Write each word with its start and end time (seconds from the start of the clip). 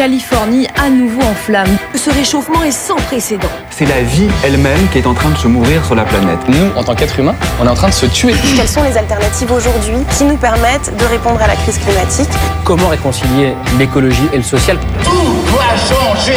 Californie 0.00 0.66
à 0.82 0.88
nouveau 0.88 1.20
en 1.20 1.34
flammes. 1.34 1.76
Ce 1.94 2.08
réchauffement 2.08 2.62
est 2.62 2.70
sans 2.70 2.96
précédent. 2.96 3.50
C'est 3.68 3.84
la 3.84 4.00
vie 4.00 4.28
elle-même 4.42 4.88
qui 4.90 4.96
est 4.96 5.06
en 5.06 5.12
train 5.12 5.28
de 5.28 5.36
se 5.36 5.46
mourir 5.46 5.84
sur 5.84 5.94
la 5.94 6.04
planète. 6.04 6.38
Nous, 6.48 6.74
en 6.74 6.82
tant 6.82 6.94
qu'êtres 6.94 7.18
humains, 7.18 7.34
on 7.60 7.66
est 7.66 7.68
en 7.68 7.74
train 7.74 7.88
de 7.88 7.92
se 7.92 8.06
tuer. 8.06 8.32
Quelles 8.56 8.66
sont 8.66 8.82
les 8.82 8.96
alternatives 8.96 9.52
aujourd'hui 9.52 9.98
qui 10.16 10.24
nous 10.24 10.38
permettent 10.38 10.90
de 10.96 11.04
répondre 11.04 11.42
à 11.42 11.46
la 11.46 11.54
crise 11.54 11.76
climatique? 11.76 12.30
Comment 12.64 12.88
réconcilier 12.88 13.52
l'écologie 13.78 14.26
et 14.32 14.38
le 14.38 14.42
social? 14.42 14.78
Tout 15.04 15.10
doit 15.52 15.76
changer 15.76 16.32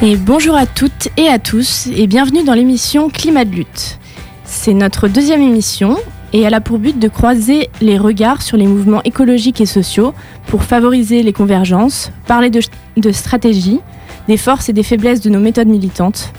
Et 0.00 0.16
bonjour 0.16 0.56
à 0.56 0.64
toutes 0.64 1.08
et 1.18 1.28
à 1.28 1.38
tous 1.38 1.88
et 1.94 2.06
bienvenue 2.06 2.42
dans 2.42 2.54
l'émission 2.54 3.10
Climat 3.10 3.44
de 3.44 3.54
lutte. 3.54 3.98
C'est 4.46 4.72
notre 4.72 5.08
deuxième 5.08 5.42
émission 5.42 5.98
et 6.32 6.40
elle 6.40 6.54
a 6.54 6.60
pour 6.60 6.78
but 6.78 6.98
de 6.98 7.08
croiser 7.08 7.68
les 7.80 7.98
regards 7.98 8.42
sur 8.42 8.56
les 8.56 8.66
mouvements 8.66 9.02
écologiques 9.04 9.60
et 9.60 9.66
sociaux 9.66 10.14
pour 10.46 10.62
favoriser 10.62 11.22
les 11.22 11.32
convergences, 11.32 12.10
parler 12.26 12.50
de, 12.50 12.60
de 12.96 13.12
stratégie, 13.12 13.80
des 14.28 14.36
forces 14.36 14.68
et 14.68 14.72
des 14.72 14.82
faiblesses 14.82 15.20
de 15.20 15.30
nos 15.30 15.40
méthodes 15.40 15.68
militantes. 15.68 16.32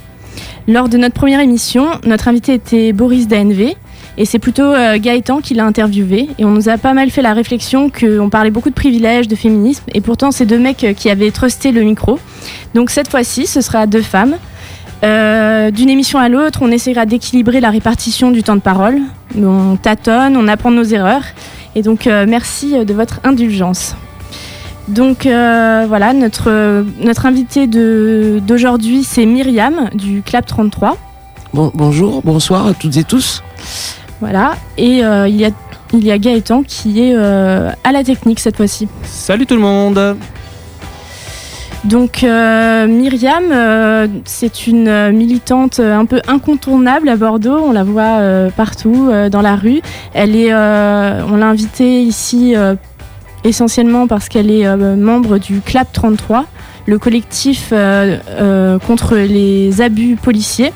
Lors 0.68 0.90
de 0.90 0.98
notre 0.98 1.16
première 1.16 1.40
émission, 1.40 1.88
notre 2.06 2.28
invité 2.28 2.54
était 2.54 2.94
Boris 2.94 3.28
d'ANV 3.28 3.76
et 4.20 4.26
c'est 4.26 4.38
plutôt 4.38 4.64
euh, 4.64 5.00
Gaëtan 5.00 5.40
qui 5.40 5.54
l'a 5.54 5.66
interviewé. 5.66 6.30
Et 6.38 6.46
on 6.46 6.52
nous 6.52 6.68
a 6.70 6.78
pas 6.78 6.94
mal 6.94 7.10
fait 7.10 7.22
la 7.22 7.34
réflexion 7.34 7.90
qu'on 7.90 8.30
parlait 8.30 8.52
beaucoup 8.52 8.70
de 8.70 8.76
privilèges, 8.76 9.28
de 9.28 9.36
féminisme. 9.36 9.86
Et 9.94 10.02
pourtant, 10.02 10.32
c'est 10.32 10.46
deux 10.46 10.60
mecs 10.60 10.84
euh, 10.84 10.94
qui 10.94 11.10
avaient 11.10 11.32
trusté 11.32 11.72
le 11.72 11.82
micro. 11.82 12.20
Donc 12.76 12.90
cette 12.90 13.10
fois-ci, 13.10 13.48
ce 13.48 13.62
sera 13.62 13.88
deux 13.88 14.02
femmes. 14.02 14.36
Euh, 15.04 15.72
D'une 15.72 15.90
émission 15.90 16.20
à 16.20 16.30
l'autre, 16.30 16.60
on 16.62 16.72
essaiera 16.72 17.06
d'équilibrer 17.06 17.62
la 17.62 17.70
répartition 17.70 18.32
du 18.32 18.44
temps 18.44 18.56
de 18.56 18.62
parole. 18.62 19.00
On 19.38 19.78
tâtonne, 19.78 20.36
on 20.36 20.48
apprend 20.48 20.72
nos 20.72 20.84
erreurs. 20.84 21.24
Et 21.76 21.82
donc, 21.82 22.08
euh, 22.08 22.26
merci 22.28 22.74
de 22.86 22.94
votre 22.94 23.20
indulgence. 23.24 23.96
Donc 24.90 25.28
euh, 25.28 25.86
voilà, 25.88 26.14
notre, 26.14 26.84
notre 27.00 27.28
invité 27.28 27.68
d'aujourd'hui, 27.68 29.04
c'est 29.04 29.26
Myriam 29.26 29.90
du 29.94 30.24
Clap 30.24 30.48
33. 30.48 30.98
Bon, 31.54 31.72
bonjour, 31.76 32.22
bonsoir 32.24 32.66
à 32.68 32.74
toutes 32.74 32.98
et 32.98 33.04
tous. 33.04 33.44
Voilà, 34.20 34.56
et 34.78 35.04
euh, 35.06 35.28
il, 35.28 35.36
y 35.38 35.46
a, 35.46 35.52
il 35.94 36.04
y 36.04 36.12
a 36.12 36.18
Gaëtan 36.18 36.64
qui 36.64 37.02
est 37.02 37.14
euh, 37.16 37.72
à 37.84 37.92
la 37.92 38.04
technique 38.04 38.40
cette 38.40 38.58
fois-ci. 38.58 38.88
Salut 39.04 39.46
tout 39.46 39.56
le 39.56 39.62
monde 39.62 40.18
Donc 41.86 42.24
euh, 42.24 42.88
Myriam, 42.88 43.46
euh, 43.52 44.08
c'est 44.26 44.68
une 44.68 44.90
euh, 44.90 45.12
militante 45.12 45.80
un 45.80 46.06
peu 46.06 46.22
incontournable 46.28 47.08
à 47.08 47.16
Bordeaux, 47.16 47.58
on 47.58 47.72
la 47.72 47.84
voit 47.84 48.20
partout 48.56 49.10
dans 49.32 49.42
la 49.42 49.56
rue. 49.56 49.82
Elle 50.14 50.36
est, 50.36 50.54
on 50.54 51.38
l'a 51.38 51.48
invitée 51.48 52.02
ici 52.02 52.56
essentiellement 53.44 54.08
parce 54.08 54.30
qu'elle 54.30 54.52
est 54.52 54.76
membre 54.76 55.38
du 55.38 55.62
CLAP 55.62 55.92
33, 55.92 56.46
le 56.86 57.00
collectif 57.00 57.70
contre 57.70 59.16
les 59.16 59.82
abus 59.82 60.16
policiers. 60.16 60.74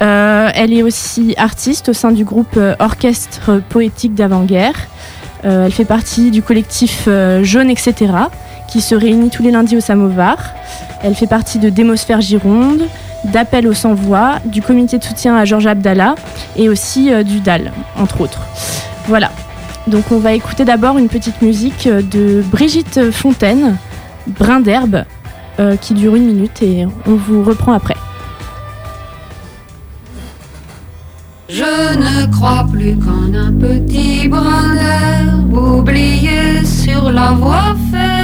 Elle 0.00 0.72
est 0.72 0.82
aussi 0.82 1.34
artiste 1.36 1.90
au 1.90 1.92
sein 1.92 2.12
du 2.12 2.24
groupe 2.24 2.58
Orchestre 2.78 3.60
Poétique 3.68 4.14
d'Avant-Guerre. 4.14 4.88
Elle 5.42 5.72
fait 5.72 5.84
partie 5.84 6.30
du 6.30 6.42
collectif 6.42 7.08
Jaune, 7.42 7.70
etc., 7.70 8.12
qui 8.76 8.82
se 8.82 8.94
réunit 8.94 9.30
tous 9.30 9.42
les 9.42 9.50
lundis 9.50 9.74
au 9.78 9.80
Samovar. 9.80 10.36
Elle 11.02 11.14
fait 11.14 11.26
partie 11.26 11.58
de 11.58 11.70
Démosphère 11.70 12.20
Gironde, 12.20 12.82
d'Appel 13.24 13.66
aux 13.66 13.72
sans-voix, 13.72 14.34
du 14.44 14.60
comité 14.60 14.98
de 14.98 15.02
soutien 15.02 15.34
à 15.34 15.46
Georges 15.46 15.66
Abdallah 15.66 16.14
et 16.56 16.68
aussi 16.68 17.10
euh, 17.10 17.22
du 17.22 17.40
DAL, 17.40 17.72
entre 17.98 18.20
autres. 18.20 18.42
Voilà. 19.08 19.30
Donc 19.86 20.12
on 20.12 20.18
va 20.18 20.34
écouter 20.34 20.66
d'abord 20.66 20.98
une 20.98 21.08
petite 21.08 21.40
musique 21.40 21.86
euh, 21.86 22.02
de 22.02 22.42
Brigitte 22.42 23.10
Fontaine, 23.12 23.78
Brin 24.26 24.60
d'herbe, 24.60 25.04
euh, 25.58 25.76
qui 25.76 25.94
dure 25.94 26.14
une 26.14 26.26
minute 26.26 26.60
et 26.60 26.86
on 27.06 27.14
vous 27.14 27.42
reprend 27.44 27.72
après. 27.72 27.96
Je 31.48 31.62
ne 31.62 32.30
crois 32.30 32.66
plus 32.70 32.94
qu'en 32.98 33.32
un 33.32 33.52
petit 33.54 34.28
brin 34.28 34.74
d'herbe 34.74 35.56
oublié 35.78 36.62
sur 36.62 37.10
la 37.10 37.30
voie 37.30 37.74
ferrée. 37.90 38.15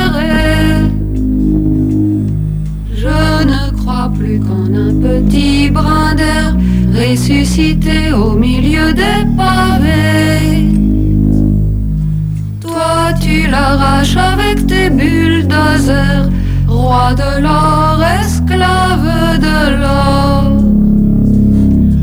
Plus 4.18 4.40
qu'en 4.40 4.66
un 4.74 4.94
petit 4.94 5.70
brin 5.70 6.14
d'herbe 6.14 6.60
ressuscité 6.94 8.12
au 8.12 8.32
milieu 8.32 8.92
des 8.92 9.24
pavés. 9.36 10.68
Toi, 12.60 13.12
tu 13.20 13.48
l'arraches 13.48 14.16
avec 14.16 14.66
tes 14.66 14.90
bulldozers, 14.90 16.28
roi 16.68 17.14
de 17.14 17.42
l'or, 17.42 17.98
esclave 18.20 19.38
de 19.46 19.60
l'or. 19.80 20.44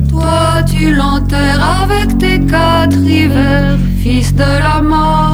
Toi, 0.10 0.64
tu 0.72 0.94
l'enterres 0.94 1.64
avec 1.84 2.18
tes 2.18 2.40
quatre 2.40 2.98
hivers, 2.98 3.78
fils 4.02 4.34
de 4.34 4.52
la 4.68 4.82
mort 4.82 5.29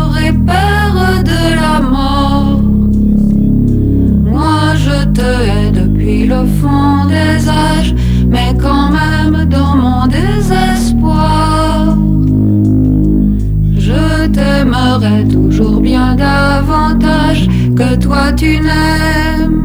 toujours 15.29 15.81
bien 15.81 16.15
davantage 16.15 17.47
que 17.75 17.95
toi 17.95 18.31
tu 18.33 18.59
n'aimes. 18.61 19.61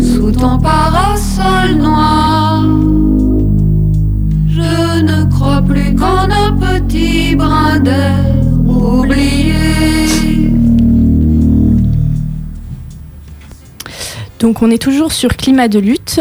Sous 0.00 0.32
ton 0.32 0.58
parasol 0.58 1.76
noir. 1.76 2.64
Je 4.48 5.02
ne 5.02 5.30
crois 5.30 5.62
plus 5.62 5.94
qu'en 5.94 6.28
un 6.30 6.52
petit 6.52 7.36
brin 7.36 7.78
d'herbe 7.78 8.68
oublié. 8.68 9.54
Donc 14.40 14.62
on 14.62 14.70
est 14.70 14.82
toujours 14.82 15.12
sur 15.12 15.36
climat 15.36 15.68
de 15.68 15.78
lutte 15.78 16.20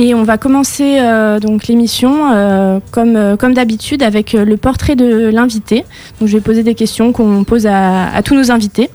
et 0.00 0.14
on 0.14 0.22
va 0.22 0.38
commencer 0.38 0.98
euh, 1.00 1.40
donc 1.40 1.66
l'émission 1.66 2.30
euh, 2.32 2.78
comme, 2.92 3.16
euh, 3.16 3.36
comme 3.36 3.52
d'habitude 3.52 4.04
avec 4.04 4.32
le 4.32 4.56
portrait 4.56 4.94
de 4.94 5.28
l'invité. 5.28 5.84
Donc 6.20 6.28
je 6.28 6.36
vais 6.36 6.40
poser 6.40 6.62
des 6.62 6.76
questions 6.76 7.10
qu'on 7.12 7.42
pose 7.42 7.66
à, 7.66 8.22
tous 8.24 8.36
nos 8.36 8.52
invités. 8.52 8.90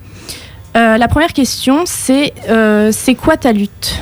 La 0.75 1.07
première 1.07 1.33
question 1.33 1.81
c'est 1.85 2.33
c'est 2.91 3.15
quoi 3.15 3.37
ta 3.37 3.51
lutte? 3.51 4.01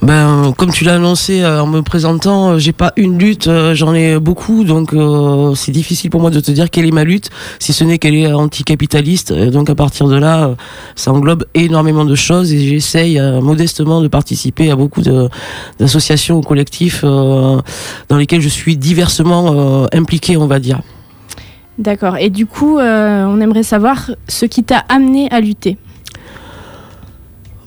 Ben, 0.00 0.54
comme 0.56 0.70
tu 0.70 0.84
l'as 0.84 0.94
annoncé 0.94 1.42
euh, 1.42 1.60
en 1.60 1.66
me 1.66 1.82
présentant, 1.82 2.50
euh, 2.50 2.58
j'ai 2.58 2.72
pas 2.72 2.92
une 2.96 3.18
lutte, 3.18 3.48
euh, 3.48 3.74
j'en 3.74 3.92
ai 3.94 4.20
beaucoup, 4.20 4.62
donc 4.62 4.94
c'est 5.56 5.72
difficile 5.72 6.08
pour 6.10 6.20
moi 6.20 6.30
de 6.30 6.38
te 6.38 6.52
dire 6.52 6.70
quelle 6.70 6.86
est 6.86 6.92
ma 6.92 7.02
lutte, 7.02 7.30
si 7.58 7.72
ce 7.72 7.82
n'est 7.82 7.98
qu'elle 7.98 8.14
est 8.14 8.32
anticapitaliste. 8.32 9.32
Donc 9.32 9.70
à 9.70 9.74
partir 9.74 10.06
de 10.06 10.16
là, 10.16 10.54
ça 10.94 11.12
englobe 11.12 11.46
énormément 11.54 12.04
de 12.04 12.14
choses 12.14 12.52
et 12.52 12.58
j'essaye 12.58 13.20
modestement 13.42 14.00
de 14.00 14.08
participer 14.08 14.70
à 14.70 14.76
beaucoup 14.76 15.02
d'associations 15.02 16.38
ou 16.38 16.42
collectifs 16.42 17.02
dans 17.02 17.62
lesquels 18.16 18.40
je 18.40 18.48
suis 18.48 18.76
diversement 18.76 19.86
impliqué, 19.92 20.36
on 20.36 20.46
va 20.46 20.58
dire. 20.58 20.80
D'accord. 21.78 22.16
Et 22.16 22.30
du 22.30 22.46
coup 22.46 22.78
on 22.78 23.40
aimerait 23.40 23.62
savoir 23.62 24.10
ce 24.28 24.46
qui 24.46 24.62
t'a 24.62 24.84
amené 24.88 25.28
à 25.30 25.40
lutter. 25.40 25.76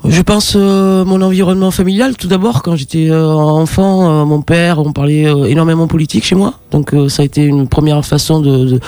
Je 0.03 0.21
pense 0.23 0.53
euh, 0.55 1.05
mon 1.05 1.21
environnement 1.21 1.69
familial 1.69 2.17
tout 2.17 2.27
d'abord. 2.27 2.63
Quand 2.63 2.75
j'étais 2.75 3.09
euh, 3.11 3.27
enfant 3.27 4.09
euh, 4.09 4.25
mon 4.25 4.41
père 4.41 4.79
on 4.79 4.93
parlait 4.93 5.27
euh, 5.27 5.45
énormément 5.45 5.87
politique 5.87 6.25
chez 6.25 6.33
moi. 6.33 6.55
Donc 6.71 6.93
euh, 6.93 7.07
ça 7.07 7.21
a 7.21 7.25
été 7.25 7.43
une 7.43 7.67
première 7.67 8.03
façon 8.03 8.39
de, 8.39 8.65
de, 8.65 8.79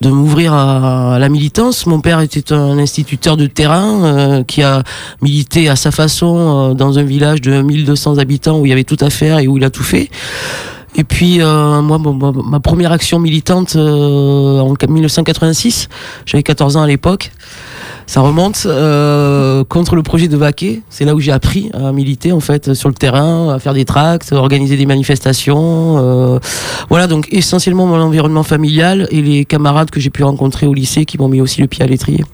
de 0.00 0.08
m'ouvrir 0.08 0.54
à, 0.54 1.16
à 1.16 1.18
la 1.18 1.28
militance. 1.28 1.86
Mon 1.86 2.00
père 2.00 2.20
était 2.20 2.52
un 2.52 2.78
instituteur 2.78 3.36
de 3.36 3.46
terrain 3.46 4.04
euh, 4.04 4.42
qui 4.42 4.62
a 4.62 4.82
milité 5.20 5.68
à 5.68 5.76
sa 5.76 5.90
façon 5.90 6.74
dans 6.74 6.98
un 6.98 7.02
village 7.02 7.42
de 7.42 7.60
1200 7.60 8.16
habitants 8.16 8.58
où 8.58 8.64
il 8.64 8.70
y 8.70 8.72
avait 8.72 8.84
tout 8.84 8.96
à 9.00 9.10
faire 9.10 9.40
et 9.40 9.46
où 9.46 9.58
il 9.58 9.64
a 9.64 9.70
tout 9.70 9.82
fait. 9.82 10.08
Et 10.96 11.04
puis 11.04 11.40
euh, 11.40 11.82
moi, 11.82 11.98
ma 11.98 12.60
première 12.60 12.92
action 12.92 13.18
militante 13.18 13.74
euh, 13.76 14.60
en 14.60 14.74
1986, 14.88 15.88
j'avais 16.24 16.42
14 16.42 16.76
ans 16.76 16.82
à 16.82 16.86
l'époque, 16.86 17.32
ça 18.06 18.20
remonte 18.20 18.64
euh, 18.66 19.64
contre 19.64 19.96
le 19.96 20.02
projet 20.02 20.28
de 20.28 20.36
Vaquet. 20.36 20.82
C'est 20.90 21.04
là 21.04 21.14
où 21.14 21.20
j'ai 21.20 21.32
appris 21.32 21.70
à 21.72 21.92
militer 21.92 22.32
en 22.32 22.40
fait 22.40 22.74
sur 22.74 22.88
le 22.88 22.94
terrain, 22.94 23.52
à 23.54 23.58
faire 23.58 23.74
des 23.74 23.84
tracts, 23.84 24.32
à 24.32 24.36
organiser 24.36 24.76
des 24.76 24.86
manifestations. 24.86 25.96
euh, 25.98 26.38
voilà 26.88 27.06
donc 27.06 27.28
essentiellement 27.30 27.86
mon 27.86 28.00
environnement 28.00 28.42
familial 28.42 29.08
et 29.10 29.22
les 29.22 29.44
camarades 29.44 29.90
que 29.90 30.00
j'ai 30.00 30.10
pu 30.10 30.22
rencontrer 30.22 30.66
au 30.66 30.74
lycée 30.74 31.04
qui 31.04 31.18
m'ont 31.18 31.28
mis 31.28 31.40
aussi 31.40 31.60
le 31.60 31.66
pied 31.66 31.82
à 31.82 31.86
l'étrier. 31.86 32.24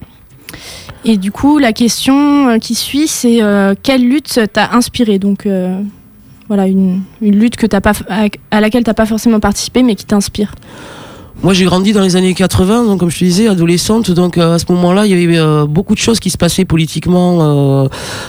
Et 1.05 1.17
du 1.17 1.31
coup 1.31 1.57
la 1.57 1.73
question 1.73 2.49
euh, 2.49 2.57
qui 2.57 2.75
suit 2.75 3.07
c'est 3.07 3.39
quelle 3.81 4.07
lutte 4.07 4.39
t'a 4.51 4.73
inspiré? 4.73 5.19
Donc 5.19 5.47
voilà 6.47 6.67
une, 6.67 7.01
lutte 7.21 7.55
que 7.55 7.65
t'as 7.65 7.81
pas 7.81 7.93
à 8.51 8.61
laquelle 8.61 8.83
t'as 8.83 8.93
pas 8.93 9.05
forcément 9.05 9.39
participé 9.39 9.83
mais 9.83 9.95
qui 9.95 10.05
t'inspire. 10.05 10.53
Moi, 11.43 11.53
j'ai 11.55 11.65
grandi 11.65 11.91
dans 11.91 12.01
les 12.01 12.15
années 12.15 12.35
80, 12.35 12.85
donc 12.85 12.99
comme 12.99 13.09
je 13.09 13.17
te 13.17 13.23
disais, 13.23 13.47
adolescente. 13.47 14.11
Donc 14.11 14.37
euh, 14.37 14.53
à 14.53 14.59
ce 14.59 14.65
moment-là, 14.69 15.07
il 15.07 15.11
y 15.19 15.23
avait 15.25 15.39
euh, 15.39 15.65
beaucoup 15.65 15.95
de 15.95 15.99
choses 15.99 16.19
qui 16.19 16.29
se 16.29 16.37
passaient 16.37 16.65
politiquement. 16.65 17.39
Euh, 17.83 17.87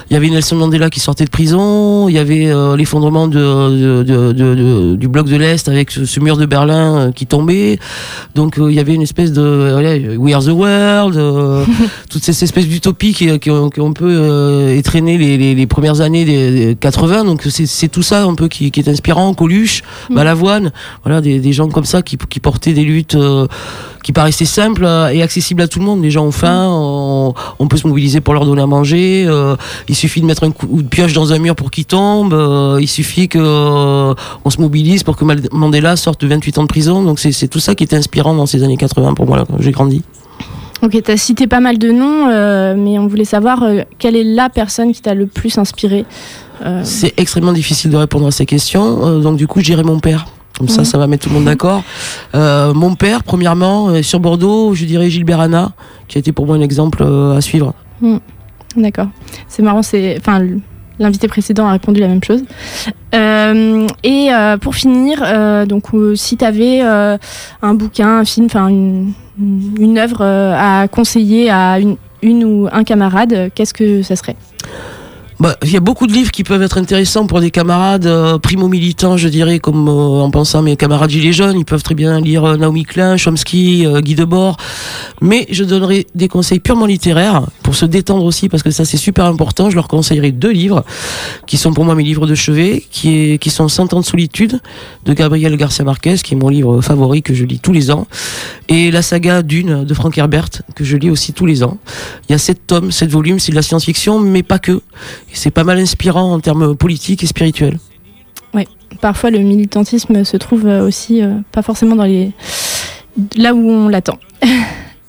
il 0.08 0.14
y 0.14 0.16
avait 0.16 0.30
Nelson 0.30 0.56
Mandela 0.56 0.88
qui 0.88 0.98
sortait 0.98 1.26
de 1.26 1.30
prison. 1.30 2.08
Il 2.08 2.14
y 2.14 2.18
avait 2.18 2.50
l'effondrement 2.74 3.28
de, 3.28 4.02
de- 4.02 4.32
de- 4.32 4.96
du 4.96 5.08
bloc 5.08 5.28
de 5.28 5.36
l'Est 5.36 5.68
avec 5.68 5.90
ce, 5.90 6.06
ce 6.06 6.20
mur 6.20 6.38
de 6.38 6.46
Berlin 6.46 7.12
qui 7.14 7.26
tombait. 7.26 7.78
Donc 8.34 8.54
il 8.58 8.72
y 8.72 8.80
avait 8.80 8.94
une 8.94 9.02
espèce 9.02 9.30
de 9.32 9.68
voilà, 9.72 9.94
We 10.18 10.34
Are 10.34 10.42
the 10.42 10.48
World, 10.48 11.66
toutes 12.10 12.24
ces 12.24 12.42
espèces 12.44 12.66
d'utopies 12.66 13.12
qui, 13.12 13.38
qui, 13.40 13.50
ont, 13.50 13.68
qui 13.68 13.80
ont 13.82 13.90
un 13.90 13.92
peu 13.92 14.08
euh, 14.10 14.74
étraîné 14.74 15.18
les, 15.18 15.36
les, 15.36 15.54
les 15.54 15.66
premières 15.66 16.00
années 16.00 16.24
des, 16.24 16.66
des 16.68 16.76
80. 16.76 17.24
Donc 17.24 17.42
c'est 17.50 17.66
c'est 17.66 17.88
tout 17.88 18.02
ça 18.02 18.24
un 18.24 18.34
peu 18.34 18.48
qui, 18.48 18.70
qui 18.70 18.80
est 18.80 18.88
inspirant. 18.88 19.34
Coluche, 19.34 19.82
Balavoine, 20.08 20.72
voilà 21.04 21.20
des, 21.20 21.40
des 21.40 21.52
gens 21.52 21.68
comme 21.68 21.84
ça 21.84 22.00
qui, 22.00 22.16
qui 22.16 22.40
portaient 22.40 22.72
des 22.72 22.84
luttes 22.84 23.01
euh, 23.14 23.46
qui 24.02 24.12
paraissaient 24.12 24.44
simples 24.44 24.84
euh, 24.84 25.08
et 25.12 25.22
accessibles 25.22 25.62
à 25.62 25.68
tout 25.68 25.78
le 25.78 25.84
monde. 25.84 26.02
Les 26.02 26.10
gens 26.10 26.24
ont 26.24 26.32
faim, 26.32 26.66
on, 26.70 27.34
on 27.58 27.68
peut 27.68 27.76
se 27.76 27.86
mobiliser 27.86 28.20
pour 28.20 28.34
leur 28.34 28.44
donner 28.44 28.62
à 28.62 28.66
manger. 28.66 29.24
euh, 29.28 29.54
il 29.88 29.94
suffit 29.94 30.20
de 30.20 30.26
mettre 30.26 30.44
un 30.44 30.50
coup 30.50 30.66
de 30.82 30.88
pioche 30.88 31.12
dans 31.12 31.32
un 31.32 31.38
mur 31.38 31.54
pour 31.54 31.70
qu'il 31.70 31.84
tombe. 31.84 32.32
euh, 32.34 32.78
il 32.80 32.88
suffit 32.88 33.28
que 33.28 33.38
euh, 33.40 34.14
on 34.44 34.50
se 34.50 34.60
mobilise 34.60 35.02
pour 35.04 35.16
que 35.16 35.24
Mandela 35.52 35.96
sorte 35.96 36.20
de 36.22 36.26
28 36.28 36.58
ans 36.58 36.62
de 36.62 36.68
prison. 36.68 37.02
Donc 37.02 37.18
c'est 37.20 37.48
tout 37.48 37.60
ça 37.60 37.74
qui 37.74 37.84
était 37.84 37.96
inspirant 37.96 38.34
dans 38.34 38.46
ces 38.46 38.62
années 38.64 38.76
80 38.76 39.14
pour 39.14 39.26
moi 39.26 39.36
là, 39.36 39.44
quand 39.48 39.56
j'ai 39.60 39.70
grandi. 39.72 40.02
Ok, 40.82 41.00
tu 41.04 41.10
as 41.12 41.16
cité 41.16 41.46
pas 41.46 41.60
mal 41.60 41.78
de 41.78 41.92
noms, 41.92 42.26
mais 42.74 42.98
on 42.98 43.06
voulait 43.06 43.24
savoir 43.24 43.62
quelle 44.00 44.16
est 44.16 44.24
la 44.24 44.48
personne 44.48 44.92
qui 44.92 45.00
t'a 45.00 45.14
le 45.14 45.26
plus 45.26 45.56
inspiré. 45.58 46.04
C'est 46.82 47.14
extrêmement 47.18 47.52
difficile 47.52 47.90
de 47.92 47.96
répondre 47.96 48.26
à 48.26 48.32
ces 48.32 48.46
questions. 48.46 49.20
donc 49.20 49.36
du 49.36 49.46
coup, 49.46 49.60
je 49.60 49.66
dirais 49.66 49.84
mon 49.84 50.00
père. 50.00 50.26
Comme 50.62 50.68
ça, 50.68 50.84
ça 50.84 50.96
va 50.96 51.08
mettre 51.08 51.24
tout 51.24 51.28
le 51.30 51.34
monde 51.34 51.46
d'accord. 51.46 51.82
Euh, 52.36 52.72
mon 52.72 52.94
père, 52.94 53.24
premièrement, 53.24 53.88
euh, 53.88 54.00
sur 54.00 54.20
Bordeaux, 54.20 54.74
je 54.74 54.84
dirais 54.84 55.10
Gilbert 55.10 55.40
Hanna, 55.40 55.72
qui 56.06 56.18
a 56.18 56.20
été 56.20 56.30
pour 56.30 56.46
moi 56.46 56.54
un 56.54 56.60
exemple 56.60 57.02
euh, 57.02 57.36
à 57.36 57.40
suivre. 57.40 57.74
D'accord. 58.76 59.08
C'est 59.48 59.62
marrant, 59.64 59.82
c'est. 59.82 60.16
Enfin, 60.20 60.40
l'invité 61.00 61.26
précédent 61.26 61.66
a 61.66 61.72
répondu 61.72 61.98
la 61.98 62.06
même 62.06 62.22
chose. 62.22 62.44
Euh, 63.12 63.88
et 64.04 64.32
euh, 64.32 64.56
pour 64.56 64.76
finir, 64.76 65.20
euh, 65.24 65.66
donc, 65.66 65.86
si 66.14 66.36
tu 66.36 66.44
avais 66.44 66.80
un 66.80 67.74
bouquin, 67.74 68.20
un 68.20 68.24
film, 68.24 68.46
enfin, 68.46 68.68
une, 68.68 69.14
une 69.80 69.98
œuvre 69.98 70.22
à 70.22 70.86
conseiller 70.86 71.50
à 71.50 71.80
une, 71.80 71.96
une 72.22 72.44
ou 72.44 72.68
un 72.70 72.84
camarade, 72.84 73.50
qu'est-ce 73.56 73.74
que 73.74 74.02
ça 74.02 74.14
serait? 74.14 74.36
Bah, 75.42 75.56
Il 75.64 75.72
y 75.72 75.76
a 75.76 75.80
beaucoup 75.80 76.06
de 76.06 76.12
livres 76.12 76.30
qui 76.30 76.44
peuvent 76.44 76.62
être 76.62 76.78
intéressants 76.78 77.26
pour 77.26 77.40
des 77.40 77.50
camarades 77.50 78.06
euh, 78.06 78.38
primo-militants, 78.38 79.16
je 79.16 79.26
dirais, 79.26 79.58
comme 79.58 79.88
euh, 79.88 80.22
en 80.22 80.30
pensant 80.30 80.60
à 80.60 80.62
mes 80.62 80.76
camarades 80.76 81.10
gilets 81.10 81.32
jaunes. 81.32 81.58
Ils 81.58 81.64
peuvent 81.64 81.82
très 81.82 81.96
bien 81.96 82.20
lire 82.20 82.44
euh, 82.44 82.56
Naomi 82.56 82.84
Klein, 82.84 83.16
Chomsky, 83.16 83.84
Guy 84.02 84.14
Debord. 84.14 84.56
Mais 85.20 85.48
je 85.50 85.64
donnerai 85.64 86.06
des 86.14 86.28
conseils 86.28 86.60
purement 86.60 86.86
littéraires 86.86 87.42
pour 87.64 87.74
se 87.74 87.84
détendre 87.84 88.24
aussi, 88.24 88.48
parce 88.48 88.62
que 88.62 88.70
ça 88.70 88.84
c'est 88.84 88.96
super 88.96 89.24
important. 89.24 89.68
Je 89.68 89.74
leur 89.74 89.88
conseillerai 89.88 90.30
deux 90.30 90.52
livres 90.52 90.84
qui 91.48 91.56
sont 91.56 91.72
pour 91.72 91.84
moi 91.84 91.96
mes 91.96 92.04
livres 92.04 92.28
de 92.28 92.36
chevet, 92.36 92.84
qui, 92.92 93.40
qui 93.40 93.50
sont 93.50 93.66
Cent 93.66 93.92
ans 93.94 94.00
de 94.00 94.04
solitude 94.04 94.60
de 95.06 95.12
Gabriel 95.12 95.56
Garcia 95.56 95.84
Marquez, 95.84 96.18
qui 96.22 96.34
est 96.34 96.36
mon 96.36 96.50
livre 96.50 96.80
favori 96.82 97.20
que 97.22 97.34
je 97.34 97.44
lis 97.44 97.58
tous 97.58 97.72
les 97.72 97.90
ans, 97.90 98.06
et 98.68 98.92
la 98.92 99.02
saga 99.02 99.42
Dune 99.42 99.84
de 99.84 99.94
Frank 99.94 100.16
Herbert 100.16 100.50
que 100.76 100.84
je 100.84 100.96
lis 100.96 101.10
aussi 101.10 101.32
tous 101.32 101.46
les 101.46 101.64
ans. 101.64 101.78
Il 102.28 102.32
y 102.32 102.34
a 102.36 102.38
sept 102.38 102.64
tomes, 102.64 102.92
sept 102.92 103.10
volumes, 103.10 103.40
c'est 103.40 103.50
de 103.50 103.56
la 103.56 103.62
science-fiction, 103.62 104.20
mais 104.20 104.44
pas 104.44 104.60
que. 104.60 104.80
C'est 105.32 105.50
pas 105.50 105.64
mal 105.64 105.78
inspirant 105.78 106.32
en 106.32 106.40
termes 106.40 106.76
politiques 106.76 107.24
et 107.24 107.26
spirituels. 107.26 107.78
Parfois, 109.00 109.30
le 109.30 109.38
militantisme 109.38 110.24
se 110.24 110.36
trouve 110.36 110.66
euh, 110.66 110.86
aussi 110.86 111.22
euh, 111.22 111.34
pas 111.50 111.62
forcément 111.62 111.96
dans 111.96 112.04
les 112.04 112.32
là 113.36 113.54
où 113.54 113.68
on 113.68 113.88
l'attend. 113.88 114.18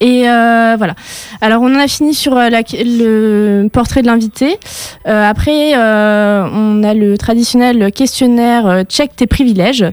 Et 0.03 0.27
euh, 0.27 0.75
voilà. 0.77 0.95
Alors, 1.39 1.61
on 1.61 1.73
en 1.73 1.79
a 1.79 1.87
fini 1.87 2.13
sur 2.13 2.37
euh, 2.37 2.49
la- 2.49 2.61
le 2.73 3.69
portrait 3.71 4.01
de 4.01 4.07
l'invité. 4.07 4.59
Euh, 5.07 5.29
après, 5.29 5.73
on 5.75 6.83
a 6.83 6.93
le 6.93 7.17
traditionnel 7.17 7.89
questionnaire 7.93 8.83
check 8.89 9.15
tes 9.15 9.27
privilèges. 9.27 9.85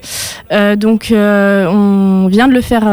Donc, 0.76 1.12
on 1.12 2.26
vient 2.28 2.48
de 2.48 2.52
le 2.52 2.60
faire 2.60 2.86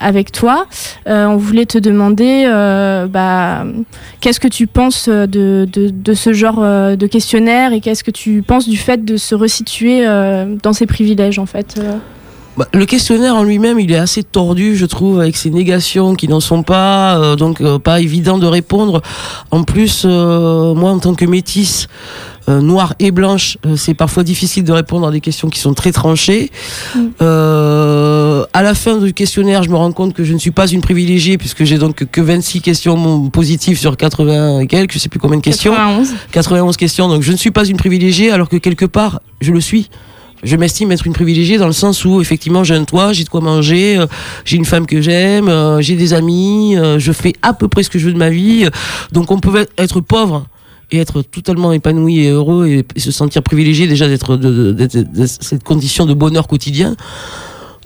avec 0.00 0.32
toi. 0.32 0.66
On 1.06 1.36
voulait 1.36 1.66
te 1.66 1.78
demander, 1.78 2.46
bah, 3.08 3.64
qu'est-ce 4.20 4.40
que 4.40 4.48
tu 4.48 4.66
penses 4.66 5.08
de, 5.08 5.68
de, 5.72 6.14
ce 6.14 6.32
genre 6.32 6.60
de 6.60 7.06
questionnaire 7.06 7.72
et 7.72 7.80
qu'est-ce 7.80 8.02
que 8.02 8.10
tu 8.10 8.42
penses 8.42 8.68
du 8.68 8.76
fait 8.76 9.04
de 9.04 9.16
se 9.16 9.34
resituer 9.36 10.04
dans 10.62 10.72
ses 10.72 10.86
privilèges, 10.86 11.38
en 11.38 11.46
fait 11.46 11.80
Bah, 12.58 12.66
le 12.74 12.86
questionnaire 12.86 13.36
en 13.36 13.44
lui-même, 13.44 13.78
il 13.78 13.92
est 13.92 13.98
assez 13.98 14.24
tordu, 14.24 14.76
je 14.76 14.84
trouve, 14.84 15.20
avec 15.20 15.36
ses 15.36 15.48
négations 15.48 16.16
qui 16.16 16.26
n'en 16.26 16.40
sont 16.40 16.64
pas, 16.64 17.16
euh, 17.16 17.36
donc 17.36 17.60
euh, 17.60 17.78
pas 17.78 18.00
évident 18.00 18.36
de 18.36 18.46
répondre. 18.46 19.00
En 19.52 19.62
plus, 19.62 20.02
euh, 20.04 20.74
moi, 20.74 20.90
en 20.90 20.98
tant 20.98 21.14
que 21.14 21.24
métisse, 21.24 21.86
noire 22.48 22.94
et 22.98 23.10
blanche, 23.10 23.58
c'est 23.76 23.92
parfois 23.92 24.22
difficile 24.22 24.64
de 24.64 24.72
répondre 24.72 25.06
à 25.06 25.10
des 25.10 25.20
questions 25.20 25.50
qui 25.50 25.60
sont 25.60 25.74
très 25.74 25.92
tranchées. 25.92 26.50
Euh, 27.20 28.46
à 28.54 28.62
la 28.62 28.72
fin 28.72 28.96
du 28.96 29.12
questionnaire, 29.12 29.62
je 29.62 29.68
me 29.68 29.76
rends 29.76 29.92
compte 29.92 30.14
que 30.14 30.24
je 30.24 30.32
ne 30.32 30.38
suis 30.38 30.50
pas 30.50 30.66
une 30.66 30.80
privilégiée 30.80 31.36
puisque 31.36 31.64
j'ai 31.64 31.76
donc 31.76 32.06
que 32.10 32.20
26 32.22 32.62
questions 32.62 33.28
positives 33.28 33.78
sur 33.78 33.98
80 33.98 34.60
et 34.60 34.66
quelques, 34.66 34.94
je 34.94 34.98
sais 34.98 35.10
plus 35.10 35.20
combien 35.20 35.36
de 35.36 35.42
questions. 35.42 35.72
91. 35.72 36.14
91 36.32 36.76
questions, 36.78 37.08
donc 37.08 37.20
je 37.20 37.32
ne 37.32 37.36
suis 37.36 37.50
pas 37.50 37.66
une 37.66 37.76
privilégiée 37.76 38.30
alors 38.30 38.48
que 38.48 38.56
quelque 38.56 38.86
part, 38.86 39.20
je 39.42 39.52
le 39.52 39.60
suis. 39.60 39.90
Je 40.42 40.56
m'estime 40.56 40.92
être 40.92 41.06
une 41.06 41.12
privilégiée 41.12 41.58
dans 41.58 41.66
le 41.66 41.72
sens 41.72 42.04
où 42.04 42.20
effectivement 42.20 42.62
j'ai 42.64 42.74
un 42.74 42.84
toit, 42.84 43.12
j'ai 43.12 43.24
de 43.24 43.28
quoi 43.28 43.40
manger, 43.40 43.98
euh, 43.98 44.06
j'ai 44.44 44.56
une 44.56 44.64
femme 44.64 44.86
que 44.86 45.00
j'aime, 45.00 45.48
euh, 45.48 45.80
j'ai 45.80 45.96
des 45.96 46.14
amis, 46.14 46.76
euh, 46.76 46.98
je 46.98 47.12
fais 47.12 47.32
à 47.42 47.52
peu 47.52 47.68
près 47.68 47.82
ce 47.82 47.90
que 47.90 47.98
je 47.98 48.06
veux 48.06 48.12
de 48.12 48.18
ma 48.18 48.30
vie. 48.30 48.68
donc 49.12 49.30
on 49.30 49.40
peut 49.40 49.66
être 49.76 50.00
pauvre 50.00 50.46
et 50.90 50.98
être 50.98 51.22
totalement 51.22 51.72
épanoui 51.72 52.20
et 52.20 52.30
heureux 52.30 52.66
et, 52.68 53.00
se 53.00 53.10
sentir 53.10 53.42
privilégié 53.42 53.86
déjà 53.86 54.08
d'être 54.08 54.36
de, 54.36 54.72
de 54.72 55.26
cette 55.26 55.64
condition 55.64 56.06
de 56.06 56.14
bonheur 56.14 56.46
quotidien. 56.46 56.96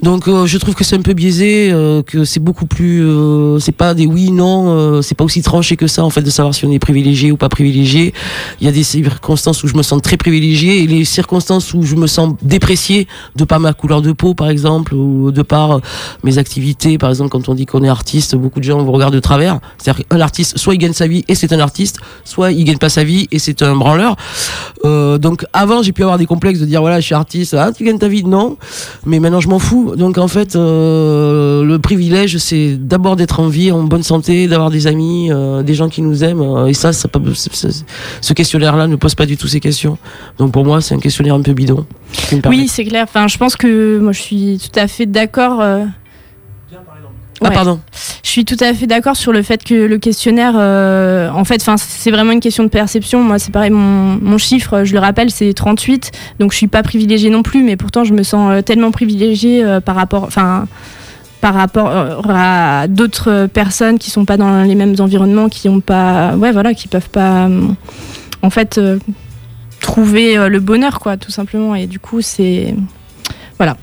Donc 0.02 0.26
euh, 0.26 0.46
je 0.46 0.58
trouve 0.58 0.75
que 0.75 0.82
c'est 0.82 0.96
un 0.96 1.00
peu 1.00 1.12
biaisé, 1.12 1.70
euh, 1.70 2.02
que 2.02 2.25
c'est 2.25 2.40
beaucoup 2.40 2.66
plus, 2.66 3.06
euh, 3.06 3.60
c'est 3.60 3.70
pas 3.70 3.94
des 3.94 4.04
oui 4.04 4.32
non, 4.32 4.70
euh, 4.70 5.00
c'est 5.00 5.14
pas 5.14 5.22
aussi 5.22 5.43
tranché 5.43 5.76
que 5.76 5.87
ça 5.87 6.04
en 6.04 6.10
fait 6.10 6.22
de 6.22 6.31
savoir 6.31 6.56
si 6.56 6.64
on 6.64 6.72
est 6.72 6.81
privilégié 6.81 7.31
ou 7.31 7.37
pas 7.37 7.49
privilégié. 7.49 8.12
Il 8.60 8.66
y 8.66 8.69
a 8.69 8.72
des 8.72 8.82
circonstances 8.82 9.62
où 9.62 9.69
je 9.69 9.76
me 9.76 9.84
sens 9.84 10.02
très 10.02 10.16
privilégié 10.16 10.82
et 10.82 10.88
les 10.88 11.04
circonstances 11.04 11.72
où 11.72 11.84
je 11.84 11.94
me 11.94 12.08
sens 12.08 12.34
déprécié 12.43 13.06
de 13.37 13.44
par 13.44 13.60
ma 13.60 13.75
couleur 13.75 14.02
de 14.02 14.10
peau 14.10 14.34
par 14.34 14.50
exemple 14.50 14.93
ou 14.93 15.31
de 15.31 15.43
par 15.43 15.81
mes 16.25 16.37
activités. 16.38 16.98
Par 16.98 17.10
exemple 17.10 17.31
quand 17.31 17.48
on 17.48 17.55
dit 17.55 17.66
qu'on 17.66 17.84
est 17.84 17.88
artiste, 17.88 18.34
beaucoup 18.34 18.58
de 18.58 18.65
gens 18.65 18.82
vous 18.82 18.91
regardent 18.91 19.15
de 19.15 19.20
travers. 19.20 19.60
C'est-à-dire 19.79 20.05
qu'un 20.08 20.20
artiste, 20.20 20.58
soit 20.58 20.74
il 20.74 20.79
gagne 20.79 20.94
sa 20.94 21.06
vie 21.06 21.24
et 21.29 21.36
c'est 21.36 21.53
un 21.53 21.60
artiste, 21.60 21.98
soit 22.24 22.50
il 22.50 22.65
gagne 22.65 22.79
pas 22.79 22.88
sa 22.88 23.05
vie 23.05 23.29
et 23.31 23.38
c'est 23.38 23.62
un 23.62 23.77
branleur. 23.77 24.17
Donc 24.82 25.46
avant 25.53 25.84
j'ai 25.84 25.93
pu 25.93 26.03
avoir 26.03 26.19
des 26.19 26.27
complexes 26.27 26.58
de 26.58 26.67
dire 26.67 26.81
voilà 26.81 26.98
je 26.98 27.06
suis 27.06 27.15
artiste, 27.15 27.55
ah 27.55 27.70
tu 27.70 27.84
gagnes 27.84 27.98
ta 27.98 28.08
vie, 28.08 28.24
non. 28.24 28.56
Mais 29.06 29.20
maintenant 29.20 29.41
je 29.41 29.46
m'en 29.48 29.60
fous. 29.60 29.92
Donc 29.96 30.19
en 30.19 30.29
fait 30.29 30.56
euh, 30.56 31.65
le 31.65 31.79
privilège 31.79 32.39
c'est 32.39 32.77
d'abord 32.77 33.17
d'être 33.17 33.41
en 33.41 33.49
vie, 33.49 33.72
en 33.72 33.82
bonne 33.82 34.03
santé, 34.03 34.49
d'avoir 34.49 34.70
des 34.70 34.87
amis, 34.87 35.31
euh, 35.31 35.63
des 35.63 35.75
gens 35.75 35.89
qui 35.89 36.03
nous 36.03 36.25
aiment. 36.25 36.41
euh, 36.41 36.67
et 36.67 36.75
ça, 36.75 36.93
ça 36.93 37.08
ce 38.20 38.32
questionnaire-là 38.32 38.87
ne 38.87 38.96
pose 38.96 39.15
pas 39.15 39.27
du 39.27 39.37
tout 39.37 39.49
ces 39.49 39.61
questions. 39.61 39.99
Donc 40.39 40.53
pour 40.53 40.65
moi 40.65 40.81
c'est 40.81 40.94
un 40.94 40.99
questionnaire 40.99 41.34
un 41.34 41.43
peu 41.43 41.53
bidon. 41.53 41.87
Oui, 42.46 42.69
c'est 42.69 42.84
clair. 42.84 43.05
Enfin, 43.05 43.29
je 43.29 43.39
pense 43.39 43.56
que 43.56 43.99
moi, 43.99 44.13
je 44.13 44.20
suis 44.20 44.58
tout 44.58 44.79
à 44.79 44.87
fait 44.87 45.06
d'accord. 45.06 45.63
Ah 47.44 47.49
ouais. 47.49 47.55
pardon. 47.55 47.81
Je 48.22 48.29
suis 48.29 48.44
tout 48.44 48.56
à 48.61 48.72
fait 48.72 48.87
d'accord 48.87 49.17
sur 49.17 49.32
le 49.32 49.43
fait 49.43 49.65
que 49.65 49.75
le 49.75 49.99
questionnaire, 49.99 50.55
euh, 50.56 51.29
en 51.31 51.44
fait, 51.44 51.63
c'est 51.77 52.11
vraiment 52.11 52.32
une 52.32 52.41
question 52.41 52.65
de 52.65 52.69
perception. 52.69 53.22
Moi, 53.22 53.39
c'est 53.39 53.53
pareil, 53.53 53.70
mon, 53.70 54.19
mon 54.20 54.39
chiffre, 54.39 54.84
je 54.84 54.93
le 54.93 55.01
rappelle, 55.01 55.31
c'est 55.31 55.53
38. 55.53 56.13
Donc, 56.39 56.53
je 56.53 56.56
suis 56.56 56.69
pas 56.69 56.82
privilégiée 56.82 57.31
non 57.31 57.43
plus, 57.43 57.63
mais 57.63 57.77
pourtant, 57.77 58.05
je 58.05 58.13
me 58.15 58.22
sens 58.22 58.53
euh, 58.53 58.63
tellement 58.63 58.91
privilégiée 58.91 59.65
euh, 59.65 59.81
par 59.81 59.96
rapport, 59.96 60.25
enfin, 60.25 60.67
par 61.41 61.55
rapport 61.55 61.91
à 62.31 62.87
d'autres 62.89 63.49
personnes 63.53 63.99
qui 63.99 64.11
sont 64.11 64.25
pas 64.25 64.37
dans 64.37 64.63
les 64.63 64.77
mêmes 64.77 64.94
environnements, 65.01 65.49
qui 65.49 65.69
ont 65.69 65.81
pas, 65.81 66.37
ouais, 66.37 66.53
voilà, 66.53 66.72
qui 66.72 66.87
peuvent 66.87 67.11
pas, 67.11 67.49
en 68.43 68.51
fait, 68.51 68.79
euh, 68.79 68.99
trouver 69.81 70.37
le 70.49 70.61
bonheur, 70.61 71.01
quoi, 71.01 71.17
tout 71.17 71.32
simplement. 71.32 71.75
Et 71.75 71.89
du 71.89 71.99
coup, 71.99 72.20
c'est, 72.22 72.75
voilà. 73.58 73.77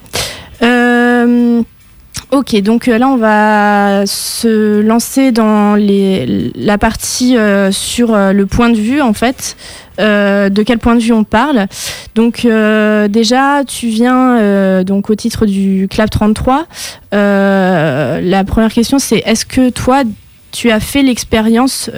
Euh, 0.61 1.61
Ok, 2.31 2.55
donc 2.61 2.87
euh, 2.87 2.99
là 2.99 3.07
on 3.07 3.17
va 3.17 4.05
se 4.05 4.81
lancer 4.81 5.31
dans 5.31 5.75
la 5.75 6.77
partie 6.77 7.35
euh, 7.35 7.71
sur 7.71 8.13
euh, 8.13 8.33
le 8.33 8.45
point 8.45 8.69
de 8.69 8.77
vue 8.77 9.01
en 9.01 9.13
fait. 9.13 9.57
De 9.97 10.63
quel 10.63 10.79
point 10.79 10.95
de 10.95 11.01
vue 11.01 11.11
on 11.11 11.25
parle 11.25 11.67
Donc 12.15 12.47
déjà, 13.09 13.63
tu 13.67 13.87
viens 13.87 14.81
donc 14.83 15.09
au 15.09 15.15
titre 15.15 15.45
du 15.45 15.87
Clap 15.89 16.09
33. 16.09 16.67
Euh, 17.13 18.21
la 18.21 18.43
première 18.45 18.71
question 18.71 18.97
c'est 18.97 19.17
est-ce 19.25 19.45
que 19.45 19.69
toi 19.69 20.03
tu 20.51 20.71
as 20.71 20.79
fait 20.79 21.03
l'expérience 21.03 21.89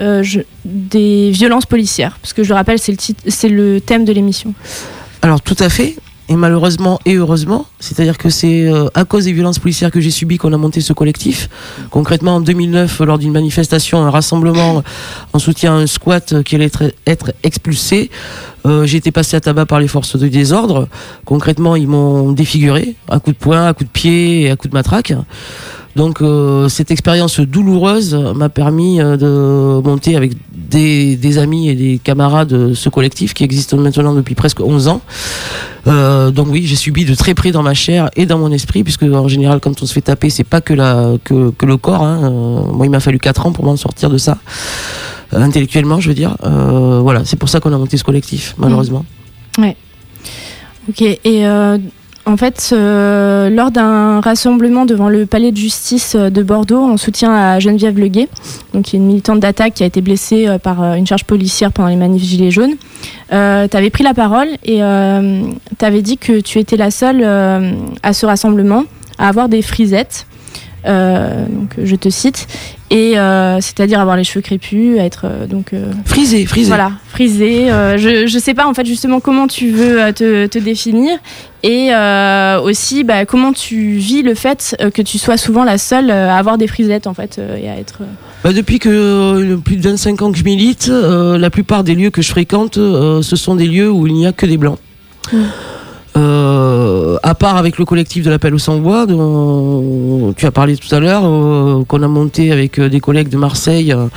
des 0.65 1.29
violences 1.29 1.67
policières? 1.67 2.17
Parce 2.23 2.33
que 2.33 2.43
je 2.43 2.50
le 2.50 2.55
rappelle, 2.55 2.79
c'est 2.79 3.50
le 3.50 3.79
thème 3.79 4.03
de 4.03 4.13
l'émission. 4.13 4.55
Alors 5.21 5.41
tout 5.41 5.57
à 5.59 5.69
fait. 5.69 5.95
Et 6.31 6.35
malheureusement 6.38 6.97
et 7.05 7.15
heureusement, 7.15 7.65
c'est-à-dire 7.81 8.17
que 8.17 8.29
c'est 8.29 8.65
euh, 8.65 8.88
à 8.93 9.03
cause 9.03 9.25
des 9.25 9.33
violences 9.33 9.59
policières 9.59 9.91
que 9.91 10.00
j'ai 10.00 10.11
subies 10.11 10.38
qu'on 10.38 10.53
a 10.53 10.57
monté 10.57 10.79
ce 10.79 10.93
collectif. 10.93 11.50
Concrètement, 11.89 12.35
en 12.35 12.39
2009, 12.39 13.01
lors 13.01 13.19
d'une 13.19 13.33
manifestation, 13.33 14.01
un 14.01 14.09
rassemblement 14.09 14.81
en 15.33 15.39
soutien 15.39 15.73
à 15.73 15.75
un 15.75 15.88
squat 15.88 16.41
qui 16.43 16.55
allait 16.55 16.71
être, 17.05 17.33
expulsé, 17.43 18.09
euh, 18.65 18.85
j'ai 18.85 18.97
été 18.97 19.11
passé 19.11 19.35
à 19.35 19.41
tabac 19.41 19.65
par 19.65 19.81
les 19.81 19.89
forces 19.89 20.15
de 20.15 20.29
désordre. 20.29 20.88
Concrètement, 21.25 21.75
ils 21.75 21.89
m'ont 21.89 22.31
défiguré 22.31 22.95
à 23.09 23.19
coups 23.19 23.38
de 23.38 23.43
poing, 23.43 23.67
à 23.67 23.73
coups 23.73 23.89
de 23.89 23.91
pied 23.91 24.43
et 24.43 24.51
à 24.51 24.55
coups 24.55 24.69
de 24.69 24.77
matraque. 24.77 25.13
Donc 25.95 26.21
euh, 26.21 26.69
cette 26.69 26.91
expérience 26.91 27.39
douloureuse 27.39 28.13
m'a 28.13 28.50
permis 28.50 29.01
euh, 29.01 29.17
de 29.17 29.81
monter 29.86 30.15
avec 30.15 30.33
des, 30.71 31.38
amis 31.38 31.69
et 31.69 31.75
des 31.75 32.00
camarades 32.03 32.48
de 32.48 32.74
ce 32.74 32.89
collectif 32.89 33.33
qui 33.33 33.43
existe 33.43 33.74
maintenant 33.74 34.13
depuis 34.13 34.36
presque 34.36 34.62
11 34.62 34.88
ans. 34.88 35.01
Euh, 35.88 36.31
donc 36.31 36.48
oui, 36.50 36.63
j'ai 36.65 36.75
subi 36.75 37.05
de 37.05 37.15
très 37.15 37.33
près 37.33 37.51
dans 37.51 37.63
ma 37.63 37.74
chair 37.74 38.10
et 38.15 38.25
dans 38.25 38.38
mon 38.38 38.51
esprit, 38.51 38.83
puisque 38.83 39.03
en 39.03 39.27
général 39.27 39.60
quand 39.60 39.81
on 39.81 39.86
se 39.86 39.93
fait 39.93 40.01
taper, 40.01 40.29
c'est 40.29 40.43
pas 40.43 40.62
que, 40.62 40.74
la, 40.74 41.13
que, 41.24 41.53
le 41.65 41.77
corps. 41.77 42.03
Hein. 42.03 42.19
Euh, 42.24 42.71
moi, 42.71 42.86
il 42.86 42.89
m'a 42.89 43.00
fallu 43.00 43.19
4 43.19 43.48
ans 43.48 43.51
pour 43.51 43.65
m'en 43.65 43.75
sortir 43.75 44.10
de 44.10 44.17
ça, 44.17 44.38
euh, 45.33 45.41
intellectuellement, 45.41 46.00
je 46.00 46.10
veux 46.10 46.15
dire. 46.15 46.36
voilà, 46.41 47.25
c'est 47.25 47.38
pour 47.38 47.50
ça 47.50 47.60
qu'on 47.60 47.74
a 47.74 47.77
monté 47.77 47.98
ce 47.98 48.03
collectif, 48.03 48.55
malheureusement. 48.57 49.05
Mmh. 49.57 49.62
Ouais. 49.63 49.75
Ok, 50.89 51.01
et 51.01 51.45
en 52.25 52.38
fait, 52.38 52.70
euh, 52.72 53.50
lors 53.50 53.72
d'un 53.72 54.20
rassemblement 54.22 54.86
devant 54.86 55.10
le 55.10 55.25
palais 55.25 55.51
de 55.51 55.58
justice 55.58 56.16
euh, 56.16 56.30
de 56.30 56.44
Bordeaux 56.44 56.82
en 56.82 56.98
soutien 56.98 57.34
à 57.34 57.60
Geneviève 57.60 57.98
Leguet, 57.98 58.30
donc 58.74 58.86
qui 58.86 58.96
est 58.96 59.00
une 59.00 59.06
militante 59.06 59.40
d'attaque 59.40 59.74
qui 59.74 59.84
a 59.84 59.88
été 59.88 60.01
blessée 60.01 60.48
euh, 60.48 60.60
par 60.60 60.84
une 60.94 61.08
charge 61.08 61.25
policière 61.25 61.72
pendant 61.72 61.90
les 61.90 61.96
manifs 61.96 62.24
Gilets 62.24 62.51
jaunes, 62.51 62.75
tu 63.30 63.36
avais 63.36 63.90
pris 63.90 64.04
la 64.04 64.13
parole 64.13 64.50
et 64.63 64.78
tu 64.78 65.86
avais 65.86 66.01
dit 66.01 66.18
que 66.18 66.40
tu 66.42 66.60
étais 66.60 66.78
la 66.78 66.92
seule 66.92 67.24
à 67.24 68.13
ce 68.13 68.25
rassemblement 68.25 68.84
à 69.18 69.30
avoir 69.30 69.50
des 69.50 69.62
frisettes. 69.62 70.25
Donc 70.85 71.75
je 71.77 71.95
te 71.95 72.09
cite 72.09 72.47
et 72.91 73.17
euh, 73.17 73.61
c'est-à-dire 73.61 74.01
avoir 74.01 74.17
les 74.17 74.25
cheveux 74.25 74.41
crépus, 74.41 74.97
être 75.00 75.21
euh, 75.23 75.47
donc 75.47 75.71
euh, 75.71 75.93
frisé, 76.03 76.45
frisé. 76.45 76.67
Voilà, 76.67 76.91
frisé. 77.07 77.67
je 77.69 78.27
je 78.27 78.38
sais 78.38 78.53
pas 78.53 78.67
en 78.67 78.73
fait 78.73 78.85
justement 78.85 79.21
comment 79.21 79.47
tu 79.47 79.71
veux 79.71 80.11
te, 80.11 80.45
te 80.45 80.59
définir 80.59 81.17
et 81.63 81.91
aussi 82.63 83.03
bah, 83.03 83.25
comment 83.25 83.53
tu 83.53 83.93
vis 83.93 84.23
le 84.23 84.35
fait 84.35 84.75
que 84.93 85.01
tu 85.01 85.17
sois 85.17 85.38
souvent 85.38 85.63
la 85.63 85.77
seule 85.77 86.11
à 86.11 86.35
avoir 86.35 86.57
des 86.57 86.67
frisettes 86.67 87.07
en 87.07 87.13
fait 87.13 87.39
et 87.39 87.69
à 87.69 87.77
être. 87.77 88.01
Bah 88.43 88.51
depuis 88.51 88.79
que 88.79 89.55
plus 89.57 89.77
de 89.77 89.88
25 89.88 90.21
ans 90.23 90.31
que 90.31 90.38
je 90.38 90.43
milite, 90.43 90.88
la 90.89 91.50
plupart 91.50 91.83
des 91.83 91.95
lieux 91.95 92.09
que 92.09 92.21
je 92.21 92.29
fréquente, 92.29 92.75
ce 92.75 93.35
sont 93.35 93.55
des 93.55 93.67
lieux 93.67 93.89
où 93.89 94.05
il 94.05 94.13
n'y 94.13 94.27
a 94.27 94.33
que 94.33 94.45
des 94.45 94.57
blancs. 94.57 94.79
Mmh. 95.31 95.38
Euh, 96.18 97.18
à 97.24 97.36
part 97.36 97.56
avec 97.56 97.77
le 97.77 97.86
collectif 97.86 98.24
de 98.25 98.30
l'appel 98.30 98.53
au 98.53 98.58
sans-voix, 98.58 99.06
dont 99.06 100.34
tu 100.36 100.46
as 100.46 100.51
parlé 100.51 100.75
tout 100.75 100.94
à 100.94 101.00
l'heure, 101.00 101.24
euh, 101.25 101.84
qu'on 101.88 102.03
a 102.03 102.08
monté 102.08 102.51
avec 102.51 102.80
euh, 102.80 102.89
des 102.89 103.00
collègues 103.00 103.30
de 103.30 103.38
Marseille 103.38 103.94
euh, 103.94 104.08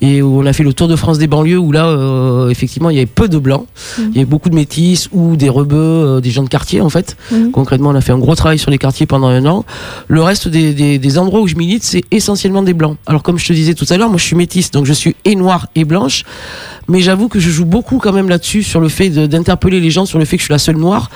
et 0.00 0.22
où 0.22 0.40
on 0.40 0.46
a 0.46 0.52
fait 0.52 0.64
le 0.64 0.72
tour 0.72 0.88
de 0.88 0.96
France 0.96 1.18
des 1.18 1.26
banlieues, 1.26 1.58
où 1.58 1.72
là, 1.72 2.48
effectivement, 2.50 2.90
il 2.90 2.96
y 2.96 2.98
avait 2.98 3.06
peu 3.06 3.28
de 3.28 3.38
blancs. 3.38 3.66
Mmh. 3.98 4.02
Il 4.10 4.14
y 4.14 4.18
avait 4.18 4.24
beaucoup 4.24 4.50
de 4.50 4.54
métis 4.54 5.08
ou 5.12 5.36
des 5.36 5.48
rebeux, 5.48 6.20
des 6.20 6.30
gens 6.30 6.42
de 6.42 6.48
quartier, 6.48 6.80
en 6.80 6.90
fait. 6.90 7.16
Mmh. 7.30 7.50
Concrètement, 7.50 7.90
on 7.90 7.94
a 7.94 8.00
fait 8.00 8.12
un 8.12 8.18
gros 8.18 8.34
travail 8.34 8.58
sur 8.58 8.70
les 8.70 8.78
quartiers 8.78 9.06
pendant 9.06 9.28
un 9.28 9.44
an. 9.46 9.64
Le 10.08 10.22
reste 10.22 10.48
des, 10.48 10.72
des, 10.74 10.98
des 10.98 11.18
endroits 11.18 11.40
où 11.40 11.46
je 11.46 11.56
milite, 11.56 11.84
c'est 11.84 12.02
essentiellement 12.10 12.62
des 12.62 12.74
blancs. 12.74 12.96
Alors, 13.06 13.22
comme 13.22 13.38
je 13.38 13.46
te 13.46 13.52
disais 13.52 13.74
tout 13.74 13.86
à 13.90 13.96
l'heure, 13.96 14.08
moi, 14.08 14.18
je 14.18 14.24
suis 14.24 14.36
métisse, 14.36 14.70
donc 14.70 14.86
je 14.86 14.92
suis 14.92 15.14
et 15.24 15.36
noire 15.36 15.68
et 15.74 15.84
blanche. 15.84 16.24
Mais 16.88 17.00
j'avoue 17.00 17.28
que 17.28 17.40
je 17.40 17.50
joue 17.50 17.64
beaucoup 17.64 17.98
quand 17.98 18.12
même 18.12 18.28
là-dessus, 18.28 18.62
sur 18.62 18.80
le 18.80 18.88
fait 18.88 19.08
d'interpeller 19.08 19.80
les 19.80 19.90
gens 19.90 20.04
sur 20.04 20.18
le 20.18 20.24
fait 20.24 20.36
que 20.36 20.42
je 20.42 20.46
suis 20.46 20.52
la 20.52 20.58
seule 20.58 20.76
noire 20.76 21.10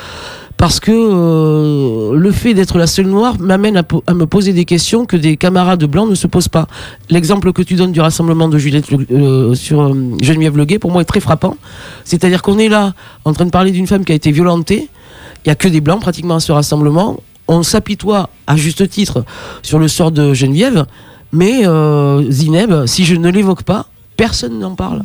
parce 0.58 0.80
que 0.80 0.90
euh, 0.90 2.18
le 2.18 2.32
fait 2.32 2.52
d'être 2.52 2.78
la 2.78 2.88
seule 2.88 3.06
noire 3.06 3.36
m'amène 3.38 3.76
à, 3.76 4.14
me 4.14 4.26
poser 4.26 4.52
des 4.52 4.64
questions 4.64 5.06
que 5.06 5.16
des 5.16 5.36
camarades 5.36 5.84
blancs 5.84 6.10
ne 6.10 6.16
se 6.16 6.26
posent 6.26 6.48
pas. 6.48 6.66
L'exemple 7.10 7.52
que 7.52 7.62
tu 7.62 7.76
donnes 7.76 7.92
du 7.92 8.00
rassemblement 8.00 8.48
de 8.48 8.58
Juliette 8.58 8.86
euh, 9.12 9.54
sur 9.54 9.80
euh, 9.80 10.16
Geneviève 10.20 10.56
Leguet, 10.56 10.80
pour 10.80 10.90
moi, 10.90 11.02
est 11.02 11.06
très 11.06 11.20
frappant. 11.20 11.56
C'est-à-dire 12.04 12.42
qu'on 12.42 12.58
est 12.58 12.68
là 12.68 12.92
en 13.24 13.32
train 13.32 13.44
de 13.44 13.50
parler 13.50 13.70
d'une 13.70 13.86
femme 13.86 14.04
qui 14.04 14.10
a 14.10 14.16
été 14.16 14.32
violentée. 14.32 14.88
Il 15.44 15.48
n'y 15.48 15.52
a 15.52 15.54
que 15.54 15.68
des 15.68 15.80
blancs 15.80 16.00
pratiquement 16.00 16.34
à 16.34 16.40
ce 16.40 16.50
rassemblement. 16.50 17.20
On 17.46 17.62
s'apitoie 17.62 18.28
à 18.48 18.56
juste 18.56 18.88
titre 18.90 19.24
sur 19.62 19.78
le 19.78 19.86
sort 19.86 20.10
de 20.10 20.34
Geneviève, 20.34 20.86
mais 21.32 21.62
Zineb, 22.30 22.84
si 22.86 23.04
je 23.04 23.14
ne 23.14 23.30
l'évoque 23.30 23.62
pas, 23.62 23.86
personne 24.16 24.58
n'en 24.58 24.74
parle. 24.74 25.04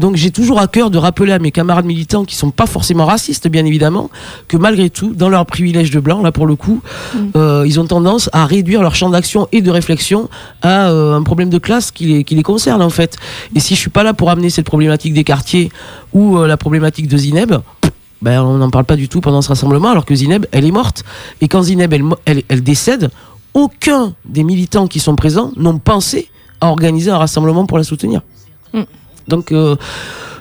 Donc 0.00 0.16
j'ai 0.16 0.30
toujours 0.30 0.58
à 0.60 0.66
cœur 0.66 0.90
de 0.90 0.96
rappeler 0.96 1.32
à 1.32 1.38
mes 1.38 1.52
camarades 1.52 1.84
militants 1.84 2.24
qui 2.24 2.34
sont 2.34 2.50
pas 2.50 2.66
forcément 2.66 3.04
racistes, 3.04 3.48
bien 3.48 3.66
évidemment, 3.66 4.10
que 4.48 4.56
malgré 4.56 4.88
tout, 4.88 5.12
dans 5.12 5.28
leur 5.28 5.44
privilège 5.44 5.90
de 5.90 6.00
blanc, 6.00 6.22
là 6.22 6.32
pour 6.32 6.46
le 6.46 6.56
coup, 6.56 6.80
mmh. 7.14 7.18
euh, 7.36 7.64
ils 7.66 7.78
ont 7.78 7.86
tendance 7.86 8.30
à 8.32 8.46
réduire 8.46 8.80
leur 8.80 8.94
champ 8.94 9.10
d'action 9.10 9.46
et 9.52 9.60
de 9.60 9.70
réflexion 9.70 10.30
à 10.62 10.88
euh, 10.88 11.14
un 11.14 11.22
problème 11.22 11.50
de 11.50 11.58
classe 11.58 11.90
qui 11.90 12.06
les, 12.06 12.24
qui 12.24 12.34
les 12.34 12.42
concerne 12.42 12.80
en 12.80 12.88
fait. 12.88 13.18
Et 13.54 13.60
si 13.60 13.74
je 13.74 13.80
suis 13.80 13.90
pas 13.90 14.02
là 14.02 14.14
pour 14.14 14.30
amener 14.30 14.48
cette 14.48 14.64
problématique 14.64 15.12
des 15.12 15.24
quartiers 15.24 15.70
ou 16.14 16.38
euh, 16.38 16.46
la 16.46 16.56
problématique 16.56 17.06
de 17.06 17.18
Zineb, 17.18 17.52
ben, 18.22 18.42
on 18.42 18.56
n'en 18.56 18.70
parle 18.70 18.86
pas 18.86 18.96
du 18.96 19.08
tout 19.08 19.20
pendant 19.20 19.42
ce 19.42 19.48
rassemblement, 19.48 19.90
alors 19.90 20.06
que 20.06 20.14
Zineb, 20.14 20.46
elle 20.52 20.64
est 20.64 20.70
morte. 20.70 21.04
Et 21.42 21.48
quand 21.48 21.62
Zineb, 21.62 21.92
elle, 21.92 22.04
elle, 22.24 22.42
elle 22.48 22.62
décède, 22.62 23.10
aucun 23.52 24.14
des 24.24 24.44
militants 24.44 24.86
qui 24.86 24.98
sont 24.98 25.16
présents 25.16 25.52
n'ont 25.56 25.78
pensé 25.78 26.28
à 26.62 26.68
organiser 26.68 27.10
un 27.10 27.18
rassemblement 27.18 27.66
pour 27.66 27.76
la 27.76 27.84
soutenir. 27.84 28.22
Mmh. 28.72 28.82
Donc, 29.28 29.52
euh, 29.52 29.76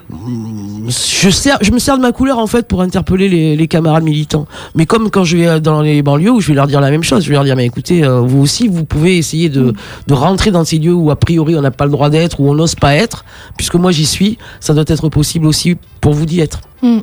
je, 0.10 1.72
me 1.72 1.80
sers 1.80 1.98
de 1.98 2.02
ma 2.02 2.12
couleur 2.12 2.40
en 2.40 2.48
fait 2.48 2.68
pour 2.68 2.82
interpeller 2.82 3.56
les, 3.56 3.68
camarades 3.68 4.04
militants. 4.04 4.48
Mais 4.76 4.86
comme 4.86 5.12
quand 5.12 5.24
je 5.24 5.38
vais 5.38 5.60
dans 5.60 5.82
les 5.82 6.02
banlieues 6.02 6.32
où 6.32 6.42
je 6.42 6.48
vais 6.48 6.56
leur 6.56 6.68
dire 6.68 6.82
la 6.82 6.90
même 6.90 7.04
chose, 7.04 7.24
je 7.24 7.30
vais 7.30 7.36
leur 7.36 7.44
dire 7.44 7.56
mais 7.56 7.66
écoutez, 7.66 8.04
euh, 8.04 8.22
vous 8.22 8.42
aussi 8.42 8.68
vous 8.68 8.86
pouvez 8.86 9.18
essayer 9.18 9.50
de, 9.50 9.74
rentrer 10.10 10.52
dans 10.52 10.66
ces 10.66 10.80
lieux 10.80 10.94
où 10.94 11.12
a 11.12 11.16
priori 11.16 11.56
on 11.56 11.62
n'a 11.62 11.72
pas 11.72 11.86
le 11.86 11.92
droit 11.92 12.10
d'être, 12.10 12.40
où 12.40 12.50
on 12.50 12.56
n'ose 12.56 12.76
pas 12.76 12.96
être, 12.96 13.24
puisque 13.58 13.76
moi 13.76 13.92
j'y 13.92 14.06
suis, 14.06 14.38
ça 14.60 14.74
doit 14.74 14.86
être 14.88 15.10
possible 15.10 15.46
aussi 15.46 15.76
pour 16.02 16.14
vous 16.14 16.26
d'y 16.26 16.40
être. 16.40 16.62
Mm. 16.82 17.00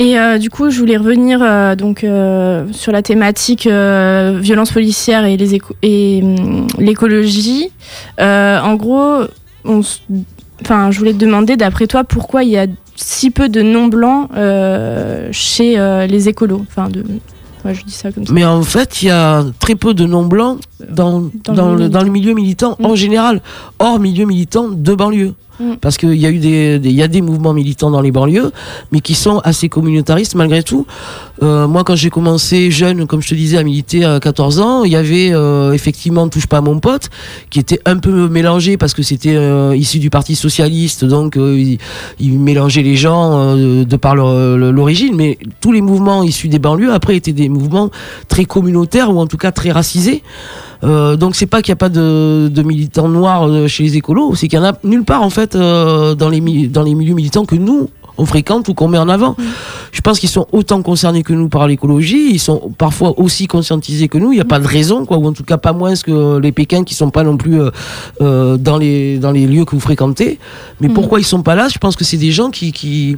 Et 0.00 0.18
euh, 0.18 0.38
du 0.38 0.48
coup, 0.48 0.70
je 0.70 0.78
voulais 0.78 0.96
revenir 0.96 1.40
euh, 1.42 1.76
donc 1.76 2.04
euh, 2.04 2.64
sur 2.72 2.90
la 2.90 3.02
thématique 3.02 3.66
euh, 3.66 4.38
violence 4.40 4.72
policière 4.72 5.26
et 5.26 5.36
les 5.36 5.58
et 5.82 6.20
hum, 6.22 6.66
l'écologie. 6.78 7.70
en 8.18 8.74
gros, 8.76 9.24
on, 9.64 9.80
enfin, 10.62 10.90
je 10.90 10.98
voulais 10.98 11.12
te 11.12 11.18
demander, 11.18 11.56
d'après 11.56 11.86
toi, 11.86 12.04
pourquoi 12.04 12.44
il 12.44 12.50
y 12.50 12.58
a 12.58 12.66
si 12.96 13.30
peu 13.30 13.48
de 13.48 13.62
non 13.62 13.88
blancs 13.88 14.28
chez 15.32 16.06
les 16.08 16.28
écolos? 16.28 16.64
Enfin, 16.68 16.88
de 16.88 17.04
Ouais, 17.64 17.74
je 17.74 17.84
dis 17.84 17.92
ça 17.92 18.10
comme 18.10 18.26
ça. 18.26 18.32
Mais 18.32 18.44
en 18.44 18.62
fait, 18.62 19.02
il 19.02 19.06
y 19.06 19.10
a 19.10 19.44
très 19.58 19.74
peu 19.74 19.92
de 19.94 20.06
non-blancs 20.06 20.60
dans, 20.88 21.28
dans, 21.44 21.52
dans, 21.54 21.74
le, 21.74 21.88
dans, 21.88 22.02
le, 22.02 22.10
milieu 22.10 22.32
militant 22.32 22.76
mmh. 22.78 22.86
en 22.86 22.94
général, 22.94 23.42
hors 23.78 23.98
milieu 23.98 24.24
militant 24.24 24.68
de 24.68 24.94
banlieue. 24.94 25.34
Mmh. 25.60 25.74
Parce 25.80 25.96
qu'il 25.98 26.14
y 26.14 26.26
a 26.26 26.30
eu 26.30 26.38
des, 26.38 26.78
des, 26.78 26.90
y 26.90 27.02
a 27.02 27.08
des 27.08 27.20
mouvements 27.20 27.52
militants 27.52 27.90
dans 27.90 28.00
les 28.00 28.10
banlieues, 28.10 28.50
mais 28.92 29.00
qui 29.00 29.14
sont 29.14 29.38
assez 29.40 29.68
communautaristes 29.68 30.34
malgré 30.34 30.62
tout. 30.62 30.86
Euh, 31.42 31.68
moi, 31.68 31.84
quand 31.84 31.96
j'ai 31.96 32.10
commencé 32.10 32.70
jeune, 32.70 33.06
comme 33.06 33.22
je 33.22 33.28
te 33.28 33.34
disais, 33.34 33.58
à 33.58 33.62
militer 33.62 34.04
à 34.04 34.20
14 34.20 34.60
ans, 34.60 34.84
il 34.84 34.92
y 34.92 34.96
avait 34.96 35.32
euh, 35.32 35.72
effectivement 35.72 36.28
Touche 36.30 36.46
pas 36.46 36.58
à 36.58 36.60
mon 36.60 36.78
pote, 36.80 37.10
qui 37.50 37.58
était 37.58 37.80
un 37.84 37.98
peu 37.98 38.28
mélangé 38.28 38.76
parce 38.76 38.94
que 38.94 39.02
c'était 39.02 39.36
euh, 39.36 39.74
issu 39.76 39.98
du 39.98 40.10
Parti 40.10 40.36
Socialiste, 40.36 41.04
donc 41.04 41.36
euh, 41.36 41.58
il, 41.58 41.78
il, 42.18 42.38
mélangeait 42.38 42.82
les 42.82 42.96
gens 42.96 43.38
euh, 43.38 43.84
de 43.84 43.96
par 43.96 44.14
l'origine, 44.14 45.14
mais 45.16 45.38
tous 45.60 45.72
les 45.72 45.80
mouvements 45.80 46.22
issus 46.22 46.48
des 46.48 46.58
banlieues, 46.58 46.92
après, 46.92 47.16
étaient 47.16 47.32
des 47.32 47.48
mouvements 47.48 47.90
très 48.28 48.44
communautaires 48.44 49.14
ou 49.14 49.18
en 49.18 49.26
tout 49.26 49.36
cas 49.36 49.52
très 49.52 49.70
racisés. 49.70 50.22
Euh, 50.82 51.16
donc 51.16 51.36
c'est 51.36 51.46
pas 51.46 51.62
qu'il 51.62 51.72
n'y 51.72 51.74
a 51.74 51.76
pas 51.76 51.88
de, 51.88 52.48
de, 52.48 52.62
militants 52.62 53.08
noirs 53.08 53.68
chez 53.68 53.82
les 53.82 53.96
écolos, 53.96 54.34
c'est 54.34 54.48
qu'il 54.48 54.58
y 54.58 54.62
en 54.62 54.64
a 54.64 54.72
nulle 54.82 55.04
part 55.04 55.22
en 55.22 55.30
fait 55.30 55.54
euh, 55.54 56.14
dans, 56.14 56.28
les, 56.28 56.40
dans 56.68 56.82
les 56.82 56.94
milieux 56.94 57.14
militants 57.14 57.44
que 57.44 57.54
nous 57.56 57.90
on 58.20 58.26
fréquente 58.26 58.68
ou 58.68 58.74
qu'on 58.74 58.88
met 58.88 58.98
en 58.98 59.08
avant. 59.08 59.30
Mmh. 59.32 59.42
Je 59.92 60.00
pense 60.02 60.20
qu'ils 60.20 60.28
sont 60.28 60.46
autant 60.52 60.82
concernés 60.82 61.22
que 61.22 61.32
nous 61.32 61.48
par 61.48 61.66
l'écologie, 61.66 62.30
ils 62.32 62.38
sont 62.38 62.70
parfois 62.76 63.18
aussi 63.18 63.46
conscientisés 63.46 64.08
que 64.08 64.18
nous, 64.18 64.32
il 64.32 64.36
n'y 64.36 64.40
a 64.40 64.44
mmh. 64.44 64.48
pas 64.48 64.58
de 64.60 64.66
raison, 64.66 65.06
quoi, 65.06 65.18
ou 65.18 65.26
en 65.26 65.32
tout 65.32 65.42
cas 65.42 65.56
pas 65.56 65.72
moins 65.72 65.94
que 65.94 66.38
les 66.38 66.52
Pékins 66.52 66.84
qui 66.84 66.94
sont 66.94 67.10
pas 67.10 67.24
non 67.24 67.36
plus 67.36 67.60
euh, 67.60 67.70
euh, 68.20 68.56
dans, 68.56 68.78
les, 68.78 69.18
dans 69.18 69.32
les 69.32 69.46
lieux 69.46 69.64
que 69.64 69.72
vous 69.72 69.80
fréquentez. 69.80 70.38
Mais 70.80 70.88
mmh. 70.88 70.92
pourquoi 70.92 71.18
ils 71.18 71.24
sont 71.24 71.42
pas 71.42 71.54
là? 71.54 71.68
Je 71.68 71.78
pense 71.78 71.96
que 71.96 72.04
c'est 72.04 72.18
des 72.18 72.30
gens 72.30 72.50
qui, 72.50 72.72
qui, 72.72 73.16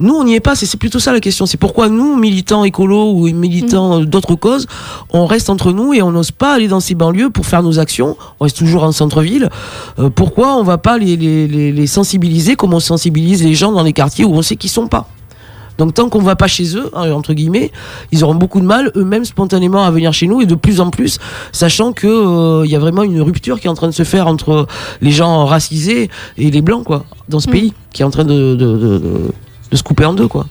nous, 0.00 0.14
on 0.14 0.24
n'y 0.24 0.34
est 0.34 0.40
pas. 0.40 0.54
C'est 0.54 0.76
plutôt 0.78 0.98
ça 0.98 1.12
la 1.12 1.20
question. 1.20 1.46
C'est 1.46 1.58
pourquoi 1.58 1.88
nous, 1.88 2.16
militants 2.16 2.64
écolos 2.64 3.12
ou 3.12 3.28
militants 3.30 4.00
mmh. 4.00 4.06
d'autres 4.06 4.34
causes, 4.34 4.66
on 5.10 5.26
reste 5.26 5.50
entre 5.50 5.72
nous 5.72 5.92
et 5.92 6.02
on 6.02 6.10
n'ose 6.10 6.30
pas 6.30 6.54
aller 6.54 6.68
dans 6.68 6.80
ces 6.80 6.94
banlieues 6.94 7.30
pour 7.30 7.46
faire 7.46 7.62
nos 7.62 7.78
actions. 7.78 8.16
On 8.40 8.44
reste 8.44 8.56
toujours 8.56 8.84
en 8.84 8.92
centre-ville. 8.92 9.50
Euh, 9.98 10.08
pourquoi 10.08 10.56
on 10.56 10.62
va 10.62 10.78
pas 10.78 10.96
les, 10.96 11.16
les, 11.16 11.46
les, 11.46 11.72
les, 11.72 11.86
sensibiliser 11.86 12.56
comme 12.56 12.72
on 12.72 12.80
sensibilise 12.80 13.42
les 13.44 13.54
gens 13.54 13.72
dans 13.72 13.82
les 13.82 13.92
quartiers 13.92 14.24
où 14.24 14.32
on 14.34 14.42
sait 14.42 14.56
qu'ils 14.56 14.70
sont 14.70 14.88
pas? 14.88 15.06
Donc 15.80 15.94
tant 15.94 16.10
qu'on 16.10 16.20
va 16.20 16.36
pas 16.36 16.46
chez 16.46 16.76
eux, 16.76 16.90
hein, 16.94 17.10
entre 17.12 17.32
guillemets, 17.32 17.72
ils 18.12 18.22
auront 18.22 18.34
beaucoup 18.34 18.60
de 18.60 18.66
mal 18.66 18.92
eux-mêmes 18.96 19.24
spontanément 19.24 19.82
à 19.82 19.90
venir 19.90 20.12
chez 20.12 20.26
nous 20.26 20.42
et 20.42 20.46
de 20.46 20.54
plus 20.54 20.78
en 20.78 20.90
plus, 20.90 21.18
sachant 21.52 21.92
que 21.92 22.06
il 22.06 22.66
euh, 22.66 22.66
y 22.66 22.76
a 22.76 22.78
vraiment 22.78 23.02
une 23.02 23.22
rupture 23.22 23.58
qui 23.58 23.66
est 23.66 23.70
en 23.70 23.74
train 23.74 23.88
de 23.88 23.94
se 23.94 24.02
faire 24.02 24.26
entre 24.26 24.66
les 25.00 25.10
gens 25.10 25.46
racisés 25.46 26.10
et 26.36 26.50
les 26.50 26.60
blancs 26.60 26.84
quoi, 26.84 27.06
dans 27.30 27.40
ce 27.40 27.48
mmh. 27.48 27.52
pays, 27.52 27.72
qui 27.94 28.02
est 28.02 28.04
en 28.04 28.10
train 28.10 28.24
de, 28.24 28.54
de, 28.54 28.76
de, 28.76 28.98
de 28.98 29.32
de 29.70 29.76
se 29.76 29.82
couper 29.82 30.04
en 30.04 30.14
deux, 30.14 30.28
quoi. 30.28 30.46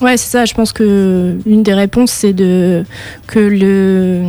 Ouais, 0.00 0.16
c'est 0.16 0.30
ça. 0.30 0.44
Je 0.44 0.54
pense 0.54 0.72
que 0.72 1.36
une 1.46 1.62
des 1.62 1.74
réponses, 1.74 2.10
c'est 2.10 2.32
de 2.32 2.84
que 3.28 3.38
le 3.38 4.22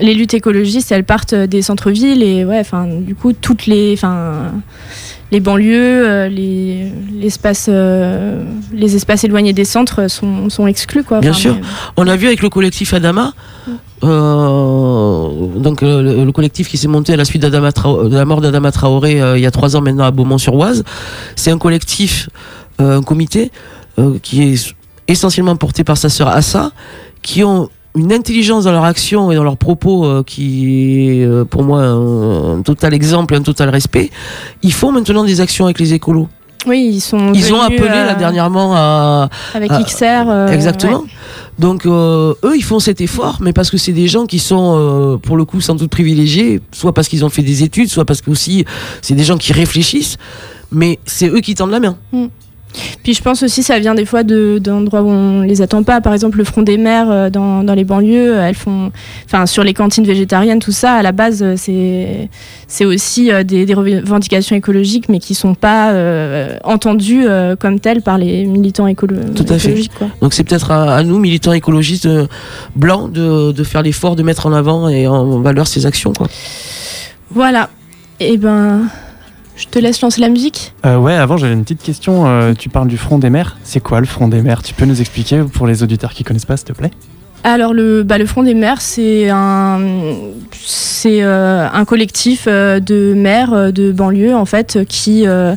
les 0.00 0.14
luttes 0.14 0.34
écologistes, 0.34 0.92
elles 0.92 1.04
partent 1.04 1.34
des 1.34 1.62
centres-villes 1.62 2.22
et 2.22 2.44
ouais, 2.44 2.60
enfin, 2.60 2.86
du 2.86 3.14
coup, 3.16 3.32
toutes 3.32 3.66
les, 3.66 3.92
enfin, 3.94 4.52
les 5.32 5.40
banlieues, 5.40 6.06
euh, 6.08 6.28
les 6.28 6.92
l'espace, 7.20 7.66
euh, 7.68 8.44
les 8.72 8.94
espaces 8.94 9.24
éloignés 9.24 9.52
des 9.52 9.64
centres 9.64 10.08
sont, 10.08 10.48
sont 10.48 10.68
exclus, 10.68 11.02
quoi. 11.02 11.18
Bien 11.18 11.32
sûr. 11.32 11.54
mais- 11.56 11.62
On 11.96 12.06
a 12.06 12.14
vu 12.14 12.28
avec 12.28 12.40
le 12.42 12.48
collectif 12.50 12.94
Adama, 12.94 13.32
euh, 14.04 15.28
donc 15.58 15.82
euh, 15.82 16.02
le, 16.02 16.24
le 16.24 16.32
collectif 16.32 16.68
qui 16.68 16.76
s'est 16.78 16.88
monté 16.88 17.12
à 17.12 17.16
la 17.16 17.24
suite 17.24 17.42
de 17.42 18.14
la 18.14 18.24
mort 18.24 18.40
d'Adama 18.40 18.70
Traoré 18.70 19.20
euh, 19.20 19.36
il 19.38 19.42
y 19.42 19.46
a 19.46 19.50
trois 19.50 19.76
ans 19.76 19.80
maintenant 19.80 20.04
à 20.04 20.10
Beaumont-sur-Oise. 20.10 20.84
C'est 21.34 21.50
un 21.50 21.58
collectif, 21.58 22.28
un 22.78 23.02
comité 23.02 23.50
euh, 23.98 24.18
qui 24.22 24.42
est 24.42 24.74
essentiellement 25.08 25.56
porté 25.56 25.84
par 25.84 25.96
sa 25.96 26.08
sœur 26.08 26.28
Assa, 26.28 26.72
qui 27.22 27.42
ont 27.44 27.68
une 27.94 28.12
intelligence 28.12 28.64
dans 28.64 28.72
leur 28.72 28.84
action 28.84 29.30
et 29.32 29.36
dans 29.36 29.44
leurs 29.44 29.56
propos 29.56 30.04
euh, 30.04 30.22
qui 30.22 31.20
est 31.20 31.24
euh, 31.24 31.44
pour 31.44 31.62
moi 31.62 31.80
un, 31.82 32.58
un 32.58 32.62
total 32.62 32.92
exemple, 32.92 33.34
un 33.34 33.42
total 33.42 33.70
respect. 33.70 34.10
Ils 34.62 34.72
font 34.72 34.92
maintenant 34.92 35.24
des 35.24 35.40
actions 35.40 35.64
avec 35.64 35.78
les 35.78 35.94
écolos. 35.94 36.28
Oui, 36.66 36.90
ils 36.94 37.00
sont. 37.00 37.32
Ils 37.32 37.54
ont 37.54 37.60
appelé 37.60 37.88
là 37.88 38.14
dernièrement 38.14 38.74
à, 38.74 39.28
avec 39.54 39.70
à- 39.70 39.82
XR. 39.82 40.48
Exactement. 40.52 41.02
ouais. 41.02 41.08
Donc 41.60 41.86
euh, 41.86 42.34
eux, 42.44 42.54
ils 42.56 42.64
font 42.64 42.80
cet 42.80 43.00
effort, 43.00 43.38
mais 43.40 43.52
parce 43.54 43.70
que 43.70 43.78
c'est 43.78 43.92
des 43.92 44.08
gens 44.08 44.26
qui 44.26 44.40
sont, 44.40 44.74
euh, 44.76 45.16
pour 45.16 45.36
le 45.38 45.44
coup, 45.46 45.60
sans 45.62 45.74
doute 45.74 45.90
privilégiés, 45.90 46.60
soit 46.72 46.92
parce 46.92 47.08
qu'ils 47.08 47.24
ont 47.24 47.30
fait 47.30 47.42
des 47.42 47.62
études, 47.62 47.88
soit 47.88 48.04
parce 48.04 48.20
que 48.20 48.30
aussi 48.30 48.64
c'est 49.00 49.14
des 49.14 49.24
gens 49.24 49.38
qui 49.38 49.52
réfléchissent, 49.54 50.18
mais 50.70 50.98
c'est 51.06 51.28
eux 51.28 51.40
qui 51.40 51.54
tendent 51.54 51.70
la 51.70 51.80
main. 51.80 51.96
Puis 53.02 53.14
je 53.14 53.22
pense 53.22 53.42
aussi 53.42 53.62
ça 53.62 53.78
vient 53.78 53.94
des 53.94 54.04
fois 54.04 54.22
de 54.22 54.58
d'endroits 54.58 55.02
où 55.02 55.08
on 55.08 55.42
les 55.42 55.62
attend 55.62 55.82
pas. 55.82 56.00
Par 56.00 56.12
exemple, 56.12 56.38
le 56.38 56.44
front 56.44 56.62
des 56.62 56.76
mères 56.78 57.10
euh, 57.10 57.30
dans, 57.30 57.62
dans 57.62 57.74
les 57.74 57.84
banlieues, 57.84 58.36
elles 58.36 58.54
font, 58.54 58.90
enfin 59.26 59.46
sur 59.46 59.64
les 59.64 59.74
cantines 59.74 60.04
végétariennes, 60.04 60.58
tout 60.58 60.72
ça. 60.72 60.94
À 60.94 61.02
la 61.02 61.12
base, 61.12 61.42
euh, 61.42 61.54
c'est 61.56 62.28
c'est 62.68 62.84
aussi 62.84 63.30
euh, 63.30 63.42
des, 63.44 63.64
des 63.66 63.74
revendications 63.74 64.56
écologiques, 64.56 65.08
mais 65.08 65.18
qui 65.18 65.34
sont 65.34 65.54
pas 65.54 65.92
euh, 65.92 66.56
entendues 66.64 67.26
euh, 67.26 67.56
comme 67.56 67.80
telles 67.80 68.02
par 68.02 68.18
les 68.18 68.44
militants 68.44 68.86
écolo 68.86 69.16
Tout 69.34 69.44
à 69.48 69.58
fait. 69.58 69.68
écologiques. 69.68 69.94
Quoi. 69.96 70.08
Donc 70.20 70.34
c'est 70.34 70.44
peut-être 70.44 70.70
à, 70.70 70.96
à 70.96 71.02
nous, 71.02 71.18
militants 71.18 71.52
écologistes 71.52 72.06
euh, 72.06 72.26
blancs, 72.74 73.12
de, 73.12 73.52
de 73.52 73.64
faire 73.64 73.82
l'effort 73.82 74.16
de 74.16 74.22
mettre 74.22 74.46
en 74.46 74.52
avant 74.52 74.88
et 74.88 75.06
en 75.06 75.40
valeur 75.40 75.66
ces 75.66 75.86
actions. 75.86 76.12
Quoi. 76.12 76.26
Voilà. 77.30 77.70
Et 78.20 78.36
ben, 78.36 78.82
je 79.56 79.66
te 79.66 79.78
laisse 79.78 80.00
lancer 80.02 80.20
la 80.20 80.28
musique. 80.28 80.74
Euh, 80.84 80.96
ouais, 80.98 81.14
avant 81.14 81.36
j'avais 81.36 81.54
une 81.54 81.62
petite 81.62 81.82
question. 81.82 82.26
Euh, 82.26 82.52
tu 82.56 82.68
parles 82.68 82.88
du 82.88 82.98
Front 82.98 83.18
des 83.18 83.30
mers. 83.30 83.56
C'est 83.64 83.80
quoi 83.80 84.00
le 84.00 84.06
Front 84.06 84.28
des 84.28 84.42
mers? 84.42 84.62
Tu 84.62 84.74
peux 84.74 84.84
nous 84.84 85.00
expliquer 85.00 85.42
pour 85.52 85.66
les 85.66 85.82
auditeurs 85.82 86.12
qui 86.12 86.24
connaissent 86.24 86.44
pas, 86.44 86.56
s'il 86.56 86.66
te 86.66 86.72
plaît? 86.72 86.90
Alors 87.44 87.74
le, 87.74 88.02
bah, 88.02 88.18
le 88.18 88.26
Front 88.26 88.42
des 88.42 88.54
maires, 88.54 88.80
c'est 88.80 89.28
un, 89.30 89.80
c'est 90.52 91.22
euh, 91.22 91.68
un 91.72 91.84
collectif 91.84 92.46
euh, 92.48 92.80
de 92.80 93.14
maires 93.14 93.72
de 93.72 93.92
banlieue 93.92 94.34
en 94.34 94.46
fait 94.46 94.80
qui 94.88 95.24
euh, 95.26 95.54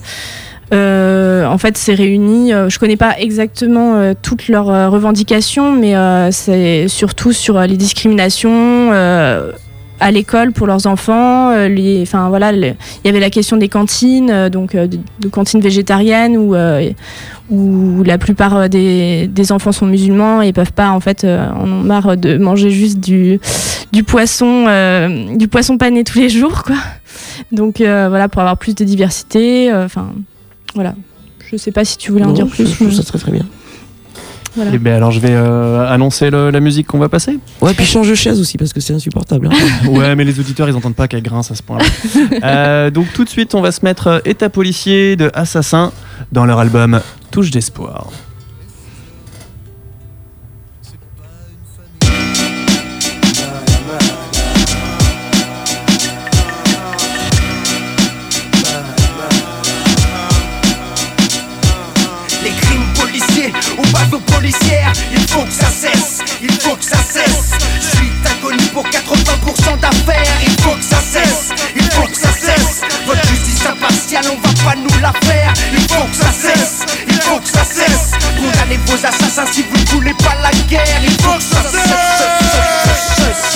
en 0.71 1.57
fait 1.57 1.77
s'est 1.77 1.95
réuni. 1.95 2.53
euh, 2.53 2.69
je 2.69 2.77
connais 2.77 2.97
pas 2.97 3.17
exactement 3.17 3.95
euh, 3.95 4.13
toutes 4.21 4.49
leurs 4.49 4.91
revendications, 4.91 5.71
mais 5.71 5.95
c'est 6.31 6.87
surtout 6.87 7.33
sur 7.33 7.59
les 7.59 7.77
discriminations. 7.77 8.91
À 9.99 10.11
l'école 10.11 10.51
pour 10.51 10.65
leurs 10.67 10.85
enfants, 10.87 11.49
euh, 11.51 11.67
les, 11.67 12.01
enfin 12.01 12.29
voilà, 12.29 12.51
il 12.53 12.75
y 13.05 13.07
avait 13.09 13.19
la 13.19 13.29
question 13.29 13.57
des 13.57 13.67
cantines, 13.69 14.29
euh, 14.29 14.49
donc 14.49 14.75
euh, 14.75 14.87
de, 14.87 14.97
de 15.19 15.27
cantines 15.27 15.59
végétariennes 15.61 16.37
où 16.37 16.55
où 17.51 18.03
la 18.03 18.17
plupart 18.19 18.69
des, 18.69 19.27
des 19.27 19.51
enfants 19.51 19.71
sont 19.71 19.87
musulmans 19.87 20.41
et 20.41 20.53
peuvent 20.53 20.71
pas 20.73 20.91
en 20.91 20.99
fait 20.99 21.23
en 21.25 21.63
ont 21.63 21.81
marre 21.83 22.15
de 22.15 22.37
manger 22.37 22.69
juste 22.69 22.99
du 22.99 23.39
du 23.91 24.03
poisson 24.03 24.65
euh, 24.67 25.35
du 25.35 25.47
poisson 25.47 25.77
pané 25.77 26.03
tous 26.03 26.19
les 26.19 26.29
jours 26.29 26.63
quoi. 26.63 26.75
Donc 27.51 27.81
euh, 27.81 28.07
voilà 28.09 28.29
pour 28.29 28.41
avoir 28.41 28.57
plus 28.57 28.75
de 28.75 28.83
diversité. 28.83 29.73
Enfin 29.73 30.13
voilà. 30.75 30.93
Je 31.49 31.57
sais 31.57 31.71
pas 31.71 31.83
si 31.83 31.97
tu 31.97 32.11
voulais 32.11 32.25
en 32.25 32.31
dire 32.33 32.45
je- 32.47 32.51
plus. 32.53 32.67
je 32.69 32.75
trouve 32.75 32.87
mais 32.89 32.93
ça 32.93 33.03
très 33.03 33.17
très 33.17 33.31
bien. 33.31 33.45
Voilà. 34.59 34.71
Eh 34.73 34.77
ben 34.77 34.93
alors 34.95 35.11
je 35.11 35.19
vais 35.19 35.31
euh, 35.31 35.87
annoncer 35.91 36.29
le- 36.29 36.49
la 36.51 36.59
musique 36.59 36.87
qu'on 36.87 36.99
va 36.99 37.09
passer. 37.09 37.39
Ouais, 37.61 37.73
puis 37.73 37.85
change 37.85 38.09
de 38.09 38.15
chaise 38.15 38.39
aussi 38.39 38.57
parce 38.57 38.73
que 38.73 38.79
c'est 38.79 38.93
insupportable. 38.93 39.47
hein. 39.51 39.87
ouais, 39.89 40.15
mais 40.15 40.23
les 40.23 40.39
auditeurs 40.39 40.67
ils 40.69 40.75
entendent 40.75 40.95
pas 40.95 41.07
qu'elle 41.07 41.23
grince 41.23 41.51
à 41.51 41.55
ce 41.55 41.63
point-là. 41.63 41.85
Euh, 42.43 42.89
donc 42.91 43.07
tout 43.13 43.23
de 43.23 43.29
suite 43.29 43.55
on 43.55 43.61
va 43.61 43.71
se 43.71 43.83
mettre 43.83 44.07
euh, 44.07 44.19
État 44.25 44.49
policier 44.49 45.15
de 45.15 45.29
Assassin 45.33 45.91
dans 46.31 46.45
leur 46.45 46.59
album 46.59 46.99
Touche 47.31 47.51
d'espoir. 47.51 48.07
80% 69.99 70.05
d'affaires, 70.05 70.41
il 70.43 70.61
faut 70.61 70.75
que 70.75 70.83
ça 70.83 71.01
cesse, 71.01 71.49
il 71.75 71.91
faut 71.91 72.07
que 72.07 72.17
ça 72.17 72.31
cesse. 72.31 72.81
Votre 73.05 73.27
justice 73.27 73.65
impartiale, 73.65 74.25
on 74.31 74.47
va 74.47 74.53
pas 74.63 74.75
nous 74.75 74.99
la 75.01 75.13
faire, 75.25 75.53
il 75.73 75.81
faut 75.81 76.05
que 76.05 76.15
ça 76.15 76.31
cesse, 76.31 76.85
il 77.07 77.21
faut 77.21 77.39
que 77.39 77.47
ça 77.47 77.63
cesse. 77.63 78.08
Condamnez 78.39 78.79
vos 78.85 78.93
assassins 79.05 79.45
si 79.51 79.63
vous 79.63 79.77
ne 79.77 79.89
voulez 79.89 80.13
pas 80.13 80.35
la 80.41 80.51
guerre, 80.69 81.01
il 81.03 81.11
faut 81.21 81.37
que 81.37 81.43
ça. 81.43 81.61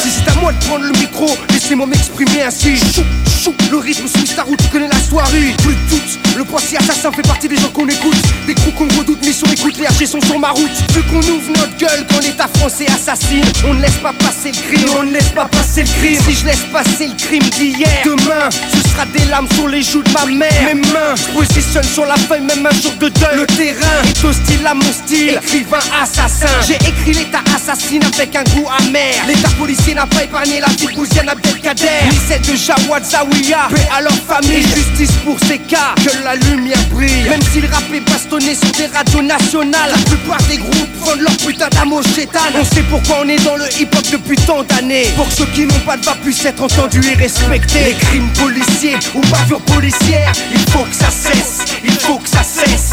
Si 0.01 0.09
c'est 0.09 0.29
à 0.29 0.35
moi 0.41 0.51
de 0.51 0.65
prendre 0.65 0.83
le 0.83 0.91
micro, 0.99 1.37
laissez-moi 1.49 1.87
m'exprimer 1.87 2.43
ainsi. 2.43 2.75
Chou, 2.93 3.03
chou, 3.41 3.53
le 3.71 3.77
rythme 3.77 4.07
suit 4.07 4.25
ta 4.35 4.43
route, 4.43 4.59
connais 4.71 4.89
la 4.89 4.99
soirée. 4.99 5.55
Plus 5.63 5.75
doute, 5.89 6.19
le 6.35 6.43
poissier 6.43 6.77
assassin 6.77 7.11
fait 7.13 7.21
partie 7.21 7.47
des 7.47 7.55
gens 7.55 7.69
qu'on 7.69 7.87
écoute. 7.87 8.17
Des 8.45 8.55
coups 8.55 8.75
qu'on 8.77 8.99
redoute, 8.99 9.19
mais 9.23 9.31
sur 9.31 9.49
écoute, 9.49 9.77
les 9.77 9.87
RG 9.87 10.05
sont 10.05 10.19
sur 10.21 10.37
ma 10.37 10.49
route. 10.49 10.71
Vu 10.93 11.01
qu'on 11.03 11.19
ouvre 11.19 11.49
notre 11.55 11.77
gueule 11.77 12.05
quand 12.11 12.19
l'État 12.19 12.49
français 12.57 12.85
assassine, 12.93 13.45
on 13.65 13.75
ne 13.75 13.81
laisse 13.81 13.97
pas 14.03 14.11
passer 14.13 14.51
le 14.51 14.75
crime, 14.75 14.89
on 14.99 15.03
ne 15.03 15.11
laisse 15.11 15.29
pas 15.29 15.45
passer 15.45 15.83
le 15.83 15.89
crime. 15.89 16.19
Si 16.27 16.33
je 16.35 16.45
laisse 16.45 16.65
passer 16.73 17.07
le 17.07 17.15
crime 17.15 17.49
d'hier, 17.51 17.87
demain, 18.03 18.49
ce 18.51 18.89
sera 18.89 19.05
des 19.05 19.23
larmes 19.29 19.47
sur 19.55 19.69
les 19.69 19.81
joues 19.81 20.03
de 20.03 20.11
ma 20.11 20.25
mère. 20.25 20.51
Mes 20.65 20.81
mains 20.91 21.15
positionnent 21.33 21.83
sur 21.83 22.05
la 22.05 22.17
feuille, 22.17 22.41
même 22.41 22.65
un 22.65 22.81
jour 22.81 22.91
de 22.99 23.07
deuil. 23.07 23.37
Le 23.37 23.45
terrain 23.45 24.03
est 24.05 24.25
hostile 24.25 24.67
à 24.67 24.72
mon 24.73 24.91
style, 24.91 25.39
écrivain 25.43 25.79
assassin. 26.01 26.47
J'ai 26.67 26.75
écrit 26.75 27.13
l'État 27.13 27.41
assassine 27.55 28.03
avec 28.03 28.36
un 28.36 28.43
goût 28.43 28.67
amer. 28.79 29.13
L'État 29.27 29.49
policier 29.57 29.93
n'a 29.93 30.05
pas 30.05 30.23
épargné 30.23 30.59
la 30.59 30.67
Bouziane 30.95 31.29
Abdelkader, 31.29 31.88
ni 32.09 32.17
celle 32.27 32.41
de 32.41 32.55
Jawad 32.55 33.03
Zawiya. 33.03 33.67
Paix 33.69 33.88
à 33.95 34.01
leur 34.01 34.13
famille, 34.27 34.63
justice 34.63 35.15
pour 35.23 35.38
ces 35.47 35.59
cas, 35.59 35.95
que 35.97 36.23
la 36.23 36.36
lumière 36.36 36.81
brille. 36.91 37.29
Même 37.29 37.41
si 37.51 37.62
le 37.62 37.67
rap 37.67 37.83
bastonné 38.09 38.55
sur 38.55 38.71
des 38.71 38.88
radios 38.88 39.21
nationales, 39.21 39.91
la 39.91 40.03
plupart 40.09 40.41
des 40.49 40.57
groupes 40.57 40.95
vendent 41.03 41.21
leur 41.21 41.38
putain 41.38 41.69
d'amour 41.69 42.01
chétane. 42.15 42.53
On 42.59 42.65
sait 42.65 42.83
pourquoi 42.89 43.17
on 43.23 43.29
est 43.29 43.43
dans 43.43 43.55
le 43.55 43.67
hip-hop 43.79 44.03
depuis 44.12 44.38
tant 44.38 44.63
d'années. 44.63 45.07
Pour 45.15 45.31
ceux 45.31 45.45
qui 45.47 45.65
n'ont 45.65 45.79
pas 45.86 45.97
de 45.97 46.03
voix 46.03 46.15
puissent 46.23 46.45
être 46.45 46.63
entendus 46.63 47.03
et 47.05 47.15
respectés. 47.15 47.83
Les 47.86 47.93
crimes 47.93 48.29
policiers 48.33 48.97
ou 49.13 49.21
bavures 49.21 49.62
policières, 49.62 50.33
il 50.51 50.59
faut 50.71 50.83
que 50.83 50.95
ça 50.95 51.09
cesse, 51.09 51.59
il 51.83 51.93
faut 51.93 52.17
que 52.17 52.29
ça 52.29 52.43
cesse. 52.43 52.91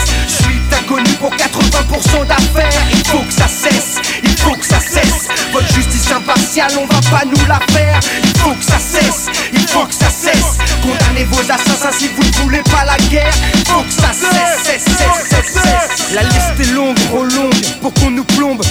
Inconnu 0.91 1.11
pour 1.21 1.31
80% 1.31 2.27
d'affaires, 2.27 2.83
il 2.91 3.07
faut 3.07 3.19
que 3.19 3.33
ça 3.33 3.47
cesse, 3.47 3.97
il 4.23 4.37
faut 4.39 4.55
que 4.55 4.67
ça 4.67 4.81
cesse. 4.81 5.29
Votre 5.53 5.73
justice 5.75 6.11
impartiale, 6.11 6.73
on 6.81 6.87
va 6.87 7.01
pas 7.11 7.25
nous 7.25 7.47
la 7.47 7.61
faire, 7.73 8.01
il 8.23 8.41
faut 8.41 8.55
que 8.55 8.65
ça 8.65 8.79
cesse, 8.79 9.27
il 9.53 9.67
faut 9.69 9.85
que 9.85 9.95
ça 9.95 10.11
cesse. 10.11 10.59
Condamnez 10.83 11.25
vos 11.25 11.41
assassins 11.41 11.93
si 11.97 12.09
vous 12.09 12.23
ne 12.23 12.33
voulez 12.43 12.63
pas 12.63 12.85
la 12.85 12.97
guerre, 13.09 13.33
il 13.55 13.65
faut 13.67 13.83
que 13.83 13.93
ça 13.93 14.13
cesse, 14.13 14.65
cesse, 14.65 14.85
cesse, 14.85 15.29
cesse, 15.29 15.53
cesse. 15.53 16.15
La 16.15 16.23
liste 16.23 16.61
est 16.61 16.73
longue, 16.73 16.97
trop 17.09 17.25
longue, 17.25 17.55
pour 17.81 17.95
qu'on 17.95 18.11
nous 18.11 18.25
plombe. 18.25 18.63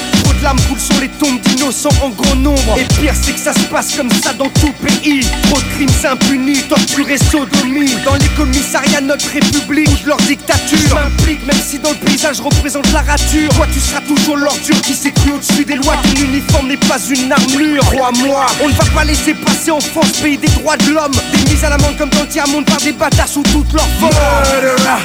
Sur 0.89 1.01
les 1.01 1.09
tombes 1.09 1.39
d'innocents 1.41 1.89
en 2.03 2.09
grand 2.09 2.35
nombre. 2.35 2.77
Et 2.77 2.85
pire, 2.99 3.13
c'est 3.21 3.33
que 3.33 3.39
ça 3.39 3.53
se 3.53 3.65
passe 3.71 3.95
comme 3.95 4.09
ça 4.23 4.33
dans 4.33 4.49
tout 4.49 4.73
pays. 4.85 5.25
Trop 5.43 5.59
de 5.59 5.65
crimes 5.75 6.11
impunis, 6.11 6.61
torture 6.63 7.09
et 7.09 7.17
sodomie. 7.17 7.95
Dans 8.05 8.15
les 8.15 8.27
commissariats, 8.37 9.01
notre 9.01 9.29
république, 9.31 9.89
ou 9.89 10.03
de 10.03 10.07
leur 10.07 10.17
dictature. 10.17 10.77
Je 10.89 10.93
m'implique, 10.93 11.45
même 11.45 11.61
si 11.65 11.79
dans 11.79 11.91
le 11.91 11.95
paysage 11.95 12.39
représente 12.39 12.91
la 12.91 13.01
rature. 13.01 13.49
Toi, 13.55 13.67
tu 13.73 13.79
seras 13.79 14.01
toujours 14.01 14.37
l'ordure 14.37 14.81
qui 14.81 14.93
cru 15.11 15.31
au-dessus 15.31 15.65
des 15.65 15.75
lois. 15.75 15.95
Ton 16.03 16.21
uniforme 16.21 16.67
n'est 16.67 16.77
pas 16.77 16.99
une 17.09 17.31
armure, 17.31 17.83
crois-moi. 17.85 18.45
On 18.63 18.67
ne 18.67 18.73
va 18.73 18.85
pas 18.93 19.03
laisser 19.03 19.33
passer 19.33 19.71
en 19.71 19.79
France, 19.79 20.11
pays 20.21 20.37
des 20.37 20.47
droits 20.47 20.77
de 20.77 20.91
l'homme. 20.91 21.13
Des 21.33 21.51
mises 21.51 21.63
à 21.63 21.69
l'amende 21.69 21.97
comme 21.97 22.09
dans 22.09 22.21
le 22.21 22.27
tiers-monde 22.27 22.65
par 22.65 22.77
des 22.77 22.91
bâtards 22.91 23.27
sous 23.27 23.43
toutes 23.43 23.73
leurs 23.73 23.87
formes. 23.99 24.13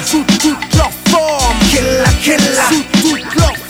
Sous 0.05 0.23
toutes 0.39 0.75
leurs 0.75 0.91
formes. 1.09 1.55
Killa, 1.69 2.09
killa. 2.23 2.69
Sous 2.69 3.01
toutes 3.01 3.35
leurs 3.35 3.47
formes. 3.47 3.64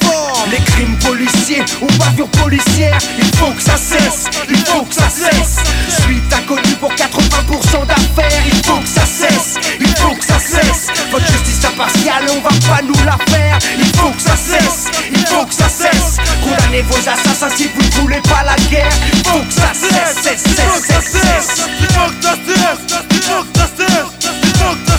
Les 0.52 0.60
crimes 0.60 0.98
policiers 1.00 1.64
ou 1.82 1.88
bavures 1.98 2.30
policières, 2.30 2.98
il 3.18 3.36
faut 3.38 3.52
que 3.52 3.62
ça 3.62 3.76
cesse, 3.78 4.26
il 4.50 4.58
faut 4.58 4.84
que 4.84 4.94
ça 4.94 5.10
cesse. 5.10 5.58
Suite 6.02 6.34
inconnue 6.34 6.76
pour 6.80 6.92
80% 6.92 7.88
d'affaires, 7.88 8.44
il 8.46 8.66
faut 8.66 8.78
que 8.78 8.88
ça 8.88 9.06
cesse, 9.06 9.56
il 9.80 9.96
faut 9.98 10.14
que 10.14 10.24
ça 10.24 10.40
cesse. 10.40 10.88
Votre 11.12 11.26
justice 11.32 11.66
impartiale, 11.66 12.26
on 12.30 12.42
va 12.42 12.50
pas 12.68 12.82
nous 12.84 13.06
la 13.06 13.18
faire, 13.34 13.58
il 13.78 13.88
faut 13.98 14.12
que 14.12 14.22
ça 14.22 14.36
cesse, 14.36 14.86
il 15.12 15.26
faut 15.26 15.46
que 15.46 15.54
ça 15.54 15.68
cesse. 15.68 16.18
Condamnez 16.44 16.84
vos 16.84 16.98
assassins 16.98 17.50
si 17.56 17.68
vous 17.74 17.82
ne 17.82 18.02
voulez 18.02 18.22
pas 18.22 18.44
la 18.44 18.56
guerre, 18.70 18.94
il 19.14 19.24
faut 19.28 19.40
que 19.40 19.54
ça 19.54 19.74
cesse, 19.74 20.22
cesse, 20.22 20.44
cesse, 20.44 21.12
cesse. 21.12 21.68
Il 21.80 21.88
faut 21.88 22.10
que 22.12 22.24
ça 22.24 22.36
cesse, 22.46 23.00
il 23.12 23.22
faut 23.22 23.44
que 23.44 23.60
ça 23.60 23.68
cesse. 23.78 24.95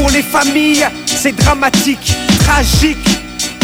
Pour 0.00 0.08
les 0.08 0.22
familles, 0.22 0.86
c'est 1.04 1.36
dramatique, 1.36 2.16
tragique 2.38 3.19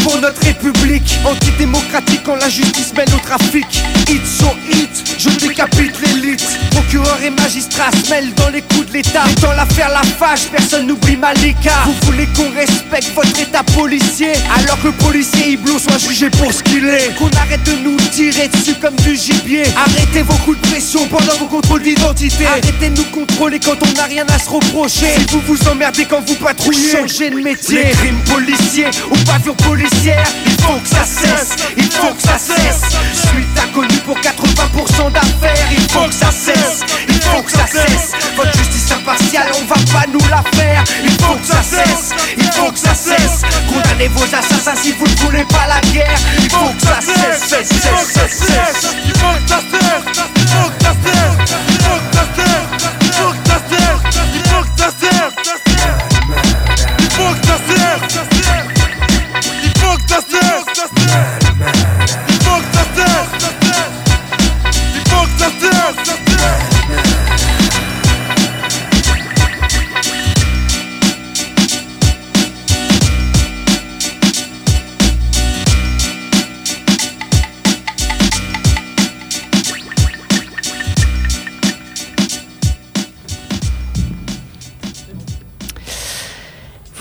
pour 0.06 0.20
notre 0.20 0.40
république 0.42 1.18
antidémocratique 1.24 2.20
quand 2.24 2.36
la 2.36 2.48
justice 2.48 2.92
mène 2.96 3.12
au 3.12 3.18
trafic. 3.18 3.66
Hit 4.08 4.24
sur 4.24 4.54
hit, 4.70 5.16
je 5.18 5.30
décapite 5.30 5.94
l'élite. 6.00 6.46
Procureur 6.70 7.18
et 7.24 7.30
magistrat 7.30 7.90
se 7.90 8.10
mêlent 8.10 8.32
dans 8.34 8.50
les 8.50 8.62
coups 8.62 8.86
de 8.86 8.92
l'État. 8.92 9.24
Dans 9.42 9.52
l'affaire 9.52 9.88
La 9.88 10.02
Fâche, 10.02 10.46
personne 10.52 10.86
n'oublie 10.86 11.16
Malika. 11.16 11.72
Vous 11.86 12.06
voulez 12.06 12.28
qu'on 12.36 12.50
respecte 12.54 13.12
votre 13.16 13.40
état 13.40 13.64
policier? 13.64 14.32
Alors 14.56 14.80
que 14.80 14.86
le 14.86 14.92
policier 14.92 15.50
Hiblo 15.50 15.76
soit 15.76 15.98
jugé 15.98 16.30
pour 16.30 16.52
ce 16.52 16.62
qu'il 16.62 16.86
est. 16.86 17.12
Qu'on 17.18 17.30
arrête 17.38 17.64
de 17.64 17.72
nous 17.82 17.96
tirer 18.12 18.46
dessus 18.46 18.76
comme 18.80 18.94
du 18.96 19.16
gibier. 19.16 19.64
Arrêtez 19.76 20.22
vos 20.22 20.38
coups 20.44 20.60
de 20.60 20.66
pression 20.68 21.04
pendant 21.08 21.36
vos 21.40 21.46
contrôles 21.46 21.82
d'identité. 21.82 22.46
Arrêtez 22.46 22.90
de 22.90 22.96
nous 22.96 23.10
contrôler 23.10 23.58
quand 23.58 23.76
on 23.82 23.92
n'a 23.94 24.04
rien 24.04 24.26
à 24.32 24.38
se 24.38 24.50
reprocher. 24.50 25.06
Si 25.18 25.26
vous 25.32 25.40
vous 25.48 25.68
emmerdez 25.68 26.04
quand 26.04 26.24
vous 26.24 26.36
patrouillez, 26.36 26.92
changez 26.92 27.30
de 27.30 27.40
métier. 27.40 27.86
Les 27.86 27.90
crimes 27.90 28.22
policiers 28.26 28.86
ou 29.10 29.16
pavillon 29.26 29.56
il 30.04 30.62
faut 30.62 30.78
que 30.80 30.88
ça 30.88 31.04
cesse, 31.04 31.56
il 31.76 31.90
faut 31.90 32.12
que 32.14 32.22
ça 32.22 32.38
cesse. 32.38 32.82
Je 33.12 33.28
suis 33.28 33.46
inconnu 33.62 33.96
pour 34.04 34.16
80% 34.18 35.12
d'affaires, 35.12 35.66
il 35.70 35.90
faut 35.90 36.06
que 36.06 36.14
ça 36.14 36.30
cesse, 36.30 36.80
il 37.09 37.20
faut 37.20 37.42
que 37.42 37.50
ça 37.50 37.66
cesse. 37.66 38.12
Votre 38.37 38.56
justice 38.59 38.92
impartiale, 38.92 39.50
on 39.61 39.64
va 39.64 39.76
pas 39.92 40.06
nous 40.12 40.28
la 40.28 40.42
faire. 40.54 40.85
Il 41.02 41.11
faut 41.22 41.35
que 41.35 41.46
ça 41.46 41.62
cesse, 41.62 42.11
il 42.37 42.50
faut 42.52 42.70
que 42.70 42.78
ça 42.78 42.94
cesse. 42.94 43.42
Condamnez 43.68 44.09
vos 44.09 44.24
assassins 44.24 44.76
si 44.80 44.92
vous 44.92 45.06
ne 45.06 45.16
voulez 45.16 45.44
pas 45.44 45.66
la 45.68 45.80
guerre. 45.92 46.18
Il 46.38 46.50
faut 46.50 46.72
que 46.78 46.82
ça 46.82 47.00
cesse, 47.00 47.48
cesse, 47.48 47.68
cesse, 47.68 48.38
cesse, 48.38 48.96
il 49.04 49.12
faut 49.12 49.35
que 49.42 49.48
ça 49.48 49.61
cesse, 49.70 50.24
il 50.37 50.48
faut 50.48 50.70
que 50.70 50.85
ça 50.85 50.92
cesse, 51.04 51.75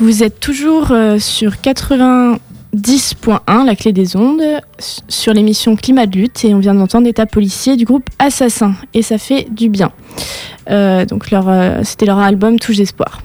Vous 0.06 0.22
êtes 0.22 0.40
toujours 0.40 0.92
euh, 0.92 1.18
sur 1.18 1.54
90.1, 1.54 3.66
la 3.66 3.76
clé 3.76 3.92
des 3.92 4.16
ondes, 4.16 4.44
sur 4.78 5.34
l'émission 5.34 5.76
Climat 5.76 6.06
de 6.06 6.20
lutte, 6.20 6.46
et 6.46 6.54
on 6.54 6.60
vient 6.60 6.76
d'entendre 6.76 7.08
État 7.08 7.26
policier 7.26 7.76
du 7.76 7.86
groupe 7.86 8.08
Assassin, 8.20 8.76
et 8.94 9.02
ça 9.02 9.18
fait 9.18 9.48
du 9.50 9.68
bien. 9.68 9.92
Euh, 10.70 11.08
donc 11.08 11.32
leur, 11.32 11.50
euh, 11.50 11.80
c'était 11.84 12.06
leur 12.06 12.20
album 12.20 12.60
Touche 12.60 12.78
d'espoir. 12.78 13.24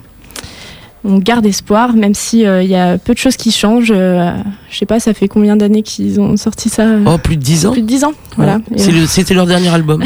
On 1.04 1.18
garde 1.18 1.44
espoir, 1.44 1.92
même 1.92 2.14
si 2.14 2.46
euh, 2.46 2.62
il 2.62 2.70
y 2.70 2.76
a 2.76 2.96
peu 2.96 3.12
de 3.12 3.18
choses 3.18 3.36
qui 3.36 3.52
changent. 3.52 3.92
je 3.92 4.42
sais 4.70 4.86
pas, 4.86 5.00
ça 5.00 5.12
fait 5.12 5.28
combien 5.28 5.56
d'années 5.56 5.82
qu'ils 5.82 6.18
ont 6.18 6.38
sorti 6.38 6.70
ça 6.70 6.86
Oh, 7.04 7.18
plus 7.18 7.36
de 7.36 7.42
10 7.42 7.66
ans 7.66 7.72
Plus 7.72 7.82
de 7.82 7.88
10 7.88 8.04
ans, 8.04 8.12
voilà. 8.38 8.58
C'était 9.06 9.34
leur 9.34 9.44
dernier 9.44 9.68
album. 9.68 10.02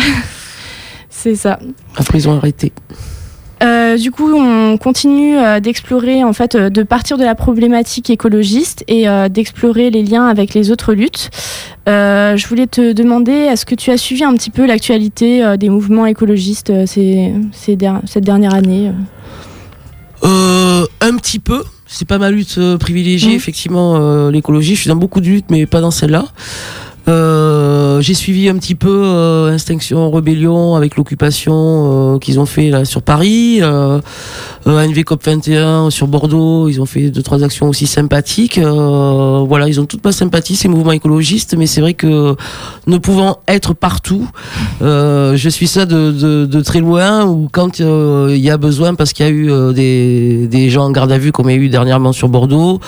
C'est 1.09 1.37
ça. 1.37 1.61
Après, 1.95 2.19
ils 2.19 2.29
ont 2.29 2.37
arrêté. 2.37 2.73
Euh, 3.63 3.97
du 3.97 4.11
coup, 4.11 4.31
on 4.35 4.77
continue 4.79 5.39
euh, 5.39 5.61
d'explorer, 5.61 6.25
en 6.25 6.33
fait, 6.33 6.55
euh, 6.55 6.71
de 6.71 6.83
partir 6.83 7.17
de 7.19 7.25
la 7.25 7.35
problématique 7.35 8.11
écologiste 8.11 8.85
et 8.89 9.07
d'explorer 9.31 9.91
les 9.91 10.03
liens 10.03 10.27
avec 10.27 10.55
les 10.55 10.71
autres 10.71 10.93
luttes. 10.93 11.31
Je 11.87 12.47
voulais 12.49 12.67
te 12.67 12.93
demander, 12.93 13.33
est-ce 13.33 13.65
que 13.65 13.75
tu 13.75 13.91
as 13.91 13.97
suivi 13.97 14.25
un 14.25 14.35
petit 14.35 14.51
peu 14.51 14.67
l'actualité 14.67 15.57
des 15.59 15.69
mouvements 15.69 16.07
écologistes 16.07 16.73
ces, 16.87 17.33
ces 17.53 17.77
der- 17.77 18.01
cette 18.07 18.25
dernière 18.25 18.55
année 18.55 18.91
un 20.23 21.17
petit 21.17 21.39
peu. 21.39 21.63
C'est 21.87 22.09
pas 22.09 22.19
ma 22.19 22.31
lutte 22.31 22.59
privilégiée, 22.81 23.31
Mhm. 23.31 23.37
effectivement, 23.37 24.29
l'écologie. 24.31 24.75
Je 24.75 24.81
suis 24.81 24.89
dans 24.89 24.97
beaucoup 24.97 25.21
de 25.21 25.27
luttes, 25.27 25.51
mais 25.51 25.67
pas 25.67 25.81
dans 25.81 25.91
celle-là. 25.91 26.25
Euh, 27.07 28.01
j'ai 28.01 28.15
suivi 28.15 28.49
un 28.49 28.57
petit 28.57 28.75
peu 28.75 29.03
euh, 29.05 29.53
Instinction 29.53 30.11
Rébellion 30.11 30.75
avec 30.75 30.97
l'occupation 30.97 32.15
euh, 32.15 32.19
qu'ils 32.19 32.41
ont 32.41 32.47
fait 32.47 32.71
là 32.71 32.85
sur 32.85 33.03
Paris, 33.03 33.59
euh, 33.61 34.01
euh, 34.67 34.85
ANV 34.85 35.05
COP 35.05 35.23
21 35.25 35.91
sur 35.91 36.07
Bordeaux, 36.07 36.69
ils 36.69 36.81
ont 36.81 36.87
fait 36.87 37.11
deux 37.11 37.23
trois 37.23 37.45
actions 37.45 37.69
aussi 37.69 37.87
sympathiques. 37.87 38.59
Voilà, 38.59 39.69
ils 39.69 39.81
ont 39.81 39.87
toute 39.87 40.05
ma 40.05 40.13
sympathie 40.13 40.57
ces 40.57 40.69
mouvements 40.69 40.93
écologistes, 40.93 41.55
mais 41.57 41.67
c'est 41.67 41.81
vrai 41.81 41.95
que 41.95 42.35
ne 42.87 42.99
pouvant 42.99 43.39
être 43.49 43.75
partout, 43.75 44.27
je 44.81 45.49
suis 45.51 45.67
ça 45.67 45.85
de, 45.85 46.11
de, 46.13 46.47
de 46.47 46.61
très 46.63 46.81
loin 46.81 47.27
ou 47.27 47.49
quand 47.53 47.81
il 47.81 48.39
y 48.39 48.51
a 48.51 48.57
besoin 48.57 48.95
parce 48.95 49.13
qu'il 49.13 49.27
y 49.27 49.29
a 49.29 49.33
eu 49.33 49.75
des, 49.75 50.47
des 50.47 50.71
gens 50.71 50.85
en 50.85 50.91
garde 50.91 51.13
à 51.13 51.19
vue 51.19 51.33
comme 51.33 51.51
il 51.51 51.57
y 51.57 51.59
a 51.59 51.63
eu 51.63 51.69
dernièrement 51.69 52.13
sur 52.13 52.29
Bordeaux 52.29 52.81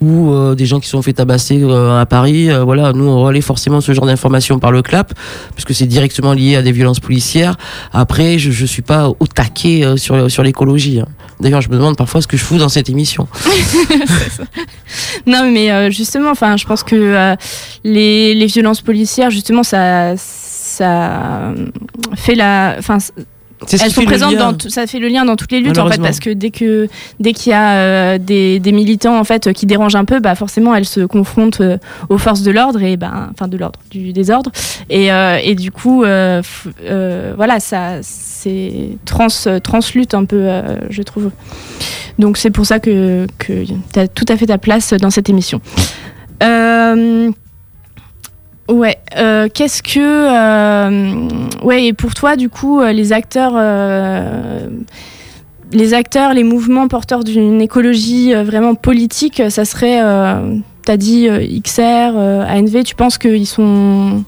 ou 0.00 0.30
euh, 0.32 0.54
des 0.54 0.66
gens 0.66 0.80
qui 0.80 0.88
sont 0.88 1.00
fait 1.02 1.12
tabasser 1.12 1.62
euh, 1.62 2.00
à 2.00 2.06
Paris. 2.06 2.50
euh, 2.50 2.64
voilà, 2.64 2.92
nous 2.92 3.04
on 3.06 3.22
relaie 3.22 3.40
forcément 3.40 3.80
ce 3.80 3.92
genre 3.92 4.06
d'informations 4.06 4.58
par 4.58 4.72
le 4.72 4.82
CLAP 4.82 5.12
puisque 5.54 5.72
c'est 5.74 5.86
directement 5.86 6.32
lié 6.32 6.56
à 6.56 6.62
des 6.62 6.72
violences 6.72 7.00
policières. 7.00 7.56
Après, 7.92 8.38
je, 8.38 8.50
je 8.50 8.66
suis 8.66 8.82
pas 8.82 9.08
au 9.08 9.26
taquet 9.26 9.84
sur 9.96 10.30
sur 10.30 10.42
l'écologie. 10.42 11.00
hein. 11.00 11.06
D'ailleurs, 11.40 11.60
je 11.60 11.68
me 11.68 11.76
demande 11.76 11.96
parfois 11.96 12.20
ce 12.22 12.26
que 12.26 12.36
je 12.36 12.44
fous 12.44 12.58
dans 12.58 12.68
cette 12.68 12.88
émission. 12.88 13.26
Non, 15.26 15.50
mais 15.50 15.90
justement, 15.90 16.30
enfin, 16.30 16.56
je 16.56 16.64
pense 16.66 16.82
que 16.82 17.34
les, 17.84 18.34
les 18.34 18.46
violences 18.46 18.80
policières, 18.82 19.30
justement, 19.30 19.62
ça, 19.62 20.14
ça 20.16 21.52
fait 22.14 22.34
la, 22.34 22.76
elles 23.72 23.90
sont 23.90 24.04
présentes 24.04 24.36
dans 24.36 24.52
tout- 24.52 24.68
ça 24.68 24.86
fait 24.86 24.98
le 24.98 25.08
lien 25.08 25.24
dans 25.24 25.36
toutes 25.36 25.52
les 25.52 25.60
luttes 25.60 25.78
en 25.78 25.88
fait 25.88 26.00
parce 26.02 26.18
que 26.20 26.30
dès 26.30 26.50
que 26.50 26.88
dès 27.20 27.32
qu'il 27.32 27.50
y 27.50 27.54
a 27.54 27.72
euh, 27.76 28.18
des, 28.18 28.58
des 28.60 28.72
militants 28.72 29.18
en 29.18 29.24
fait 29.24 29.52
qui 29.52 29.64
dérangent 29.66 29.96
un 29.96 30.04
peu 30.04 30.20
bah 30.20 30.34
forcément 30.34 30.74
elles 30.74 30.84
se 30.84 31.00
confrontent 31.00 31.60
euh, 31.60 31.78
aux 32.08 32.18
forces 32.18 32.42
de 32.42 32.50
l'ordre 32.50 32.82
et 32.82 32.96
ben 32.96 33.30
enfin 33.32 33.48
de 33.48 33.56
l'ordre 33.56 33.78
du 33.90 34.12
désordre. 34.12 34.50
Et, 34.90 35.10
euh, 35.12 35.38
et 35.42 35.54
du 35.54 35.70
coup 35.70 36.00
voilà 36.02 37.60
ça 37.60 37.98
c'est 38.02 38.90
trans 39.04 39.28
translutte 39.62 40.14
un 40.14 40.24
peu 40.24 40.48
je 40.90 41.02
trouve. 41.02 41.30
Donc 42.18 42.36
c'est 42.36 42.50
pour 42.50 42.66
ça 42.66 42.80
que 42.80 43.26
que 43.38 43.64
tu 43.64 43.98
as 43.98 44.08
tout 44.08 44.26
à 44.28 44.36
fait 44.36 44.46
ta 44.46 44.58
place 44.58 44.92
dans 44.92 45.10
cette 45.10 45.28
émission. 45.30 45.60
Euh, 46.42 47.30
Ouais, 48.68 48.96
euh, 49.18 49.48
qu'est-ce 49.52 49.82
que. 49.82 49.98
euh, 50.00 51.28
ouais, 51.62 51.84
et 51.86 51.92
pour 51.92 52.14
toi, 52.14 52.36
du 52.36 52.48
coup, 52.48 52.80
euh, 52.80 52.92
les 52.92 53.12
acteurs. 53.12 53.52
euh, 53.56 54.68
les 55.72 55.92
acteurs, 55.92 56.34
les 56.34 56.44
mouvements 56.44 56.86
porteurs 56.88 57.24
d'une 57.24 57.60
écologie 57.60 58.32
vraiment 58.32 58.74
politique, 58.74 59.42
ça 59.50 59.64
serait. 59.64 60.00
T'as 60.84 60.96
dit 60.96 61.26
XR, 61.64 62.16
ANV, 62.16 62.84
tu 62.84 62.94
penses 62.94 63.18
qu'ils 63.18 63.46
sont. 63.46 64.22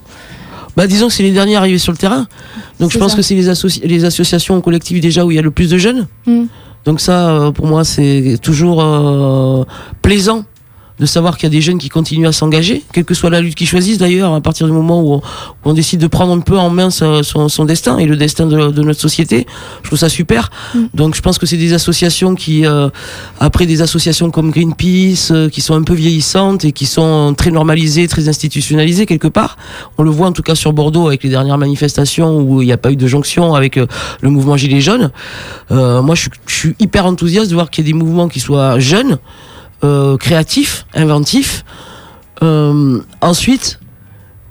Bah, 0.76 0.86
disons 0.86 1.06
que 1.06 1.12
c'est 1.12 1.22
les 1.22 1.30
derniers 1.30 1.56
arrivés 1.56 1.78
sur 1.78 1.92
le 1.92 1.98
terrain. 1.98 2.26
Donc 2.80 2.90
je 2.90 2.98
pense 2.98 3.12
ça. 3.12 3.16
que 3.16 3.22
c'est 3.22 3.34
les, 3.34 3.48
associ- 3.48 3.80
les 3.84 4.04
associations 4.04 4.60
collectives 4.60 5.00
déjà 5.00 5.24
où 5.24 5.30
il 5.30 5.36
y 5.36 5.38
a 5.38 5.42
le 5.42 5.50
plus 5.50 5.70
de 5.70 5.78
jeunes. 5.78 6.06
Hmm. 6.26 6.46
Donc 6.84 7.00
ça, 7.00 7.52
pour 7.54 7.66
moi, 7.66 7.84
c'est 7.84 8.38
toujours 8.42 8.84
plaisant 10.02 10.44
de 10.98 11.06
savoir 11.06 11.36
qu'il 11.36 11.44
y 11.44 11.46
a 11.48 11.50
des 11.50 11.60
jeunes 11.60 11.78
qui 11.78 11.88
continuent 11.90 12.26
à 12.26 12.32
s'engager, 12.32 12.82
quelle 12.92 13.04
que 13.04 13.12
soit 13.14 13.28
la 13.30 13.40
lutte 13.40 13.54
qu'ils 13.54 13.66
choisissent 13.68 13.98
d'ailleurs, 13.98 14.32
à 14.32 14.40
partir 14.40 14.66
du 14.66 14.72
moment 14.72 15.02
où 15.02 15.12
on, 15.12 15.16
où 15.18 15.20
on 15.64 15.72
décide 15.74 16.00
de 16.00 16.06
prendre 16.06 16.32
un 16.32 16.40
peu 16.40 16.56
en 16.58 16.70
main 16.70 16.88
sa- 16.90 17.22
son, 17.22 17.48
son 17.48 17.64
destin 17.66 17.98
et 17.98 18.06
le 18.06 18.16
destin 18.16 18.46
de, 18.46 18.70
de 18.70 18.82
notre 18.82 19.00
société. 19.00 19.46
Je 19.82 19.88
trouve 19.88 19.98
ça 19.98 20.08
super. 20.08 20.50
Mm. 20.74 20.84
Donc 20.94 21.14
je 21.14 21.20
pense 21.20 21.38
que 21.38 21.44
c'est 21.46 21.58
des 21.58 21.74
associations 21.74 22.34
qui, 22.34 22.64
euh, 22.66 22.88
après 23.40 23.66
des 23.66 23.82
associations 23.82 24.30
comme 24.30 24.50
Greenpeace, 24.50 25.30
euh, 25.32 25.48
qui 25.50 25.60
sont 25.60 25.74
un 25.74 25.82
peu 25.82 25.94
vieillissantes 25.94 26.64
et 26.64 26.72
qui 26.72 26.86
sont 26.86 27.34
très 27.36 27.50
normalisées, 27.50 28.08
très 28.08 28.28
institutionnalisées 28.28 29.04
quelque 29.06 29.28
part. 29.28 29.58
On 29.98 30.02
le 30.02 30.10
voit 30.10 30.28
en 30.28 30.32
tout 30.32 30.42
cas 30.42 30.54
sur 30.54 30.72
Bordeaux 30.72 31.06
avec 31.08 31.22
les 31.22 31.30
dernières 31.30 31.58
manifestations 31.58 32.40
où 32.40 32.62
il 32.62 32.66
n'y 32.66 32.72
a 32.72 32.78
pas 32.78 32.90
eu 32.90 32.96
de 32.96 33.06
jonction 33.06 33.54
avec 33.54 33.76
euh, 33.76 33.86
le 34.22 34.30
mouvement 34.30 34.56
Gilets 34.56 34.80
jaunes. 34.80 35.10
Euh, 35.70 36.00
moi, 36.00 36.14
je 36.14 36.22
suis, 36.22 36.30
je 36.46 36.54
suis 36.54 36.74
hyper 36.78 37.04
enthousiaste 37.04 37.50
de 37.50 37.54
voir 37.54 37.70
qu'il 37.70 37.84
y 37.84 37.88
ait 37.90 37.92
des 37.92 37.98
mouvements 37.98 38.28
qui 38.28 38.40
soient 38.40 38.78
jeunes, 38.78 39.18
euh, 39.84 40.16
créatifs, 40.16 40.86
inventifs. 40.94 41.64
Euh, 42.42 43.00
ensuite, 43.20 43.78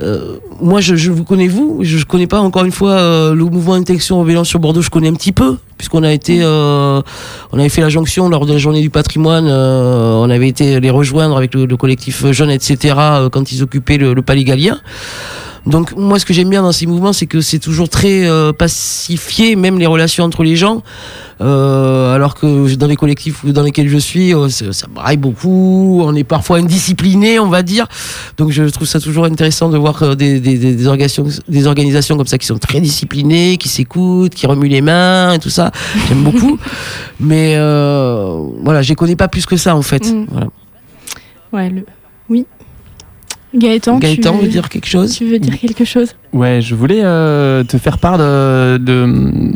euh, 0.02 0.38
moi, 0.62 0.82
je, 0.82 1.10
vous 1.12 1.24
connais 1.24 1.48
vous, 1.48 1.80
je, 1.82 1.98
je 1.98 2.06
connais 2.06 2.28
pas 2.28 2.40
encore 2.40 2.66
une 2.66 2.72
fois 2.72 2.96
le 3.34 3.44
mouvement 3.46 3.74
Intention 3.74 4.20
Rébellion 4.20 4.44
sur 4.44 4.60
Bordeaux. 4.60 4.82
Je 4.82 4.90
connais 4.90 5.08
un 5.10 5.14
petit 5.14 5.32
peu 5.32 5.58
puisqu'on 5.78 6.04
a 6.04 6.12
été, 6.14 6.42
on 6.44 7.04
avait 7.54 7.70
fait 7.70 7.82
la 7.82 7.90
jonction 7.90 8.30
lors 8.30 8.46
de 8.46 8.54
la 8.54 8.60
journée 8.60 8.82
du 8.82 8.90
patrimoine. 8.90 9.48
on 9.48 10.30
avait 10.30 10.48
été 10.48 10.80
les 10.80 10.90
rejoindre 10.90 11.36
avec 11.38 11.54
le, 11.54 11.66
le 11.66 11.78
collectif 11.78 12.32
jeune, 12.32 12.50
etc. 12.50 12.96
quand 13.32 13.52
ils 13.52 13.62
occupaient 13.62 13.98
le, 13.98 14.14
le 14.14 14.22
Palais 14.22 14.44
Gallien. 14.44 14.80
Donc 15.66 15.96
moi, 15.96 16.20
ce 16.20 16.26
que 16.26 16.34
j'aime 16.34 16.50
bien 16.50 16.62
dans 16.62 16.72
ces 16.72 16.86
mouvements, 16.86 17.14
c'est 17.14 17.26
que 17.26 17.42
c'est 17.42 17.60
toujours 17.60 17.90
très 17.90 18.28
euh, 18.28 18.54
pacifié, 18.54 19.56
même 19.56 19.80
les 19.80 19.88
relations 19.88 20.24
entre 20.24 20.44
les 20.44 20.56
gens. 20.56 20.84
Euh, 21.42 22.14
alors 22.14 22.36
que 22.36 22.76
dans 22.76 22.88
les 22.88 22.96
collectifs 22.96 23.46
dans 23.46 23.64
lesquels 23.64 23.90
je 23.90 23.98
suis, 23.98 24.34
euh, 24.34 24.48
ça, 24.50 24.72
ça 24.72 24.88
braille 24.88 25.18
beaucoup. 25.18 26.02
On 26.04 26.16
est 26.16 26.24
parfois 26.24 26.60
indiscipliné, 26.60 27.40
on 27.40 27.50
va 27.50 27.64
dire. 27.64 27.88
Donc 28.38 28.52
je 28.52 28.64
trouve 28.66 28.88
ça 28.88 29.00
toujours 29.00 29.26
intéressant 29.26 29.70
de 29.70 29.78
voir 29.78 30.16
des, 30.16 30.40
des, 30.40 30.58
des, 30.58 30.76
des 30.76 30.88
organisations, 30.88 31.26
des 31.48 31.68
organisations 31.68 32.16
comme 32.16 32.28
ça 32.28 32.38
qui 32.38 32.46
sont 32.46 32.60
très 32.60 32.80
disciplinées, 32.80 33.58
qui 33.58 33.68
s'écoutent, 33.68 34.36
qui 34.36 34.46
remuent 34.46 34.70
les 34.70 34.82
mains 34.82 35.34
et 35.34 35.40
tout 35.40 35.50
ça. 35.50 35.72
J'aime 36.08 36.24
beaucoup. 36.24 36.60
Mais 37.20 37.56
voilà, 37.56 38.84
je 38.84 38.90
les 38.90 38.96
connais 38.96 39.16
pas 39.16 39.28
plus 39.28 39.46
que 39.48 39.58
ça 39.58 39.76
en 39.76 39.82
fait. 39.82 40.14
Mm. 40.14 40.28
Voilà. 40.30 40.48
Ouais, 41.52 41.70
le... 41.70 41.86
Gaëtan, 43.56 44.00
Gaëtan 44.00 44.34
tu 44.38 44.46
veut 44.46 44.48
dire 44.52 44.70
quelque 44.70 44.88
chose 44.88 45.16
Tu 45.16 45.26
veux 45.26 45.40
dire 45.40 45.58
quelque 45.60 45.86
chose 45.86 46.16
Ouais, 46.34 46.60
je 46.62 46.76
voulais 46.76 47.02
euh, 47.04 47.64
te 47.64 47.78
faire 47.78 47.98
part 47.98 48.18
de, 48.18 48.78
de- 48.78 49.52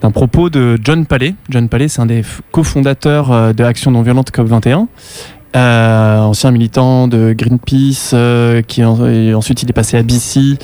d'un 0.00 0.10
propos 0.10 0.50
de 0.50 0.78
John 0.82 1.06
Palais. 1.06 1.34
John 1.48 1.68
Palais, 1.68 1.88
c'est 1.88 2.00
un 2.00 2.06
des 2.06 2.22
cofondateurs 2.50 3.30
euh, 3.32 3.52
de 3.52 3.62
Action 3.64 3.90
non 3.90 4.02
violente 4.02 4.30
COP21. 4.32 4.86
Euh, 5.54 6.18
ancien 6.20 6.50
militant 6.50 7.08
de 7.08 7.34
Greenpeace, 7.36 8.12
euh, 8.14 8.62
qui 8.62 8.82
en- 8.84 9.06
et 9.06 9.34
ensuite 9.34 9.62
il 9.62 9.68
est 9.68 9.74
passé 9.74 9.98
à 9.98 10.02
BC, 10.02 10.56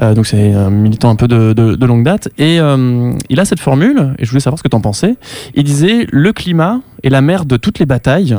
euh, 0.00 0.14
donc 0.14 0.24
c'est 0.28 0.52
un 0.54 0.70
militant 0.70 1.10
un 1.10 1.16
peu 1.16 1.26
de, 1.26 1.52
de- 1.52 1.74
de 1.74 1.86
longue 1.86 2.04
date. 2.04 2.28
Et 2.38 2.60
euh, 2.60 3.12
il 3.28 3.40
a 3.40 3.44
cette 3.44 3.58
formule, 3.58 4.14
et 4.20 4.24
je 4.24 4.30
voulais 4.30 4.40
savoir 4.40 4.58
ce 4.58 4.62
que 4.62 4.68
tu 4.68 4.76
en 4.76 4.80
pensais. 4.80 5.16
Il 5.56 5.64
disait 5.64 6.06
Le 6.12 6.32
climat 6.32 6.78
est 7.02 7.08
la 7.10 7.22
mère 7.22 7.44
de 7.44 7.56
toutes 7.56 7.80
les 7.80 7.86
batailles. 7.86 8.36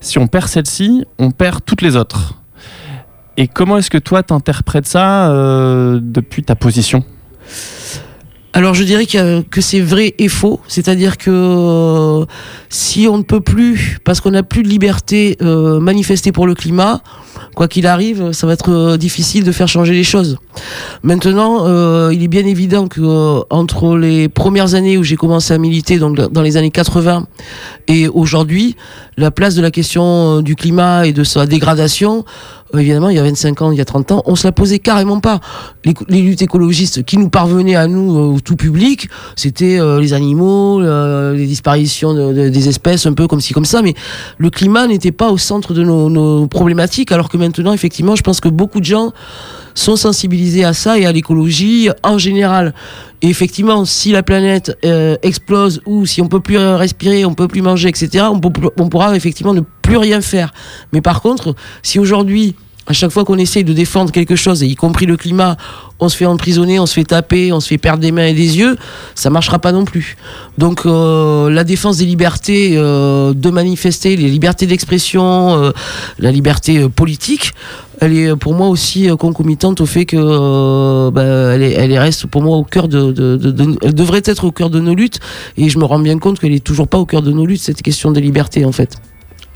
Si 0.00 0.18
on 0.20 0.28
perd 0.28 0.46
celle-ci, 0.46 1.04
on 1.18 1.32
perd 1.32 1.64
toutes 1.66 1.82
les 1.82 1.96
autres. 1.96 2.34
Et 3.40 3.46
comment 3.46 3.78
est-ce 3.78 3.88
que 3.88 3.98
toi 3.98 4.22
t'interprètes 4.24 4.86
ça 4.88 5.30
euh, 5.30 6.00
depuis 6.02 6.42
ta 6.42 6.56
position? 6.56 7.04
Alors 8.52 8.74
je 8.74 8.82
dirais 8.82 9.04
a- 9.16 9.42
que 9.48 9.60
c'est 9.60 9.78
vrai 9.80 10.14
et 10.18 10.26
faux, 10.26 10.58
c'est-à-dire 10.66 11.16
que 11.18 11.30
euh, 11.30 12.24
si 12.68 13.06
on 13.06 13.18
ne 13.18 13.22
peut 13.22 13.40
plus, 13.40 13.98
parce 14.02 14.20
qu'on 14.20 14.32
n'a 14.32 14.42
plus 14.42 14.64
de 14.64 14.68
liberté, 14.68 15.36
euh, 15.42 15.78
manifester 15.78 16.32
pour 16.32 16.46
le 16.48 16.54
climat, 16.56 17.00
quoi 17.54 17.68
qu'il 17.68 17.86
arrive, 17.86 18.32
ça 18.32 18.48
va 18.48 18.54
être 18.54 18.96
difficile 18.96 19.44
de 19.44 19.52
faire 19.52 19.68
changer 19.68 19.92
les 19.92 20.02
choses. 20.02 20.38
Maintenant, 21.04 21.66
il 22.10 22.20
est 22.24 22.28
bien 22.28 22.44
évident 22.46 22.88
que 22.88 23.42
entre 23.50 23.96
les 23.96 24.28
premières 24.28 24.74
années 24.74 24.96
où 24.96 25.04
j'ai 25.04 25.16
commencé 25.16 25.54
à 25.54 25.58
militer, 25.58 25.98
donc 26.00 26.16
dans 26.16 26.42
les 26.42 26.56
années 26.56 26.72
80, 26.72 27.26
et 27.86 28.08
aujourd'hui, 28.08 28.74
la 29.16 29.30
place 29.30 29.54
de 29.54 29.62
la 29.62 29.70
question 29.70 30.40
du 30.42 30.56
climat 30.56 31.06
et 31.06 31.12
de 31.12 31.22
sa 31.22 31.46
dégradation, 31.46 32.24
évidemment, 32.76 33.08
il 33.08 33.16
y 33.16 33.18
a 33.18 33.22
25 33.22 33.62
ans, 33.62 33.72
il 33.72 33.78
y 33.78 33.80
a 33.80 33.84
30 33.84 34.12
ans, 34.12 34.22
on 34.26 34.36
se 34.36 34.46
la 34.46 34.52
posait 34.52 34.78
carrément 34.78 35.20
pas. 35.20 35.40
Les, 35.84 36.22
luttes 36.22 36.42
écologistes 36.42 37.04
qui 37.04 37.16
nous 37.18 37.28
parvenaient 37.30 37.76
à 37.76 37.86
nous, 37.86 38.16
euh, 38.16 38.34
au 38.36 38.40
tout 38.40 38.56
public, 38.56 39.08
c'était 39.36 39.78
euh, 39.78 40.00
les 40.00 40.12
animaux, 40.12 40.80
euh, 40.82 41.34
les 41.34 41.46
disparitions 41.46 42.14
de- 42.14 42.32
de- 42.32 42.48
des 42.48 42.68
espèces, 42.68 43.06
un 43.06 43.12
peu 43.14 43.26
comme 43.26 43.40
ci, 43.40 43.52
comme 43.54 43.64
ça, 43.64 43.82
mais 43.82 43.94
le 44.38 44.50
climat 44.50 44.86
n'était 44.86 45.12
pas 45.12 45.30
au 45.30 45.38
centre 45.38 45.72
de 45.74 45.82
nos 45.82 46.46
problématiques, 46.46 47.12
alors 47.12 47.28
que 47.28 47.36
maintenant, 47.36 47.72
effectivement, 47.72 48.16
je 48.16 48.22
pense 48.22 48.40
que 48.40 48.48
beaucoup 48.48 48.80
de 48.80 48.84
gens 48.84 49.12
sont 49.78 49.96
sensibilisés 49.96 50.64
à 50.64 50.72
ça 50.72 50.98
et 50.98 51.06
à 51.06 51.12
l'écologie 51.12 51.88
en 52.02 52.18
général. 52.18 52.74
Et 53.22 53.28
effectivement, 53.28 53.84
si 53.84 54.12
la 54.12 54.22
planète 54.22 54.76
euh, 54.84 55.16
explose 55.22 55.80
ou 55.86 56.06
si 56.06 56.20
on 56.20 56.28
peut 56.28 56.40
plus 56.40 56.58
respirer, 56.58 57.24
on 57.24 57.34
peut 57.34 57.48
plus 57.48 57.62
manger, 57.62 57.88
etc., 57.88 58.26
on, 58.30 58.40
pourra 58.88 59.16
effectivement 59.16 59.54
ne 59.54 59.62
plus 59.82 59.96
rien 59.96 60.20
faire. 60.20 60.52
Mais 60.92 61.00
par 61.00 61.20
contre, 61.20 61.54
si 61.82 61.98
aujourd'hui, 61.98 62.54
à 62.88 62.94
chaque 62.94 63.10
fois 63.10 63.24
qu'on 63.26 63.36
essaye 63.36 63.64
de 63.64 63.74
défendre 63.74 64.10
quelque 64.10 64.34
chose, 64.34 64.62
y 64.62 64.74
compris 64.74 65.04
le 65.04 65.18
climat, 65.18 65.56
on 66.00 66.08
se 66.08 66.16
fait 66.16 66.24
emprisonner, 66.24 66.80
on 66.80 66.86
se 66.86 66.94
fait 66.94 67.04
taper, 67.04 67.52
on 67.52 67.60
se 67.60 67.68
fait 67.68 67.76
perdre 67.76 68.00
des 68.00 68.12
mains 68.12 68.26
et 68.26 68.32
des 68.32 68.56
yeux, 68.58 68.76
ça 69.14 69.28
marchera 69.28 69.58
pas 69.58 69.72
non 69.72 69.84
plus. 69.84 70.16
Donc 70.56 70.86
euh, 70.86 71.50
la 71.50 71.64
défense 71.64 71.98
des 71.98 72.06
libertés 72.06 72.72
euh, 72.76 73.34
de 73.34 73.50
manifester, 73.50 74.16
les 74.16 74.28
libertés 74.30 74.66
d'expression, 74.66 75.54
euh, 75.62 75.72
la 76.18 76.32
liberté 76.32 76.88
politique, 76.88 77.52
elle 78.00 78.16
est 78.16 78.34
pour 78.36 78.54
moi 78.54 78.68
aussi 78.68 79.08
concomitante 79.18 79.82
au 79.82 79.86
fait 79.86 80.06
que 80.06 81.10
bah, 81.10 81.24
elle, 81.54 81.62
est- 81.62 81.72
elle 81.72 81.92
est- 81.92 81.98
reste 81.98 82.26
pour 82.26 82.40
moi 82.42 82.56
au 82.56 82.64
cœur 82.64 82.88
de, 82.88 83.78
elle 83.82 83.94
devrait 83.94 84.22
être 84.24 84.44
au 84.44 84.52
cœur 84.52 84.70
de 84.70 84.80
nos 84.80 84.94
luttes 84.94 85.20
et 85.58 85.68
je 85.68 85.78
me 85.78 85.84
rends 85.84 85.98
bien 85.98 86.18
compte 86.18 86.38
qu'elle 86.38 86.52
est 86.54 86.64
toujours 86.64 86.88
pas 86.88 86.98
au 86.98 87.04
cœur 87.06 87.20
de 87.20 87.32
nos 87.32 87.44
luttes 87.44 87.60
cette 87.60 87.82
question 87.82 88.12
des 88.12 88.20
libertés 88.22 88.64
en 88.64 88.72
fait, 88.72 88.96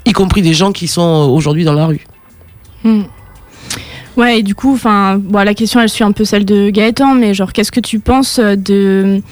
y 0.05 0.12
compris 0.12 0.42
des 0.42 0.53
gens 0.55 0.73
qui 0.73 0.87
sont 0.87 1.31
aujourd'hui 1.33 1.64
dans 1.64 1.73
la 1.73 1.87
rue. 1.87 2.05
Hmm. 2.85 3.03
Ouais, 4.16 4.40
et 4.40 4.42
du 4.42 4.55
coup, 4.55 4.75
enfin, 4.75 5.18
bon, 5.18 5.42
la 5.42 5.55
question, 5.55 5.81
elle 5.81 5.88
suit 5.88 6.05
un 6.05 6.12
peu 6.12 6.25
celle 6.25 6.44
de 6.44 6.70
Gaëtan, 6.70 7.14
mais 7.14 7.33
genre, 7.35 7.53
qu'est-ce 7.53 7.72
que 7.72 7.81
tu 7.81 7.98
penses 7.98 8.38
de 8.38 9.22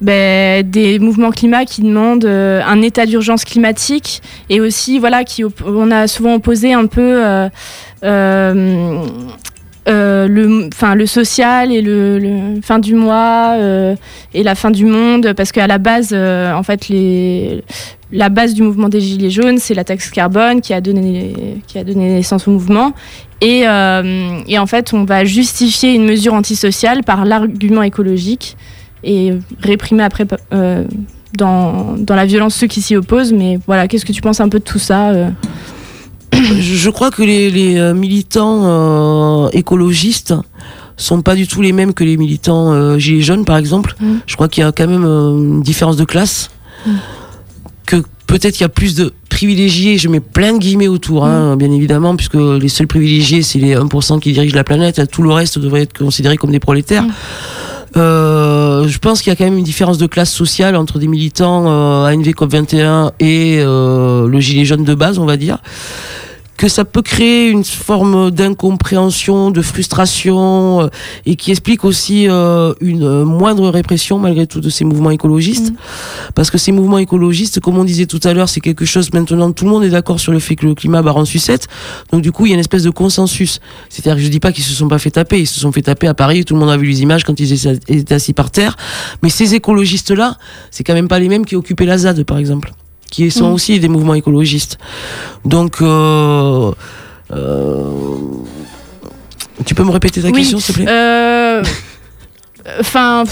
ben, 0.00 0.68
des 0.68 0.98
mouvements 0.98 1.30
climat 1.30 1.64
qui 1.64 1.80
demandent 1.80 2.26
euh, 2.26 2.60
un 2.66 2.82
état 2.82 3.06
d'urgence 3.06 3.44
climatique 3.44 4.20
et 4.50 4.60
aussi, 4.60 4.98
voilà, 4.98 5.24
qui 5.24 5.42
on 5.64 5.90
a 5.90 6.06
souvent 6.06 6.34
opposé 6.34 6.74
un 6.74 6.86
peu 6.86 7.24
euh, 7.24 7.48
euh, 8.02 9.02
le, 9.86 10.68
le 10.94 11.06
social 11.06 11.72
et 11.72 11.80
le, 11.80 12.60
fin 12.62 12.78
du 12.78 12.94
mois 12.94 13.56
et 14.34 14.42
la 14.42 14.54
fin 14.54 14.70
du 14.70 14.84
monde, 14.84 15.32
parce 15.34 15.52
qu'à 15.52 15.66
la 15.66 15.78
base, 15.78 16.12
en 16.12 16.62
fait, 16.62 16.88
les, 16.88 17.64
la 18.12 18.28
base 18.28 18.54
du 18.54 18.62
mouvement 18.62 18.88
des 18.88 19.00
Gilets 19.00 19.30
jaunes, 19.30 19.58
c'est 19.58 19.74
la 19.74 19.84
taxe 19.84 20.10
carbone 20.10 20.60
qui 20.60 20.72
a 20.72 20.80
donné, 20.80 21.60
qui 21.66 21.78
a 21.78 21.84
donné 21.84 22.08
naissance 22.08 22.46
au 22.46 22.52
mouvement. 22.52 22.92
Et, 23.40 23.66
euh, 23.66 24.40
et 24.46 24.58
en 24.58 24.66
fait, 24.66 24.92
on 24.94 25.04
va 25.04 25.24
justifier 25.24 25.94
une 25.94 26.04
mesure 26.04 26.34
antisociale 26.34 27.02
par 27.02 27.24
l'argument 27.24 27.82
écologique 27.82 28.56
et 29.02 29.34
réprimer 29.60 30.04
après 30.04 30.26
euh, 30.54 30.84
dans, 31.36 31.96
dans 31.98 32.14
la 32.14 32.26
violence 32.26 32.54
ceux 32.54 32.68
qui 32.68 32.80
s'y 32.80 32.96
opposent. 32.96 33.32
Mais 33.32 33.58
voilà, 33.66 33.88
qu'est-ce 33.88 34.04
que 34.04 34.12
tu 34.12 34.22
penses 34.22 34.40
un 34.40 34.48
peu 34.48 34.58
de 34.58 34.64
tout 34.64 34.78
ça 34.78 35.10
euh 35.10 35.30
je 36.32 36.90
crois 36.90 37.10
que 37.10 37.22
les, 37.22 37.50
les, 37.50 37.94
militants 37.94 39.48
écologistes 39.50 40.34
sont 40.98 41.22
pas 41.22 41.34
du 41.34 41.46
tout 41.46 41.62
les 41.62 41.72
mêmes 41.72 41.94
que 41.94 42.04
les 42.04 42.18
militants 42.18 42.98
gilets 42.98 43.22
jaunes 43.22 43.46
par 43.46 43.56
exemple. 43.56 43.94
Mm. 43.98 44.16
Je 44.26 44.34
crois 44.34 44.48
qu'il 44.48 44.62
y 44.62 44.66
a 44.66 44.70
quand 44.70 44.86
même 44.86 45.04
une 45.04 45.62
différence 45.62 45.96
de 45.96 46.04
classe. 46.04 46.50
Mm. 46.84 46.90
Que 47.86 47.96
peut-être 48.26 48.58
il 48.60 48.64
y 48.64 48.66
a 48.66 48.68
plus 48.68 48.94
de 48.94 49.12
privilégiés, 49.30 49.98
je 49.98 50.08
mets 50.08 50.20
plein 50.20 50.52
de 50.52 50.58
guillemets 50.58 50.88
autour, 50.88 51.24
hein, 51.24 51.56
bien 51.56 51.70
évidemment, 51.70 52.16
puisque 52.16 52.34
les 52.34 52.68
seuls 52.68 52.86
privilégiés, 52.86 53.42
c'est 53.42 53.58
les 53.58 53.76
1% 53.76 54.18
qui 54.20 54.32
dirigent 54.32 54.56
la 54.56 54.64
planète, 54.64 55.00
tout 55.10 55.22
le 55.22 55.30
reste 55.30 55.58
devrait 55.58 55.82
être 55.82 55.96
considéré 55.96 56.36
comme 56.36 56.50
des 56.50 56.60
prolétaires. 56.60 57.04
Mm. 57.04 57.12
Euh, 57.96 58.88
je 58.88 58.98
pense 58.98 59.22
qu'il 59.22 59.30
y 59.30 59.32
a 59.32 59.36
quand 59.36 59.44
même 59.44 59.56
une 59.56 59.64
différence 59.64 59.96
de 59.96 60.06
classe 60.06 60.30
sociale 60.30 60.76
entre 60.76 60.98
des 60.98 61.06
militants 61.06 61.64
euh, 61.66 62.12
ANV 62.12 62.28
COP21 62.28 63.12
et 63.20 63.58
euh, 63.60 64.28
le 64.28 64.40
gilet 64.40 64.64
jaune 64.64 64.84
de 64.84 64.94
base, 64.94 65.18
on 65.18 65.24
va 65.24 65.36
dire 65.36 65.58
que 66.56 66.68
ça 66.68 66.84
peut 66.84 67.02
créer 67.02 67.48
une 67.48 67.64
forme 67.64 68.30
d'incompréhension, 68.30 69.50
de 69.50 69.62
frustration, 69.62 70.82
euh, 70.82 70.88
et 71.26 71.36
qui 71.36 71.50
explique 71.50 71.84
aussi 71.84 72.28
euh, 72.28 72.72
une 72.80 73.22
moindre 73.24 73.68
répression 73.68 74.18
malgré 74.18 74.46
tout 74.46 74.60
de 74.60 74.70
ces 74.70 74.84
mouvements 74.84 75.10
écologistes. 75.10 75.72
Parce 76.34 76.50
que 76.50 76.58
ces 76.58 76.72
mouvements 76.72 76.98
écologistes, 76.98 77.60
comme 77.60 77.78
on 77.78 77.84
disait 77.84 78.06
tout 78.06 78.20
à 78.24 78.32
l'heure, 78.32 78.48
c'est 78.48 78.60
quelque 78.60 78.84
chose 78.84 79.12
maintenant, 79.12 79.52
tout 79.52 79.64
le 79.64 79.70
monde 79.70 79.84
est 79.84 79.90
d'accord 79.90 80.20
sur 80.20 80.32
le 80.32 80.38
fait 80.38 80.56
que 80.56 80.66
le 80.66 80.74
climat 80.74 81.02
barre 81.02 81.16
en 81.16 81.24
sucette. 81.24 81.68
Donc 82.12 82.22
du 82.22 82.32
coup, 82.32 82.46
il 82.46 82.50
y 82.50 82.52
a 82.52 82.54
une 82.54 82.60
espèce 82.60 82.82
de 82.82 82.90
consensus. 82.90 83.60
C'est-à-dire 83.88 84.16
que 84.16 84.22
je 84.22 84.28
dis 84.28 84.40
pas 84.40 84.52
qu'ils 84.52 84.64
se 84.64 84.72
sont 84.72 84.88
pas 84.88 84.98
fait 84.98 85.10
taper, 85.10 85.40
ils 85.40 85.46
se 85.46 85.60
sont 85.60 85.72
fait 85.72 85.82
taper 85.82 86.06
à 86.06 86.14
Paris, 86.14 86.44
tout 86.44 86.54
le 86.54 86.60
monde 86.60 86.70
a 86.70 86.76
vu 86.76 86.86
les 86.86 87.02
images 87.02 87.24
quand 87.24 87.38
ils 87.38 87.52
étaient 87.52 87.78
étaient 87.88 88.14
assis 88.14 88.32
par 88.32 88.50
terre. 88.50 88.76
Mais 89.22 89.28
ces 89.28 89.54
écologistes-là, 89.54 90.36
c'est 90.70 90.84
quand 90.84 90.94
même 90.94 91.08
pas 91.08 91.18
les 91.18 91.28
mêmes 91.28 91.44
qui 91.44 91.56
occupaient 91.56 91.86
la 91.86 91.98
ZAD, 91.98 92.24
par 92.24 92.38
exemple 92.38 92.72
qui 93.10 93.30
sont 93.30 93.50
Mm. 93.50 93.54
aussi 93.54 93.80
des 93.80 93.88
mouvements 93.88 94.14
écologistes. 94.14 94.78
Donc, 95.44 95.80
euh, 95.82 96.72
euh, 97.32 97.84
tu 99.64 99.74
peux 99.74 99.84
me 99.84 99.90
répéter 99.90 100.20
ta 100.22 100.28
Oui, 100.28 100.34
question, 100.34 100.58
s'il 100.58 100.74
te 100.74 100.80
plaît? 100.80 100.90
Euh, 100.90 101.62
Enfin, 102.80 103.22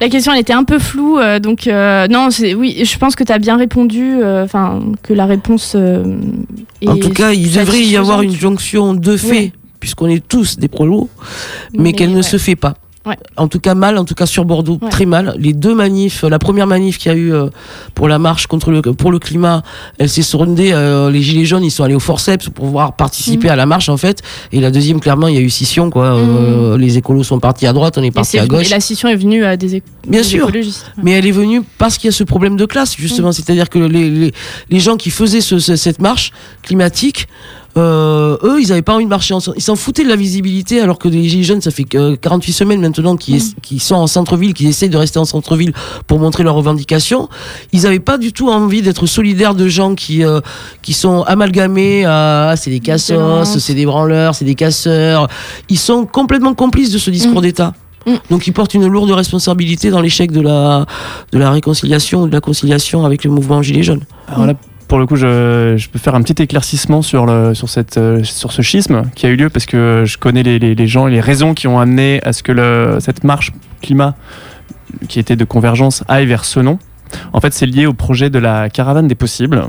la 0.00 0.08
question 0.08 0.32
elle 0.32 0.40
était 0.40 0.54
un 0.54 0.64
peu 0.64 0.78
floue, 0.78 1.18
euh, 1.18 1.38
donc 1.38 1.66
euh, 1.66 2.06
non, 2.08 2.28
oui, 2.56 2.82
je 2.86 2.96
pense 2.98 3.14
que 3.14 3.22
tu 3.22 3.30
as 3.30 3.38
bien 3.38 3.58
répondu, 3.58 4.14
euh, 4.22 4.44
enfin 4.44 4.80
que 5.02 5.12
la 5.12 5.26
réponse. 5.26 5.74
est 5.74 6.88
En 6.88 6.96
tout 6.96 7.10
cas, 7.10 7.32
il 7.32 7.52
devrait 7.52 7.82
y 7.82 7.98
avoir 7.98 8.22
une 8.22 8.34
jonction 8.34 8.94
de 8.94 9.16
fait, 9.18 9.28
Ouais. 9.30 9.52
puisqu'on 9.78 10.06
est 10.08 10.26
tous 10.26 10.58
des 10.58 10.68
prolos, 10.68 11.10
mais, 11.74 11.82
Mais 11.82 11.92
qu'elle 11.92 12.14
ne 12.14 12.22
se 12.22 12.38
fait 12.38 12.56
pas. 12.56 12.74
Ouais. 13.06 13.16
En 13.36 13.46
tout 13.48 13.60
cas 13.60 13.74
mal, 13.74 13.98
en 13.98 14.04
tout 14.04 14.14
cas 14.14 14.26
sur 14.26 14.44
Bordeaux, 14.44 14.78
Ouais. 14.82 14.88
très 14.90 15.06
mal. 15.06 15.34
Les 15.38 15.52
deux 15.52 15.74
manifs, 15.74 16.22
la 16.24 16.38
première 16.38 16.66
manif 16.66 16.98
qu'il 16.98 17.12
y 17.12 17.14
a 17.14 17.18
eu 17.18 17.32
euh, 17.32 17.46
pour 17.94 18.08
la 18.08 18.18
marche 18.18 18.46
contre 18.48 18.70
le 18.72 18.82
pour 18.82 19.12
le 19.12 19.18
climat, 19.18 19.62
elle 19.98 20.08
s'est 20.08 20.22
sondée. 20.22 20.72
euh, 20.72 21.10
les 21.10 21.22
gilets 21.22 21.44
jaunes, 21.44 21.62
ils 21.64 21.70
sont 21.70 21.84
allés 21.84 21.94
au 21.94 22.00
forceps 22.00 22.46
pour 22.50 22.64
pouvoir 22.66 22.96
participer 22.96 23.46
Mhm. 23.46 23.52
à 23.52 23.56
la 23.56 23.66
marche 23.66 23.88
en 23.88 23.96
fait. 23.96 24.22
Et 24.52 24.60
la 24.60 24.70
deuxième, 24.70 24.98
clairement, 25.00 25.28
il 25.28 25.34
y 25.36 25.38
a 25.38 25.40
eu 25.40 25.50
scission 25.50 25.88
quoi. 25.90 26.06
Euh, 26.16 26.76
les 26.76 26.98
écolos 26.98 27.22
sont 27.22 27.38
partis 27.38 27.66
à 27.66 27.72
droite, 27.72 27.96
on 27.98 28.02
est 28.02 28.10
parti 28.10 28.38
à 28.38 28.46
gauche. 28.46 28.66
et 28.66 28.70
la 28.70 28.80
scission 28.80 29.08
est 29.08 29.16
venue 29.16 29.44
à 29.44 29.56
des, 29.56 29.82
Bien 30.08 30.20
des 30.20 30.26
sûr. 30.26 30.42
écologistes. 30.48 30.86
Mais 31.02 31.12
elle 31.12 31.26
est 31.26 31.30
venue 31.32 31.62
parce 31.78 31.98
qu'il 31.98 32.08
y 32.08 32.12
a 32.12 32.16
ce 32.16 32.24
problème 32.24 32.56
de 32.56 32.66
classe, 32.66 32.96
justement. 32.98 33.30
C'est-à-dire 33.32 33.68
que 33.70 33.78
les, 33.78 34.10
les, 34.10 34.32
les 34.70 34.80
gens 34.80 34.96
qui 34.96 35.10
faisaient 35.10 35.40
ce- 35.40 35.58
cette 35.60 36.00
marche 36.00 36.32
climatique 36.62 37.28
Euh, 37.76 38.38
eux, 38.42 38.60
ils 38.60 38.72
avaient 38.72 38.82
pas 38.82 38.94
envie 38.94 39.04
de 39.04 39.10
marcher 39.10 39.34
ensemble. 39.34 39.56
Ils 39.58 39.62
s'en 39.62 39.76
foutaient 39.76 40.04
de 40.04 40.08
la 40.08 40.16
visibilité, 40.16 40.80
alors 40.80 40.98
que 40.98 41.08
les 41.08 41.28
Gilets 41.28 41.44
jaunes, 41.44 41.60
ça 41.60 41.70
fait 41.70 41.84
que 41.84 42.14
48 42.14 42.52
semaines 42.52 42.80
maintenant 42.80 43.16
qui, 43.16 43.42
qui 43.62 43.78
sont 43.78 43.96
en 43.96 44.06
centre-ville, 44.06 44.54
qui 44.54 44.66
essaient 44.66 44.88
de 44.88 44.96
rester 44.96 45.18
en 45.18 45.24
centre-ville 45.24 45.72
pour 46.06 46.18
montrer 46.18 46.42
leurs 46.42 46.54
revendications. 46.54 47.28
Ils 47.72 47.82
n'avaient 47.82 48.00
pas 48.00 48.18
du 48.18 48.32
tout 48.32 48.48
envie 48.48 48.82
d'être 48.82 49.06
solidaires 49.06 49.54
de 49.54 49.68
gens 49.68 49.94
qui 49.94 50.24
euh, 50.24 50.40
qui 50.82 50.94
sont 50.94 51.22
amalgamés 51.22 52.04
à 52.04 52.50
ah, 52.50 52.56
c'est 52.56 52.70
des 52.70 52.80
cassos, 52.80 53.58
c'est 53.58 53.74
des 53.74 53.86
branleurs, 53.86 54.34
c'est 54.34 54.44
des 54.44 54.54
casseurs. 54.54 55.28
Ils 55.68 55.78
sont 55.78 56.06
complètement 56.06 56.54
complices 56.54 56.90
de 56.90 56.98
ce 56.98 57.10
discours 57.10 57.40
Mm. 57.40 57.42
d'État. 57.42 57.74
Mm. 58.06 58.14
Donc 58.30 58.46
ils 58.46 58.52
portent 58.52 58.74
une 58.74 58.86
lourde 58.86 59.10
responsabilité 59.10 59.90
dans 59.90 60.00
l'échec 60.00 60.30
de 60.30 60.40
la 60.40 60.86
de 61.32 61.38
la 61.38 61.50
réconciliation 61.50 62.22
ou 62.22 62.28
de 62.28 62.32
la 62.32 62.40
conciliation 62.40 63.04
avec 63.04 63.24
le 63.24 63.30
mouvement 63.30 63.62
Gilets 63.62 63.82
jaunes. 63.82 64.04
Alors 64.28 64.46
là, 64.46 64.54
pour 64.88 64.98
le 64.98 65.06
coup, 65.06 65.16
je, 65.16 65.74
je 65.76 65.88
peux 65.88 65.98
faire 65.98 66.14
un 66.14 66.22
petit 66.22 66.42
éclaircissement 66.42 67.02
sur, 67.02 67.26
le, 67.26 67.54
sur, 67.54 67.68
cette, 67.68 67.98
euh, 67.98 68.22
sur 68.24 68.52
ce 68.52 68.62
schisme 68.62 69.02
qui 69.14 69.26
a 69.26 69.28
eu 69.28 69.36
lieu 69.36 69.50
parce 69.50 69.66
que 69.66 70.04
je 70.04 70.18
connais 70.18 70.42
les, 70.42 70.58
les, 70.58 70.74
les 70.74 70.86
gens 70.86 71.08
et 71.08 71.10
les 71.10 71.20
raisons 71.20 71.54
qui 71.54 71.66
ont 71.66 71.78
amené 71.78 72.20
à 72.22 72.32
ce 72.32 72.42
que 72.42 72.52
le, 72.52 72.98
cette 73.00 73.24
marche 73.24 73.52
climat 73.82 74.14
qui 75.08 75.18
était 75.18 75.36
de 75.36 75.44
convergence 75.44 76.04
aille 76.08 76.26
vers 76.26 76.44
ce 76.44 76.60
nom. 76.60 76.78
En 77.32 77.40
fait, 77.40 77.52
c'est 77.52 77.66
lié 77.66 77.86
au 77.86 77.92
projet 77.92 78.30
de 78.30 78.38
la 78.38 78.68
caravane 78.70 79.08
des 79.08 79.14
possibles. 79.14 79.64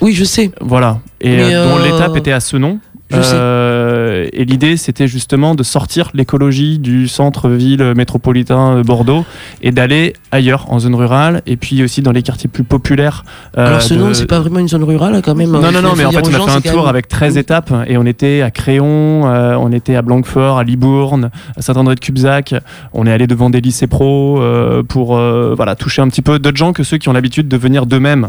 Oui, 0.00 0.12
je 0.12 0.24
sais. 0.24 0.50
Voilà. 0.60 0.98
Et 1.20 1.38
euh, 1.40 1.68
dont 1.68 1.78
euh, 1.78 1.84
l'étape 1.84 2.16
était 2.16 2.32
à 2.32 2.40
ce 2.40 2.56
nom. 2.56 2.78
Je 3.10 3.20
sais. 3.20 3.36
Euh, 4.34 4.40
et 4.40 4.44
l'idée, 4.44 4.76
c'était 4.76 5.06
justement 5.08 5.54
de 5.54 5.62
sortir 5.62 6.10
l'écologie 6.14 6.78
du 6.78 7.08
centre-ville 7.08 7.92
métropolitain 7.96 8.76
de 8.76 8.82
Bordeaux 8.82 9.24
et 9.62 9.70
d'aller 9.70 10.14
ailleurs, 10.32 10.66
en 10.70 10.78
zone 10.78 10.94
rurale, 10.94 11.42
et 11.46 11.56
puis 11.56 11.82
aussi 11.82 12.02
dans 12.02 12.12
les 12.12 12.22
quartiers 12.22 12.48
plus 12.50 12.64
populaires. 12.64 13.24
euh, 13.56 13.66
Alors 13.66 13.82
ce 13.82 13.94
de- 13.94 13.98
nom, 14.00 14.12
c'est 14.14 14.26
pas 14.26 14.40
vraiment 14.40 14.58
une 14.58 14.68
zone 14.68 14.84
rurale 14.84 15.20
quand 15.24 15.34
même. 15.34 15.50
non, 15.50 15.60
non, 15.60 15.82
non, 15.82 15.94
mais 15.96 16.04
en 16.04 16.10
fait, 16.10 16.18
on 16.24 16.34
a 16.34 16.60
fait 16.60 16.68
un 16.68 16.72
tour 16.72 16.80
même- 16.82 16.88
avec 16.88 17.08
13 17.08 17.36
étapes 17.36 17.72
et 17.86 17.96
on 17.96 18.04
était 18.06 18.42
à 18.42 18.50
Créon, 18.50 19.26
euh, 19.26 19.54
on 19.58 19.72
était 19.72 19.96
à 19.96 20.02
Blanquefort, 20.02 20.58
à 20.58 20.64
Libourne, 20.64 21.30
à 21.56 21.62
Saint-André-de-Cubzac. 21.62 22.54
On 22.92 23.06
est 23.06 23.12
allé 23.12 23.26
devant 23.26 23.50
des 23.50 23.60
lycées 23.60 23.86
pro 23.86 24.40
euh, 24.40 24.82
pour 24.82 25.16
euh, 25.16 25.54
voilà, 25.56 25.74
toucher 25.76 26.02
un 26.02 26.08
petit 26.08 26.22
peu 26.22 26.38
d'autres 26.38 26.56
gens 26.56 26.72
que 26.72 26.82
ceux 26.82 26.98
qui 26.98 27.08
ont 27.08 27.12
l'habitude 27.12 27.48
de 27.48 27.56
venir 27.56 27.86
d'eux-mêmes. 27.86 28.28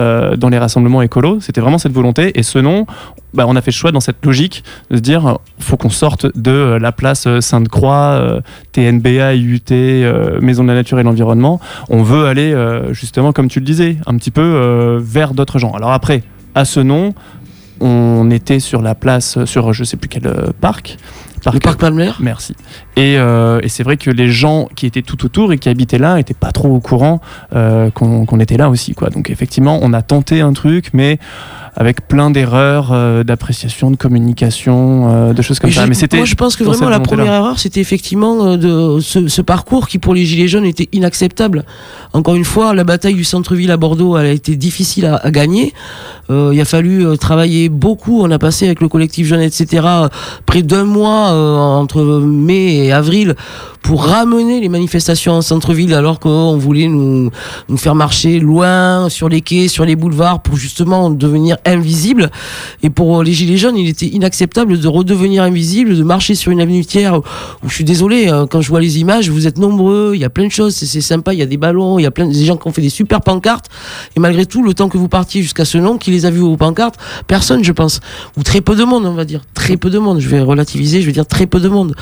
Euh, 0.00 0.36
dans 0.36 0.48
les 0.48 0.58
rassemblements 0.58 1.02
écolos, 1.02 1.40
c'était 1.40 1.60
vraiment 1.60 1.78
cette 1.78 1.92
volonté. 1.92 2.38
Et 2.38 2.42
ce 2.42 2.58
nom, 2.58 2.86
bah, 3.34 3.44
on 3.48 3.56
a 3.56 3.60
fait 3.60 3.70
le 3.70 3.76
choix 3.76 3.92
dans 3.92 4.00
cette 4.00 4.24
logique 4.24 4.64
de 4.90 4.96
se 4.96 5.02
dire, 5.02 5.26
euh, 5.26 5.34
faut 5.58 5.76
qu'on 5.76 5.90
sorte 5.90 6.26
de 6.36 6.50
euh, 6.50 6.78
la 6.78 6.92
place 6.92 7.28
Sainte-Croix, 7.40 8.40
TNBA, 8.72 9.34
IUT, 9.34 10.40
Maison 10.40 10.62
de 10.62 10.68
la 10.68 10.74
Nature 10.74 10.98
et 10.98 11.02
l'Environnement. 11.02 11.60
On 11.88 12.02
veut 12.02 12.26
aller 12.26 12.54
justement, 12.90 13.32
comme 13.32 13.48
tu 13.48 13.60
le 13.60 13.66
disais, 13.66 13.96
un 14.06 14.16
petit 14.16 14.30
peu 14.30 14.98
vers 15.00 15.34
d'autres 15.34 15.58
gens. 15.58 15.72
Alors 15.72 15.92
après, 15.92 16.22
à 16.54 16.64
ce 16.64 16.80
nom, 16.80 17.14
on 17.80 18.30
était 18.30 18.60
sur 18.60 18.82
la 18.82 18.94
place, 18.94 19.44
sur 19.44 19.72
je 19.72 19.84
sais 19.84 19.96
plus 19.96 20.08
quel 20.08 20.26
euh, 20.26 20.52
parc. 21.46 21.54
Le 21.54 21.60
parc 21.60 21.80
Palmer? 21.80 22.10
Merci. 22.20 22.54
Et, 22.96 23.16
euh, 23.18 23.60
et 23.62 23.68
c'est 23.68 23.82
vrai 23.82 23.96
que 23.96 24.10
les 24.10 24.28
gens 24.28 24.68
qui 24.74 24.86
étaient 24.86 25.02
tout 25.02 25.24
autour 25.24 25.52
et 25.52 25.58
qui 25.58 25.68
habitaient 25.68 25.98
là 25.98 26.16
n'étaient 26.16 26.34
pas 26.34 26.52
trop 26.52 26.68
au 26.68 26.80
courant 26.80 27.20
euh, 27.54 27.90
qu'on 27.90 28.26
qu'on 28.26 28.40
était 28.40 28.56
là 28.56 28.68
aussi. 28.68 28.94
Quoi. 28.94 29.10
Donc 29.10 29.30
effectivement, 29.30 29.78
on 29.82 29.92
a 29.92 30.02
tenté 30.02 30.40
un 30.40 30.52
truc, 30.52 30.90
mais 30.92 31.18
avec 31.76 32.08
plein 32.08 32.30
d'erreurs 32.30 32.90
euh, 32.92 33.22
d'appréciation, 33.22 33.90
de 33.90 33.96
communication, 33.96 35.10
euh, 35.12 35.32
de 35.34 35.42
choses 35.42 35.58
comme 35.58 35.70
ça. 35.70 35.86
Mais 35.86 35.94
c'était 35.94 36.16
moi, 36.16 36.24
je 36.24 36.34
pense 36.34 36.56
que 36.56 36.64
vraiment 36.64 36.88
la 36.88 37.00
première 37.00 37.34
erreur, 37.34 37.58
c'était 37.58 37.80
effectivement 37.80 38.46
euh, 38.46 38.56
de 38.56 39.00
ce, 39.00 39.28
ce 39.28 39.42
parcours 39.42 39.86
qui, 39.86 39.98
pour 39.98 40.14
les 40.14 40.24
Gilets 40.24 40.48
jaunes, 40.48 40.64
était 40.64 40.88
inacceptable. 40.92 41.64
Encore 42.14 42.34
une 42.34 42.44
fois, 42.44 42.72
la 42.74 42.84
bataille 42.84 43.14
du 43.14 43.24
centre-ville 43.24 43.70
à 43.70 43.76
Bordeaux, 43.76 44.16
elle 44.16 44.26
a 44.26 44.32
été 44.32 44.56
difficile 44.56 45.04
à, 45.04 45.16
à 45.16 45.30
gagner. 45.30 45.74
Euh, 46.30 46.50
il 46.52 46.60
a 46.60 46.64
fallu 46.64 47.06
euh, 47.06 47.16
travailler 47.16 47.68
beaucoup. 47.68 48.20
On 48.22 48.30
a 48.30 48.38
passé 48.38 48.66
avec 48.66 48.80
le 48.80 48.88
collectif 48.88 49.26
jeune, 49.26 49.40
etc., 49.40 49.86
près 50.44 50.62
d'un 50.62 50.84
mois 50.84 51.30
euh, 51.32 51.56
entre 51.56 52.02
mai 52.20 52.86
et 52.86 52.92
avril 52.92 53.34
pour 53.86 54.04
ramener 54.04 54.60
les 54.60 54.68
manifestations 54.68 55.34
en 55.34 55.42
centre-ville 55.42 55.94
alors 55.94 56.18
qu'on 56.18 56.56
voulait 56.56 56.88
nous, 56.88 57.30
nous 57.68 57.76
faire 57.76 57.94
marcher 57.94 58.40
loin 58.40 59.08
sur 59.08 59.28
les 59.28 59.42
quais, 59.42 59.68
sur 59.68 59.84
les 59.84 59.94
boulevards 59.94 60.42
pour 60.42 60.56
justement 60.56 61.08
devenir 61.08 61.56
invisible. 61.64 62.32
Et 62.82 62.90
pour 62.90 63.22
les 63.22 63.32
Gilets 63.32 63.56
jaunes, 63.56 63.76
il 63.76 63.88
était 63.88 64.06
inacceptable 64.06 64.80
de 64.80 64.88
redevenir 64.88 65.44
invisible, 65.44 65.96
de 65.96 66.02
marcher 66.02 66.34
sur 66.34 66.50
une 66.50 66.60
avenue 66.60 66.84
tiers 66.84 67.18
où 67.62 67.68
je 67.68 67.74
suis 67.74 67.84
désolé, 67.84 68.26
hein, 68.28 68.48
quand 68.50 68.60
je 68.60 68.70
vois 68.70 68.80
les 68.80 68.98
images, 68.98 69.30
vous 69.30 69.46
êtes 69.46 69.56
nombreux, 69.56 70.12
il 70.14 70.20
y 70.20 70.24
a 70.24 70.30
plein 70.30 70.46
de 70.48 70.52
choses, 70.52 70.74
c'est- 70.74 71.00
sympa, 71.00 71.32
il 71.32 71.38
y 71.38 71.42
a 71.42 71.46
des 71.46 71.56
ballons, 71.56 72.00
il 72.00 72.02
y 72.02 72.06
a 72.06 72.10
plein 72.10 72.26
de 72.26 72.32
gens 72.32 72.56
qui 72.56 72.66
ont 72.66 72.72
fait 72.72 72.82
des 72.82 72.90
super 72.90 73.20
pancartes. 73.20 73.66
Et 74.16 74.20
malgré 74.20 74.46
tout, 74.46 74.64
le 74.64 74.74
temps 74.74 74.88
que 74.88 74.98
vous 74.98 75.06
partiez 75.08 75.42
jusqu'à 75.42 75.64
ce 75.64 75.78
nom, 75.78 75.96
qui 75.96 76.10
les 76.10 76.26
a 76.26 76.30
vus 76.30 76.40
aux 76.40 76.56
pancartes, 76.56 76.96
personne, 77.28 77.62
je 77.62 77.70
pense. 77.70 78.00
Ou 78.36 78.42
très 78.42 78.62
peu 78.62 78.74
de 78.74 78.82
monde, 78.82 79.06
on 79.06 79.14
va 79.14 79.24
dire. 79.24 79.42
Très 79.54 79.76
peu 79.76 79.90
de 79.90 80.00
monde. 80.00 80.18
Je 80.18 80.28
vais 80.28 80.40
relativiser, 80.40 81.02
je 81.02 81.06
vais 81.06 81.12
dire 81.12 81.26
très 81.26 81.46
peu 81.46 81.60
de 81.60 81.68
monde. 81.68 81.94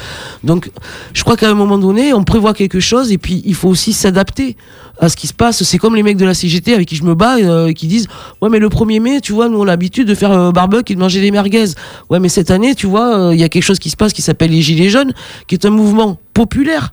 Donc, 0.45 0.71
je 1.13 1.23
crois 1.23 1.37
qu'à 1.37 1.51
un 1.51 1.55
moment 1.55 1.74
donné, 1.79 2.13
on 2.13 2.25
prévoit 2.25 2.55
quelque 2.55 2.81
chose 2.81 3.13
et 3.13 3.19
puis 3.19 3.43
il 3.45 3.55
faut 3.55 3.69
aussi 3.69 3.93
s'adapter 3.93 4.57
à 4.99 5.09
ce 5.09 5.17
qui 5.17 5.27
se 5.27 5.35
passe. 5.35 5.63
C'est 5.63 5.79
comme 5.79 5.97
les 5.97 6.03
mecs 6.03 6.17
de 6.17 6.25
la 6.25 6.35
CGT 6.35 6.75
avec 6.75 6.89
qui 6.89 6.97
je 6.97 7.05
me 7.05 7.15
bats 7.15 7.37
euh, 7.37 7.69
et 7.69 7.75
qui 7.75 7.87
disent 7.87 8.09
Ouais, 8.41 8.49
mais 8.49 8.59
le 8.59 8.69
1er 8.69 9.01
mai, 9.01 9.21
tu 9.21 9.33
vois, 9.33 9.49
nous 9.49 9.59
on 9.59 9.63
a 9.63 9.67
l'habitude 9.67 10.09
de 10.09 10.15
faire 10.15 10.33
euh, 10.33 10.53
barbecue 10.53 10.93
et 10.93 10.97
de 10.97 11.01
manger 11.01 11.21
des 11.21 11.31
merguez. 11.31 11.67
Ouais, 12.11 12.21
mais 12.21 12.29
cette 12.29 12.51
année, 12.51 12.75
tu 12.75 12.87
vois, 12.87 13.19
euh, 13.19 13.35
il 13.35 13.41
y 13.41 13.45
a 13.45 13.49
quelque 13.49 13.65
chose 13.65 13.79
qui 13.79 13.91
se 13.91 13.97
passe 13.97 14.13
qui 14.13 14.23
s'appelle 14.23 14.51
les 14.51 14.63
Gilets 14.63 14.91
jaunes, 14.91 15.13
qui 15.47 15.55
est 15.55 15.65
un 15.65 15.71
mouvement 15.71 16.19
populaire 16.33 16.93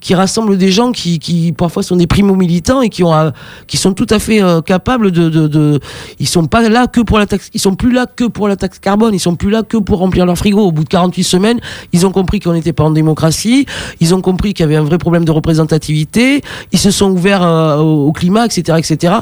qui 0.00 0.14
rassemble 0.14 0.56
des 0.56 0.72
gens 0.72 0.92
qui, 0.92 1.18
qui 1.18 1.52
parfois 1.52 1.82
sont 1.82 1.96
des 1.96 2.06
primo-militants 2.06 2.80
et 2.82 2.88
qui 2.88 3.04
ont 3.04 3.32
qui 3.66 3.76
sont 3.76 3.92
tout 3.92 4.06
à 4.10 4.18
fait 4.18 4.42
euh, 4.42 4.62
capables 4.62 5.10
de, 5.10 5.80
ils 6.18 6.28
sont 6.28 6.46
pas 6.46 6.68
là 6.68 6.86
que 6.86 7.00
pour 7.00 7.18
la 7.18 7.26
taxe 7.26 7.50
ils 7.54 7.60
sont 7.60 7.74
plus 7.74 7.92
là 7.92 8.06
que 8.06 8.24
pour 8.24 8.48
la 8.48 8.56
taxe 8.56 8.78
carbone 8.78 9.14
ils 9.14 9.20
sont 9.20 9.36
plus 9.36 9.50
là 9.50 9.62
que 9.62 9.76
pour 9.76 9.98
remplir 9.98 10.26
leur 10.26 10.36
frigo. 10.36 10.60
Au 10.60 10.72
bout 10.72 10.84
de 10.84 10.88
48 10.88 11.22
semaines 11.22 11.60
ils 11.92 12.06
ont 12.06 12.12
compris 12.12 12.40
qu'on 12.40 12.54
n'était 12.54 12.72
pas 12.72 12.84
en 12.84 12.90
démocratie 12.90 13.66
ils 14.00 14.14
ont 14.14 14.20
compris 14.20 14.54
qu'il 14.54 14.64
y 14.64 14.66
avait 14.66 14.76
un 14.76 14.84
vrai 14.84 14.98
problème 14.98 15.24
de 15.24 15.30
représentativité 15.30 16.42
ils 16.72 16.78
se 16.78 16.90
sont 16.90 17.10
ouverts 17.10 17.42
euh, 17.42 17.76
au, 17.78 18.08
au 18.08 18.12
climat 18.12 18.46
etc 18.46 18.78
etc 18.78 19.14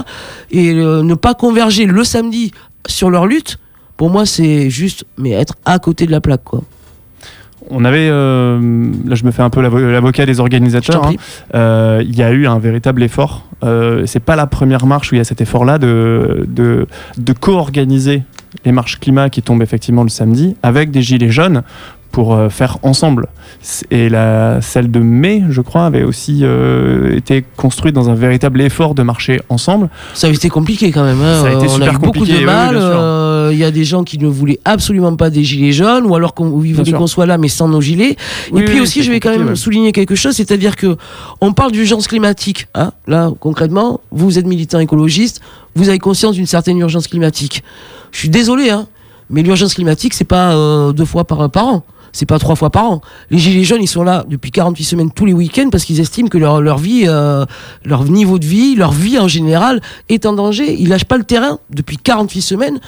et 0.51 0.73
euh, 0.73 1.03
ne 1.03 1.15
pas 1.15 1.35
converger 1.35 1.87
le 1.87 2.05
samedi 2.05 2.53
sur 2.87 3.11
leur 3.11 3.27
lutte 3.27 3.59
pour 3.97 4.11
moi 4.11 4.27
c'est 4.27 4.71
juste 4.71 5.05
mais 5.17 5.31
être 5.33 5.55
à 5.65 5.79
côté 5.79 6.07
de 6.07 6.13
la 6.13 6.21
plaque 6.21 6.45
quoi 6.45 6.63
On 7.71 7.85
avait, 7.85 8.09
euh, 8.11 8.91
là 9.07 9.15
je 9.15 9.25
me 9.25 9.31
fais 9.31 9.43
un 9.43 9.51
peu 9.51 9.61
l'avo- 9.61 9.79
l'avocat 9.91 10.27
des 10.27 10.41
organisateurs, 10.41 11.07
hein. 11.07 11.13
Euh, 11.55 12.03
il 12.05 12.17
y 12.17 12.23
a 12.23 12.31
eu 12.31 12.47
un 12.47 12.59
véritable 12.59 13.03
effort. 13.03 13.47
Euh, 13.65 14.05
c'est 14.07 14.21
pas 14.21 14.37
la 14.37 14.47
première 14.47 14.87
marche 14.87 15.11
où 15.11 15.17
il 15.17 15.19
y 15.19 15.21
a 15.21 15.25
cet 15.25 15.41
effort-là 15.41 15.79
de, 15.79 16.47
de, 16.49 16.87
de 17.19 17.33
co-organiser 17.33 18.23
les 18.65 18.73
marches 18.73 18.99
climat 18.99 19.29
qui 19.29 19.43
tombent 19.43 19.63
effectivement 19.63 20.03
le 20.05 20.09
samedi 20.09 20.57
avec 20.63 20.91
des 20.91 21.03
gilets 21.03 21.31
jaunes 21.31 21.63
pour 22.13 22.35
euh, 22.35 22.49
faire 22.49 22.79
ensemble. 22.83 23.29
Et 23.91 24.09
la, 24.09 24.61
celle 24.63 24.91
de 24.91 24.99
mai, 25.01 25.43
je 25.51 25.61
crois, 25.61 25.85
avait 25.87 26.03
aussi 26.05 26.41
euh, 26.43 27.15
été 27.17 27.45
construite 27.57 27.95
dans 27.95 28.09
un 28.09 28.15
véritable 28.15 28.61
effort 28.61 28.95
de 28.95 29.03
marcher 29.03 29.41
ensemble. 29.49 29.89
Ça 30.15 30.27
a 30.27 30.31
été 30.31 30.49
compliqué 30.49 30.91
quand 30.91 31.05
même. 31.05 31.21
hein. 31.21 31.43
Ça 31.43 31.49
a 31.49 31.53
été 31.53 31.67
on 31.69 31.81
a 31.81 31.93
eu 31.93 31.99
beaucoup 31.99 32.25
de 32.27 32.45
mal. 32.45 32.77
euh, 32.77 33.51
Il 33.53 33.59
y 33.59 33.65
a 33.65 33.71
des 33.71 33.85
gens 33.85 34.05
qui 34.05 34.19
ne 34.19 34.27
voulaient 34.27 34.61
absolument 34.65 35.15
pas 35.17 35.31
des 35.31 35.45
gilets 35.45 35.73
jaunes, 35.73 36.07
ou 36.07 36.15
alors 36.15 36.35
qu'on 36.35 36.49
voulaient 36.51 36.93
qu'on 36.93 37.07
soit 37.07 37.27
là 37.27 37.39
mais 37.39 37.49
sans 37.49 37.69
nos 37.69 37.81
gilets. 37.81 38.17
Oui, 38.53 38.63
Et 38.63 38.65
puis 38.65 38.75
oui, 38.77 38.81
aussi, 38.81 39.03
je 39.03 39.11
vais 39.11 39.21
quand 39.21 39.31
même 39.31 39.49
ouais. 39.49 39.57
souligner 39.57 39.93
quelque 39.93 40.15
chose, 40.15 40.35
c'est-à-dire 40.35 40.77
que 40.77 40.97
on 41.41 41.53
parle 41.53 41.73
d'urgence 41.73 42.07
climatique. 42.09 42.69
Hein. 42.75 42.93
Là, 43.07 43.31
concrètement, 43.41 44.01
vous 44.11 44.39
êtes 44.39 44.47
militant 44.47 44.79
écologiste, 44.79 45.41
vous 45.75 45.89
avez 45.89 45.99
conscience 45.99 46.35
d'une 46.37 46.47
certaine 46.47 46.79
urgence 46.79 47.07
climatique. 47.07 47.63
Je 48.13 48.19
suis 48.19 48.29
désolé, 48.31 48.71
hein, 48.71 48.87
mais 49.31 49.43
l'urgence 49.43 49.75
climatique, 49.75 50.15
c'est 50.15 50.25
pas 50.25 50.55
euh, 50.55 50.93
deux 50.93 51.05
fois 51.05 51.25
par, 51.25 51.51
par 51.51 51.67
an. 51.67 51.85
C'est 52.13 52.27
pas 52.27 52.39
trois 52.39 52.57
fois 52.57 52.71
par 52.71 52.91
an. 52.91 53.01
Les 53.31 53.39
gilets 53.39 53.65
jaunes, 53.65 53.83
ils 53.83 53.89
sont 53.89 54.03
là 54.03 54.25
depuis 54.29 54.51
48 54.51 54.85
semaines 54.85 55.11
tous 55.11 55.27
les 55.27 55.33
week-ends 55.33 55.69
parce 55.71 55.85
qu'ils 55.85 56.01
estiment 56.01 56.29
que 56.29 56.39
leur, 56.39 56.79
vie, 56.79 57.05
euh, 57.07 57.45
leur 57.85 58.05
niveau 58.05 58.39
de 58.39 58.47
vie, 58.47 58.75
leur 58.75 58.93
vie 58.93 59.19
en 59.19 59.29
général 59.29 59.81
est 60.09 60.27
en 60.27 60.33
danger. 60.33 60.75
Ils 60.79 60.89
lâchent 60.89 61.05
pas 61.05 61.19
le 61.19 61.25
terrain 61.25 61.59
depuis 61.71 61.97
48 61.97 62.43
semaines. 62.43 62.81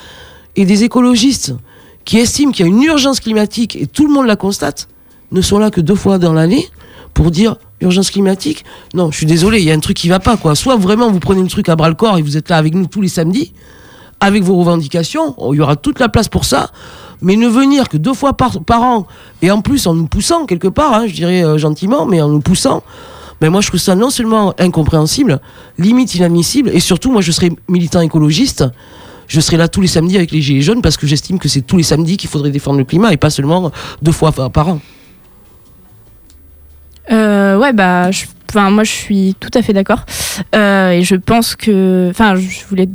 Et 0.57 0.65
des 0.65 0.85
écologistes 0.85 1.55
qui 2.05 2.19
estiment 2.19 2.53
qu'il 2.53 2.67
y 2.67 2.69
a 2.69 2.73
une 2.73 2.83
urgence 2.83 3.21
climatique 3.21 3.77
et 3.77 3.87
tout 3.87 4.07
le 4.07 4.13
monde 4.13 4.27
la 4.27 4.37
constate, 4.37 4.89
ne 5.33 5.41
sont 5.43 5.59
là 5.59 5.71
que 5.71 5.81
deux 5.81 5.95
fois 5.95 6.19
dans 6.19 6.33
l'année 6.33 6.69
pour 7.15 7.31
dire 7.31 7.57
urgence 7.81 8.11
climatique. 8.11 8.65
Non, 8.95 9.11
je 9.13 9.17
suis 9.17 9.27
désolé, 9.27 9.61
il 9.61 9.65
y 9.65 9.71
a 9.71 9.75
un 9.75 9.81
truc 9.81 9.97
qui 9.97 10.09
va 10.09 10.19
pas 10.19 10.37
quoi. 10.37 10.55
Soit 10.57 10.77
vraiment 10.77 11.11
vous 11.11 11.21
prenez 11.21 11.43
le 11.43 11.49
truc 11.49 11.69
à 11.69 11.77
bras 11.77 11.89
le 11.89 11.95
corps 11.95 12.19
et 12.19 12.23
vous 12.23 12.37
êtes 12.37 12.49
là 12.49 12.57
avec 12.57 12.75
nous 12.75 12.87
tous 12.87 13.01
les 13.01 13.09
samedis 13.09 13.53
avec 14.21 14.43
vos 14.43 14.57
revendications, 14.57 15.35
il 15.53 15.57
y 15.57 15.61
aura 15.61 15.77
toute 15.77 15.99
la 15.99 16.09
place 16.09 16.29
pour 16.29 16.45
ça. 16.45 16.71
Mais 17.23 17.37
ne 17.37 17.49
venir 17.49 17.89
que 17.89 17.97
deux 17.97 18.15
fois 18.15 18.35
par, 18.35 18.59
an, 18.83 19.07
et 19.43 19.51
en 19.51 19.61
plus 19.61 19.87
en 19.87 19.95
nous 19.95 20.07
poussant 20.07 20.47
quelque 20.47 20.69
part, 20.69 20.95
hein, 20.95 21.07
je 21.07 21.15
dirais 21.15 21.45
euh, 21.45 21.59
gentiment, 21.59 22.07
mais 22.07 22.21
en 22.21 22.29
nous 22.29 22.41
poussant, 22.41 22.83
ben 23.41 23.51
moi 23.51 23.61
je 23.61 23.69
trouve 23.69 23.81
ça 23.81 23.95
non 23.95 24.11
seulement 24.11 24.55
incompréhensible, 24.59 25.41
limite 25.79 26.15
inadmissible, 26.15 26.71
et 26.71 26.81
surtout 26.81 27.11
moi 27.11 27.21
je 27.23 27.33
serais 27.33 27.51
militant 27.69 28.01
écologiste, 28.01 28.65
je 29.29 29.41
serais 29.41 29.57
là 29.57 29.69
tous 29.69 29.81
les 29.81 29.87
samedis 29.87 30.17
avec 30.17 30.33
les 30.33 30.41
Gilets 30.41 30.63
jaunes 30.63 30.83
parce 30.83 30.97
que 30.97 31.07
j'estime 31.07 31.39
que 31.39 31.49
c'est 31.49 31.63
tous 31.63 31.77
les 31.77 31.85
samedis 31.85 32.17
qu'il 32.17 32.29
faudrait 32.29 32.51
défendre 32.51 32.79
le 32.79 32.85
climat 32.85 33.13
et 33.13 33.17
pas 33.17 33.31
seulement 33.31 33.71
deux 34.03 34.13
fois 34.13 34.33
par 34.33 34.69
an. 34.69 34.81
Euh, 37.11 37.59
ouais, 37.59 37.73
bah, 37.73 38.11
moi, 38.55 38.85
je 38.85 38.91
suis 38.91 39.37
tout 39.39 39.51
à 39.55 39.63
fait 39.63 39.73
d'accord. 39.73 40.05
Euh, 40.55 40.91
et 40.91 41.03
je 41.03 41.17
pense 41.17 41.57
que, 41.57 42.09
enfin, 42.11 42.35
je 42.37 42.65
voulais 42.69 42.89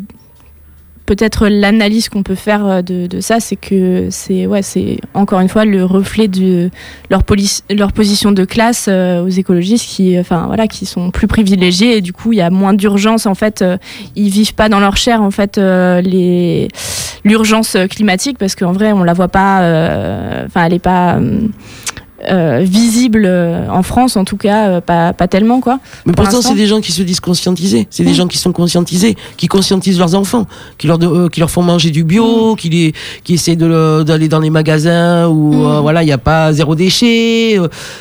peut-être 1.06 1.48
l'analyse 1.48 2.10
qu'on 2.10 2.24
peut 2.24 2.36
faire 2.36 2.66
euh, 2.66 2.82
de, 2.82 3.08
de 3.08 3.20
ça, 3.22 3.40
c'est 3.40 3.56
que 3.56 4.08
c'est 4.10 4.48
ouais, 4.48 4.62
c'est 4.62 4.98
encore 5.14 5.40
une 5.40 5.50
fois 5.50 5.66
le 5.66 5.86
reflet 5.86 6.28
de 6.28 6.70
leur, 7.10 7.24
police, 7.24 7.64
leur 7.70 7.94
position 7.94 8.32
de 8.32 8.44
classe 8.46 8.88
euh, 8.90 9.24
aux 9.24 9.30
écologistes 9.30 9.86
qui, 9.88 10.18
enfin 10.20 10.46
voilà, 10.48 10.68
qui 10.68 10.86
sont 10.86 11.12
plus 11.12 11.28
privilégiés 11.28 11.98
et 11.98 12.02
du 12.02 12.14
coup 12.14 12.34
il 12.34 12.38
y 12.38 12.42
a 12.42 12.50
moins 12.50 12.74
d'urgence 12.74 13.26
en 13.26 13.36
fait. 13.36 13.62
euh, 13.62 13.78
ils 14.16 14.30
vivent 14.30 14.56
pas 14.56 14.70
dans 14.70 14.80
leur 14.80 14.98
chair 14.98 15.22
en 15.22 15.32
fait 15.32 15.60
l'urgence 17.24 17.78
climatique 17.90 18.38
parce 18.38 18.56
qu'en 18.56 18.72
vrai 18.72 18.92
on 18.92 19.04
la 19.04 19.14
voit 19.14 19.28
pas, 19.28 19.60
enfin 20.46 20.66
elle 20.66 20.74
est 20.74 20.80
pas 20.80 21.20
euh, 22.32 22.60
visible 22.64 23.24
euh, 23.26 23.68
en 23.70 23.84
France 23.84 24.16
en 24.16 24.24
tout 24.24 24.38
cas, 24.38 24.68
euh, 24.70 24.82
pas, 24.82 25.12
pas 25.14 25.28
tellement 25.28 25.60
quoi. 25.60 25.80
Mais 26.06 26.14
Pour 26.14 26.24
pourtant, 26.24 26.42
c'est 26.42 26.56
des 26.56 26.66
gens 26.66 26.80
qui 26.80 26.92
se 26.94 27.02
disent 27.04 27.20
conscientisés. 27.20 27.88
C'est 27.90 28.04
des 28.06 28.14
gens 28.14 28.28
qui 28.28 28.38
sont 28.38 28.54
conscientisés, 28.54 29.16
qui 29.38 29.48
conscientisent 29.48 30.00
leurs 30.00 30.16
enfants, 30.16 30.48
qui 30.78 30.88
leur, 30.88 30.98
de- 30.98 31.28
qui 31.28 31.40
leur 31.42 31.50
font 31.52 31.62
manger 31.62 31.92
du 31.92 32.04
bio, 32.06 32.54
Mm. 32.54 32.56
qui, 32.58 32.70
les, 32.70 32.94
qui 33.24 33.34
essaient 33.34 33.58
d'aller 33.58 34.28
dans 34.30 34.40
les 34.40 34.50
magasins 34.50 35.28
où 35.28 35.54
Mm. 35.54 35.80
voilà, 35.82 36.04
il 36.04 36.06
n'y 36.06 36.12
a 36.14 36.18
pas 36.18 36.54
zéro 36.54 36.74
déchet. 36.76 37.60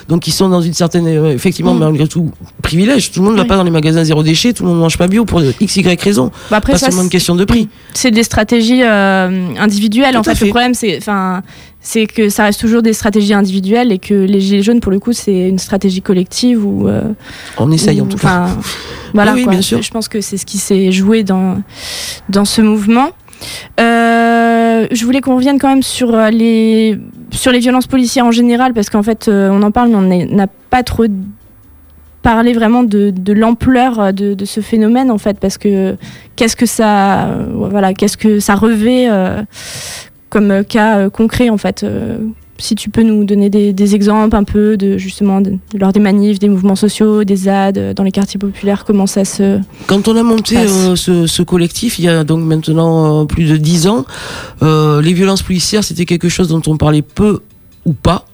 donc, 0.09 0.27
ils 0.29 0.33
sont 0.33 0.49
dans 0.49 0.61
une 0.63 0.75
certaine, 0.75 1.09
effectivement, 1.09 1.75
Mm. 1.75 1.79
malgré 1.81 2.07
tout, 2.09 2.31
privilège. 2.63 3.11
Tout 3.11 3.21
le 3.21 3.25
monde 3.27 3.33
ne 3.35 3.39
va 3.39 3.43
Oui. 3.43 3.49
pas 3.49 3.57
dans 3.57 3.65
les 3.65 3.71
magasins 3.71 4.05
zéro 4.05 4.23
déchet, 4.23 4.53
tout 4.53 4.63
le 4.63 4.69
monde 4.69 4.79
ne 4.79 4.83
mange 4.83 4.97
pas 4.97 5.09
bio 5.09 5.25
pour 5.25 5.43
x, 5.43 5.77
y 5.77 6.01
raison. 6.01 6.31
Bah, 6.51 6.59
après 6.59 6.73
pas 6.75 6.79
ça, 6.79 6.87
seulement 6.87 7.03
une 7.03 7.11
question 7.11 7.35
de 7.35 7.45
prix. 7.45 7.69
c'est 7.95 8.11
des 8.13 8.23
stratégies 8.23 8.83
individuelles. 8.85 10.17
en 10.17 10.23
Tout 10.23 10.31
fait, 10.31 10.37
fait. 10.37 10.45
le 10.47 10.51
problème, 10.51 10.75
c'est, 10.75 10.97
enfin, 10.99 11.43
c'est 11.87 12.07
que 12.07 12.31
ça 12.31 12.45
reste 12.45 12.61
toujours 12.61 12.81
des 12.81 12.95
stratégies 12.95 13.35
individuelles 13.35 13.93
et 13.93 13.99
que 13.99 14.15
les 14.15 14.41
gilets 14.41 14.63
jaunes, 14.63 14.81
pour 14.81 14.91
le 14.91 14.99
coup, 14.99 15.13
c'est 15.13 15.49
une 15.51 15.59
stratégie 15.59 16.01
collective 16.01 16.65
ou. 16.67 16.89
euh, 16.89 17.03
On 17.59 17.71
essaye 17.71 18.01
en 18.01 18.05
ou- 18.05 18.09
tout 18.09 18.17
cas. 18.17 18.49
Voilà, 19.13 19.33
Oui, 19.33 19.41
oui, 19.41 19.45
quoi. 19.45 19.53
bien 19.53 19.61
sûr. 19.63 19.83
Je 19.83 19.91
pense 19.91 20.09
que 20.09 20.21
c'est 20.23 20.39
ce 20.39 20.47
qui 20.47 20.57
s'est 20.59 20.91
joué 20.93 21.23
dans 21.25 21.63
dans 22.31 22.47
ce 22.47 22.63
mouvement. 22.63 23.11
Euh, 23.81 24.87
je 24.91 25.05
voulais 25.05 25.21
qu'on 25.21 25.37
revienne 25.37 25.59
quand 25.59 25.69
même 25.69 25.83
sur 25.83 26.15
euh, 26.15 26.31
les 26.31 26.99
sur 27.31 27.53
les 27.53 27.59
violences 27.59 27.87
policières 27.87 28.25
en 28.25 28.31
général 28.33 28.73
parce 28.73 28.89
qu'en 28.89 29.03
fait, 29.03 29.29
on 29.29 29.63
en 29.63 29.71
parle, 29.71 29.91
mais 30.09 30.27
on 30.31 30.37
n'a 30.37 30.47
pas 30.71 30.83
trop 30.83 31.05
parlé 32.23 32.55
vraiment 32.55 32.83
de, 32.85 33.11
de 33.11 33.33
l'ampleur 33.35 34.15
de, 34.15 34.33
de 34.33 34.45
ce 34.47 34.61
phénomène 34.63 35.11
en 35.11 35.19
fait 35.19 35.39
parce 35.39 35.59
que 35.59 35.97
qu'est-ce 36.37 36.57
que 36.57 36.65
ça 36.65 37.27
euh, 37.27 37.47
voilà 37.55 37.93
qu'est-ce 37.93 38.17
que 38.17 38.41
ça 38.41 38.55
revêt 38.55 39.09
euh, 39.11 39.43
comme 40.35 40.51
euh, 40.51 40.63
cas 40.65 40.99
euh, 40.99 41.11
concret 41.11 41.49
en 41.49 41.57
fait 41.59 41.85
euh, 41.85 42.19
si 42.59 42.75
tu 42.75 42.91
peux 42.91 43.03
nous 43.05 43.25
donner 43.25 43.51
des, 43.51 43.73
des 43.73 43.95
exemples 43.95 44.35
un 44.35 44.43
peu 44.43 44.77
de 44.77 44.99
justement 44.99 45.41
de- 45.41 45.55
lors 45.79 45.93
des 45.93 46.01
manifs, 46.01 46.39
des 46.41 46.49
mouvements 46.49 46.75
sociaux, 46.77 47.23
des 47.23 47.37
ZAD 47.37 47.95
dans 47.95 48.03
les 48.03 48.11
quartiers 48.13 48.39
populaires, 48.39 48.85
comment 48.85 49.07
ça 49.07 49.25
se 49.25 49.61
Quand 49.87 50.07
on 50.09 50.17
a 50.17 50.23
monté 50.25 50.57
euh, 50.59 50.97
ce, 50.97 51.27
ce 51.29 51.43
collectif, 51.43 51.99
il 52.01 52.05
y 52.07 52.09
a 52.09 52.25
donc 52.25 52.45
maintenant 52.45 53.23
euh, 53.23 53.25
plus 53.27 53.45
de 53.49 53.57
dix 53.57 53.87
ans, 53.87 54.05
euh, 54.63 55.01
les 55.03 55.13
violences 55.13 55.43
policières, 55.43 55.85
c'était 55.85 56.05
quelque 56.05 56.29
chose 56.29 56.49
dont 56.49 56.63
on 56.67 56.77
parlait 56.77 57.03
peu 57.03 57.41
ou 57.87 57.93
pas. 57.93 58.27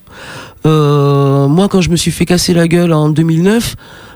Moi, 0.65 1.69
quand 1.71 1.81
je 1.83 1.91
me 1.91 1.97
suis 1.97 2.11
fait 2.11 2.27
casser 2.27 2.53
la 2.55 2.67
gueule 2.69 2.93
en 2.93 3.09
2009, 3.09 3.75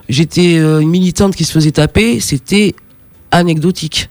j'étais 0.09 0.57
une 0.57 0.89
militante 0.91 1.35
qui 1.35 1.45
se 1.45 1.53
faisait 1.53 1.70
taper, 1.72 2.20
c'était 2.20 2.74
anecdotique. 3.30 4.09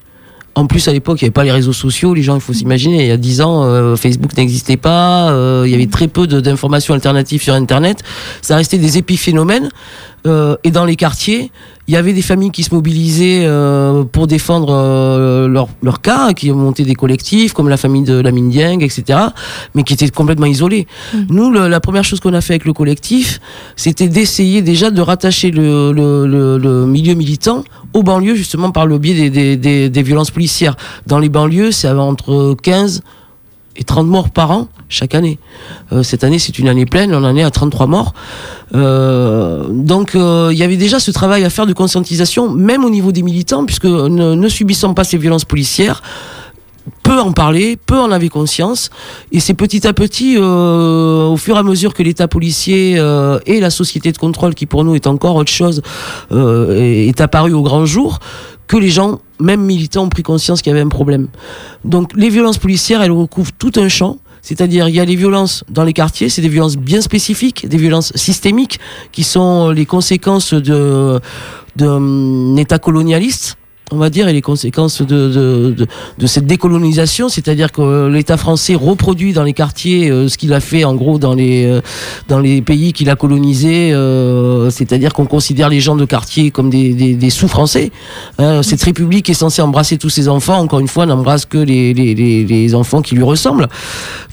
En 0.56 0.68
plus, 0.68 0.88
à 0.88 0.94
l'époque, 0.94 1.20
il 1.22 1.24
n'y 1.24 1.28
avait 1.28 1.32
pas 1.34 1.44
les 1.44 1.52
réseaux 1.52 1.74
sociaux. 1.74 2.14
Les 2.14 2.22
gens, 2.22 2.36
il 2.36 2.42
faut 2.42 2.54
s'imaginer, 2.54 3.02
il 3.02 3.08
y 3.08 3.12
a 3.12 3.18
10 3.18 3.42
ans, 3.42 3.64
euh, 3.64 3.96
Facebook 3.96 4.38
n'existait 4.38 4.78
pas. 4.78 5.32
euh, 5.32 5.64
il 5.66 5.72
y 5.72 5.74
avait 5.76 5.88
très 5.88 6.08
peu 6.08 6.28
d'informations 6.28 6.94
alternatives 6.94 7.42
sur 7.42 7.56
Internet. 7.56 8.00
Ça 8.44 8.56
restait 8.56 8.78
des 8.78 9.00
épiphénomènes. 9.00 9.70
Euh, 10.26 10.56
et 10.64 10.70
dans 10.72 10.86
les 10.86 10.96
quartiers, 10.96 11.52
il 11.88 11.94
y 11.94 11.98
avait 11.98 12.14
des 12.14 12.22
familles 12.22 12.52
qui 12.52 12.64
se 12.64 12.74
mobilisaient 12.74 13.46
pour 14.14 14.28
défendre 14.28 15.48
leur, 15.48 15.68
leur 15.82 16.02
cas, 16.02 16.32
qui 16.34 16.50
montaient 16.52 16.86
des 16.86 16.96
collectifs, 16.96 17.52
comme 17.54 17.68
la 17.68 17.76
famille 17.76 18.04
de 18.04 18.14
la 18.22 18.32
Dieng, 18.32 18.80
etc., 18.82 19.20
mais 19.76 19.84
qui 19.84 19.94
étaient 19.94 20.08
complètement 20.10 20.46
isolés. 20.46 20.88
Nous, 21.30 21.50
le- 21.52 21.68
la 21.68 21.80
première 21.82 22.04
chose 22.06 22.20
qu'on 22.22 22.34
a 22.36 22.42
fait 22.42 22.54
avec 22.54 22.66
le 22.66 22.72
collectif, 22.74 23.42
c'était 23.76 24.08
d'essayer 24.08 24.62
déjà 24.62 24.92
de 24.92 25.02
rattacher 25.02 25.52
le, 25.52 25.92
le 25.94 26.86
milieu 26.86 27.16
militant 27.16 27.64
aux 27.94 28.04
banlieues, 28.04 28.36
justement 28.36 28.72
par 28.72 28.86
le 28.86 28.98
biais 28.98 29.30
des, 29.30 30.04
violences 30.04 30.32
policières. 30.32 30.76
Dans 31.08 31.20
les 31.20 31.30
banlieues, 31.30 31.72
c'est 31.72 31.90
entre 31.90 32.56
15 32.62 33.02
et 33.76 33.84
30 33.84 34.08
morts 34.08 34.30
par 34.30 34.52
an 34.52 34.68
chaque 34.90 35.16
année. 35.16 35.40
Euh, 35.92 36.04
cette 36.04 36.24
année, 36.24 36.40
c'est 36.40 36.60
une 36.60 36.68
année 36.68 36.86
pleine, 36.86 37.14
on 37.14 37.24
en 37.24 37.36
est 37.36 37.44
à 37.44 37.50
33 37.50 37.88
morts. 37.88 38.14
Euh, 38.76 39.66
donc, 39.70 40.16
euh, 40.16 40.50
il 40.52 40.58
y 40.58 40.64
avait 40.64 40.78
déjà 40.78 41.00
ce 41.00 41.12
travail 41.12 41.44
à 41.44 41.50
faire 41.50 41.66
de 41.66 41.74
conscientisation, 41.74 42.52
même 42.52 42.86
au 42.86 42.90
niveau 42.90 43.12
des 43.12 43.24
militants, 43.24 43.66
puisque 43.66 43.86
ne, 43.86 44.50
subissant 44.50 44.94
pas 44.94 45.04
ces 45.04 45.18
violences 45.18 45.46
policières, 45.46 46.04
peu 47.04 47.20
en 47.20 47.32
parler, 47.32 47.78
peu 47.78 48.00
en 48.00 48.12
avait 48.12 48.30
conscience, 48.30 48.90
et 49.32 49.40
c'est 49.40 49.54
petit 49.54 49.88
à 49.88 49.94
petit, 49.94 50.36
euh, 50.38 51.28
au 51.28 51.38
fur 51.38 51.56
et 51.56 51.60
à 51.60 51.64
mesure 51.64 51.94
que 51.94 52.04
l'État 52.04 52.28
policier 52.28 52.96
euh, 52.98 53.40
et 53.46 53.60
la 53.60 53.70
société 53.70 54.12
de 54.12 54.18
contrôle, 54.18 54.54
qui 54.54 54.66
pour 54.66 54.84
nous 54.84 54.96
est 54.96 55.08
encore 55.08 55.36
autre 55.36 55.52
chose, 55.52 55.82
euh, 56.32 56.78
est, 56.78 57.08
est 57.08 57.22
apparu 57.22 57.54
au 57.54 57.62
grand 57.62 57.86
jour, 57.86 58.20
que 58.68 58.78
les 58.78 58.90
gens, 58.90 59.20
même 59.40 59.62
militants, 59.62 60.04
ont 60.04 60.10
pris 60.10 60.24
conscience 60.24 60.62
qu'il 60.62 60.72
y 60.72 60.74
avait 60.76 60.86
un 60.86 60.90
problème. 60.90 61.28
Donc 61.86 62.12
les 62.16 62.30
violences 62.30 62.58
policières, 62.58 63.02
elles 63.02 63.12
recouvrent 63.12 63.52
tout 63.58 63.72
un 63.78 63.90
champ. 63.90 64.18
C'est-à-dire, 64.42 64.90
il 64.90 64.96
y 64.96 65.00
a 65.00 65.06
les 65.06 65.16
violences 65.16 65.64
dans 65.70 65.86
les 65.86 65.94
quartiers, 65.94 66.28
c'est 66.28 66.42
des 66.42 66.50
violences 66.50 66.76
bien 66.76 67.00
spécifiques, 67.00 67.66
des 67.66 67.78
violences 67.78 68.12
systémiques, 68.16 68.78
qui 69.14 69.24
sont 69.24 69.70
les 69.70 69.86
conséquences 69.86 70.54
de 70.54 71.22
d'un 71.76 72.56
État 72.58 72.78
colonialiste, 72.78 73.58
on 73.94 73.98
va 73.98 74.10
dire, 74.10 74.28
et 74.28 74.34
les 74.34 74.42
conséquences 74.42 75.02
de, 75.02 75.06
de, 75.06 75.76
de, 75.78 75.88
de 76.18 76.28
cette 76.28 76.46
décolonisation, 76.48 77.30
c'est-à-dire 77.30 77.72
que 77.72 78.08
l'État 78.08 78.38
français 78.38 78.76
reproduit 78.76 79.34
dans 79.34 79.44
les 79.44 79.54
quartiers 79.54 80.10
euh, 80.10 80.28
ce 80.28 80.38
qu'il 80.38 80.52
a 80.54 80.60
fait 80.60 80.84
en 80.84 80.96
gros 80.96 81.20
dans 81.20 81.34
les, 81.36 81.66
euh, 81.66 81.82
dans 82.28 82.40
les 82.40 82.62
pays 82.62 82.92
qu'il 82.94 83.10
a 83.10 83.16
colonisés, 83.16 83.94
euh, 83.94 84.70
c'est-à-dire 84.72 85.14
qu'on 85.14 85.26
considère 85.28 85.70
les 85.70 85.80
gens 85.80 85.96
de 85.96 86.06
quartier 86.06 86.50
comme 86.52 86.70
des, 86.70 86.94
des, 86.94 87.14
des 87.14 87.30
sous-français. 87.30 87.92
Hein, 88.40 88.64
cette 88.64 88.82
république 88.84 89.30
est 89.30 89.34
censée 89.36 89.62
embrasser 89.62 89.98
tous 89.98 90.10
ses 90.10 90.28
enfants, 90.28 90.58
encore 90.60 90.80
une 90.80 90.88
fois, 90.88 91.06
n'embrasse 91.06 91.46
que 91.46 91.58
les, 91.60 91.94
les, 91.94 92.16
les, 92.16 92.44
les 92.46 92.76
enfants 92.76 93.02
qui 93.02 93.16
lui 93.16 93.24
ressemblent. 93.24 93.68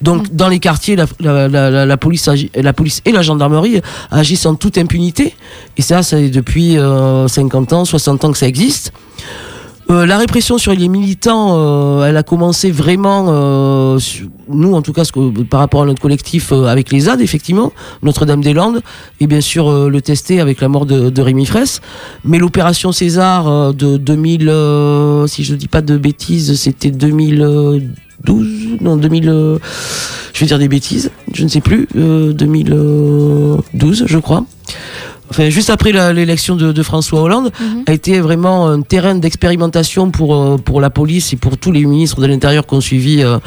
Donc 0.01 0.35
dans 0.35 0.49
les 0.49 0.59
quartiers, 0.59 0.97
la, 0.97 1.07
la, 1.21 1.49
la, 1.49 1.71
la, 1.71 1.87
la 1.87 1.97
police, 1.97 2.27
agi- 2.29 2.51
la 2.55 2.73
police 2.73 3.03
et 3.05 3.13
la 3.13 3.23
gendarmerie 3.23 3.81
agissent 4.11 4.47
en 4.47 4.55
toute 4.55 4.79
impunité, 4.79 5.35
et 5.77 5.83
ça, 5.83 6.03
c'est 6.03 6.31
depuis 6.31 6.79
euh, 6.79 7.29
50 7.29 7.73
ans, 7.73 7.85
60 7.85 8.25
ans 8.25 8.33
que 8.33 8.39
ça 8.39 8.47
existe. 8.49 8.93
Euh, 9.91 10.07
la 10.07 10.19
répression 10.19 10.57
sur 10.57 10.73
les 10.73 10.89
militants, 10.89 11.57
euh, 11.59 12.05
elle 12.05 12.17
a 12.17 12.23
commencé 12.23 12.71
vraiment, 12.71 13.27
euh, 13.29 13.99
nous 14.49 14.73
en 14.75 14.83
tout 14.83 14.93
cas, 14.93 15.03
par 15.51 15.59
rapport 15.59 15.83
à 15.83 15.87
notre 15.87 16.01
collectif 16.01 16.53
avec 16.53 16.93
les 16.93 17.01
ZAD, 17.01 17.21
effectivement, 17.21 17.73
Notre-Dame-des-Landes, 18.05 18.83
et 19.19 19.27
bien 19.27 19.41
sûr 19.41 19.89
le 19.89 20.01
tester 20.01 20.41
avec 20.41 20.61
la 20.61 20.69
mort 20.69 20.87
de, 20.87 21.11
de 21.11 21.23
Rémi 21.23 21.45
Fraisse. 21.45 21.81
Mais 22.25 22.39
l'opération 22.39 22.93
César 22.93 23.75
de 23.75 23.97
2000, 23.97 24.49
euh, 24.49 25.27
si 25.27 25.43
je 25.43 25.53
ne 25.53 25.59
dis 25.59 25.69
pas 25.69 25.83
de 25.83 25.97
bêtises, 25.97 26.55
c'était 26.59 26.91
2012, 26.91 28.53
non 28.81 28.97
2000, 28.97 29.29
euh, 29.29 29.59
je 30.33 30.41
vais 30.41 30.47
dire 30.47 30.59
des 30.59 30.69
bêtises, 30.69 31.11
je 31.33 31.43
ne 31.43 31.49
sais 31.49 31.61
plus, 31.61 31.89
euh, 31.97 32.33
2012 32.33 34.05
je 34.07 34.19
crois. 34.19 34.45
Enfin, 35.31 35.49
juste 35.49 35.71
après 35.71 35.93
l'élection 36.13 36.57
de, 36.57 36.73
de 36.73 36.83
François 36.83 37.21
Hollande, 37.21 37.53
a 37.87 37.93
été 37.93 38.21
vraiment 38.21 38.69
un 38.69 38.83
terrain 38.83 39.15
d'expérimentation 39.15 40.11
pour 40.11 40.35
euh, 40.35 40.57
pour 40.57 40.81
la 40.81 40.91
police 40.91 41.33
et 41.33 41.37
pour 41.37 41.57
tous 41.57 41.73
les 41.73 41.85
ministres 41.85 42.21
de 42.21 42.27
l'Intérieur 42.27 42.67
qu'on 42.67 42.81
suivi 42.81 43.23
euh, 43.23 43.39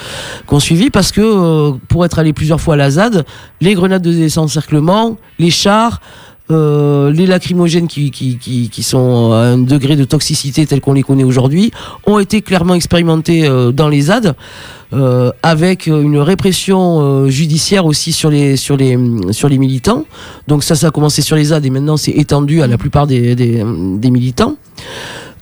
suivi 0.59 0.89
parce 0.89 1.11
que 1.11 1.21
euh, 1.21 1.73
pour 1.89 2.05
être 2.05 2.19
allé 2.19 2.33
plusieurs 2.33 2.61
fois 2.61 2.75
à 2.75 2.77
la 2.77 2.89
ZAD, 2.89 3.25
les 3.61 3.73
grenades 3.73 4.01
de 4.01 4.11
désencerclement, 4.11 5.17
les 5.39 5.51
chars, 5.51 5.99
euh, 6.51 7.09
les 7.11 7.25
lacrymogènes 7.25 7.87
qui, 7.87 8.11
qui, 8.11 8.37
qui, 8.37 8.69
qui 8.69 8.83
sont 8.83 9.31
à 9.31 9.37
un 9.37 9.57
degré 9.57 9.95
de 9.95 10.03
toxicité 10.03 10.65
tel 10.65 10.81
qu'on 10.81 10.91
les 10.93 11.01
connaît 11.01 11.23
aujourd'hui 11.23 11.71
ont 12.05 12.19
été 12.19 12.41
clairement 12.41 12.75
expérimentés 12.75 13.47
euh, 13.47 13.71
dans 13.71 13.87
les 13.87 14.01
ZAD 14.01 14.35
euh, 14.93 15.31
avec 15.41 15.87
une 15.87 16.17
répression 16.17 17.01
euh, 17.01 17.29
judiciaire 17.29 17.85
aussi 17.85 18.11
sur 18.11 18.29
les, 18.29 18.55
sur, 18.55 18.77
les, 18.77 18.97
militants. 19.57 20.05
Donc 20.47 20.63
ça, 20.63 20.75
ça 20.75 20.87
a 20.87 20.91
commencé 20.91 21.21
sur 21.21 21.35
les 21.35 21.45
ZAD 21.45 21.65
et 21.65 21.69
maintenant 21.69 21.97
c'est 21.97 22.11
étendu 22.11 22.61
à 22.61 22.67
la 22.67 22.77
plupart 22.77 23.07
des, 23.07 23.35
des 23.35 24.11
militants. 24.11 24.55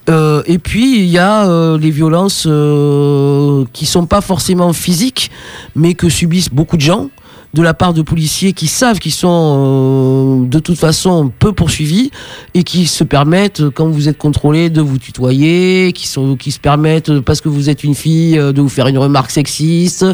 Euh, 0.09 0.41
et 0.47 0.57
puis 0.57 0.99
il 0.99 1.05
y 1.05 1.17
a 1.17 1.47
euh, 1.47 1.77
les 1.77 1.91
violences 1.91 2.45
euh, 2.47 3.65
qui 3.71 3.85
sont 3.85 4.05
pas 4.05 4.21
forcément 4.21 4.73
physiques, 4.73 5.29
mais 5.75 5.93
que 5.93 6.09
subissent 6.09 6.49
beaucoup 6.49 6.75
de 6.75 6.81
gens 6.81 7.09
de 7.53 7.61
la 7.61 7.73
part 7.73 7.93
de 7.93 8.01
policiers 8.01 8.53
qui 8.53 8.67
savent 8.67 8.99
qu'ils 8.99 9.11
sont 9.11 10.43
euh, 10.43 10.47
de 10.47 10.59
toute 10.59 10.77
façon 10.77 11.31
peu 11.37 11.51
poursuivis 11.51 12.11
et 12.53 12.63
qui 12.63 12.87
se 12.87 13.03
permettent, 13.03 13.69
quand 13.69 13.87
vous 13.87 14.07
êtes 14.07 14.17
contrôlé, 14.17 14.69
de 14.69 14.81
vous 14.81 14.97
tutoyer, 14.97 15.91
qui, 15.93 16.07
sont, 16.07 16.37
qui 16.37 16.51
se 16.51 16.59
permettent, 16.59 17.19
parce 17.19 17.41
que 17.41 17.49
vous 17.49 17.69
êtes 17.69 17.83
une 17.83 17.95
fille, 17.95 18.37
euh, 18.37 18.53
de 18.53 18.61
vous 18.61 18.69
faire 18.69 18.87
une 18.87 18.97
remarque 18.97 19.31
sexiste, 19.31 20.05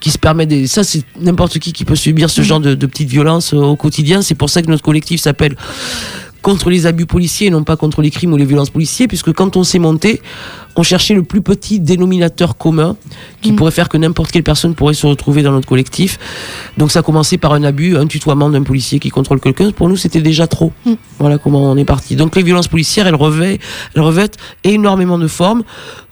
qui 0.00 0.10
se 0.10 0.18
permettent... 0.18 0.48
Des... 0.48 0.66
Ça, 0.66 0.82
c'est 0.82 1.02
n'importe 1.20 1.58
qui 1.58 1.72
qui 1.72 1.84
peut 1.84 1.96
subir 1.96 2.30
ce 2.30 2.40
genre 2.42 2.60
de, 2.60 2.74
de 2.74 2.86
petites 2.86 3.10
violences 3.10 3.52
euh, 3.52 3.58
au 3.58 3.76
quotidien. 3.76 4.22
C'est 4.22 4.34
pour 4.34 4.48
ça 4.48 4.62
que 4.62 4.70
notre 4.70 4.82
collectif 4.82 5.20
s'appelle 5.20 5.56
contre 6.40 6.70
les 6.70 6.86
abus 6.86 7.06
policiers 7.06 7.48
et 7.48 7.50
non 7.50 7.64
pas 7.64 7.76
contre 7.76 8.00
les 8.00 8.10
crimes 8.10 8.32
ou 8.32 8.36
les 8.36 8.44
violences 8.44 8.70
policiers, 8.70 9.08
puisque 9.08 9.32
quand 9.32 9.56
on 9.56 9.64
s'est 9.64 9.78
monté, 9.78 10.22
on 10.78 10.84
cherchait 10.84 11.14
le 11.14 11.24
plus 11.24 11.42
petit 11.42 11.80
dénominateur 11.80 12.56
commun 12.56 12.96
qui 13.42 13.50
Mm. 13.50 13.56
pourrait 13.56 13.72
faire 13.72 13.88
que 13.88 13.96
n'importe 13.98 14.30
quelle 14.30 14.44
personne 14.44 14.76
pourrait 14.76 14.94
se 14.94 15.06
retrouver 15.08 15.42
dans 15.42 15.50
notre 15.50 15.66
collectif. 15.66 16.18
Donc 16.76 16.92
ça 16.92 17.00
a 17.00 17.02
commencé 17.02 17.36
par 17.36 17.52
un 17.52 17.64
abus, 17.64 17.96
un 17.96 18.06
tutoiement 18.06 18.48
d'un 18.48 18.62
policier 18.62 19.00
qui 19.00 19.10
contrôle 19.10 19.40
quelqu'un. 19.40 19.72
Pour 19.72 19.88
nous, 19.88 19.96
c'était 19.96 20.20
déjà 20.20 20.46
trop. 20.46 20.70
Mm. 20.86 20.92
Voilà 21.18 21.38
comment 21.38 21.62
on 21.68 21.76
est 21.76 21.84
parti. 21.84 22.14
Donc 22.14 22.36
les 22.36 22.44
violences 22.44 22.68
policières, 22.68 23.08
elles, 23.08 23.16
revêtent, 23.16 23.60
elles 23.96 24.02
revêtent 24.02 24.36
énormément 24.62 25.18
de 25.18 25.26
formes. 25.26 25.64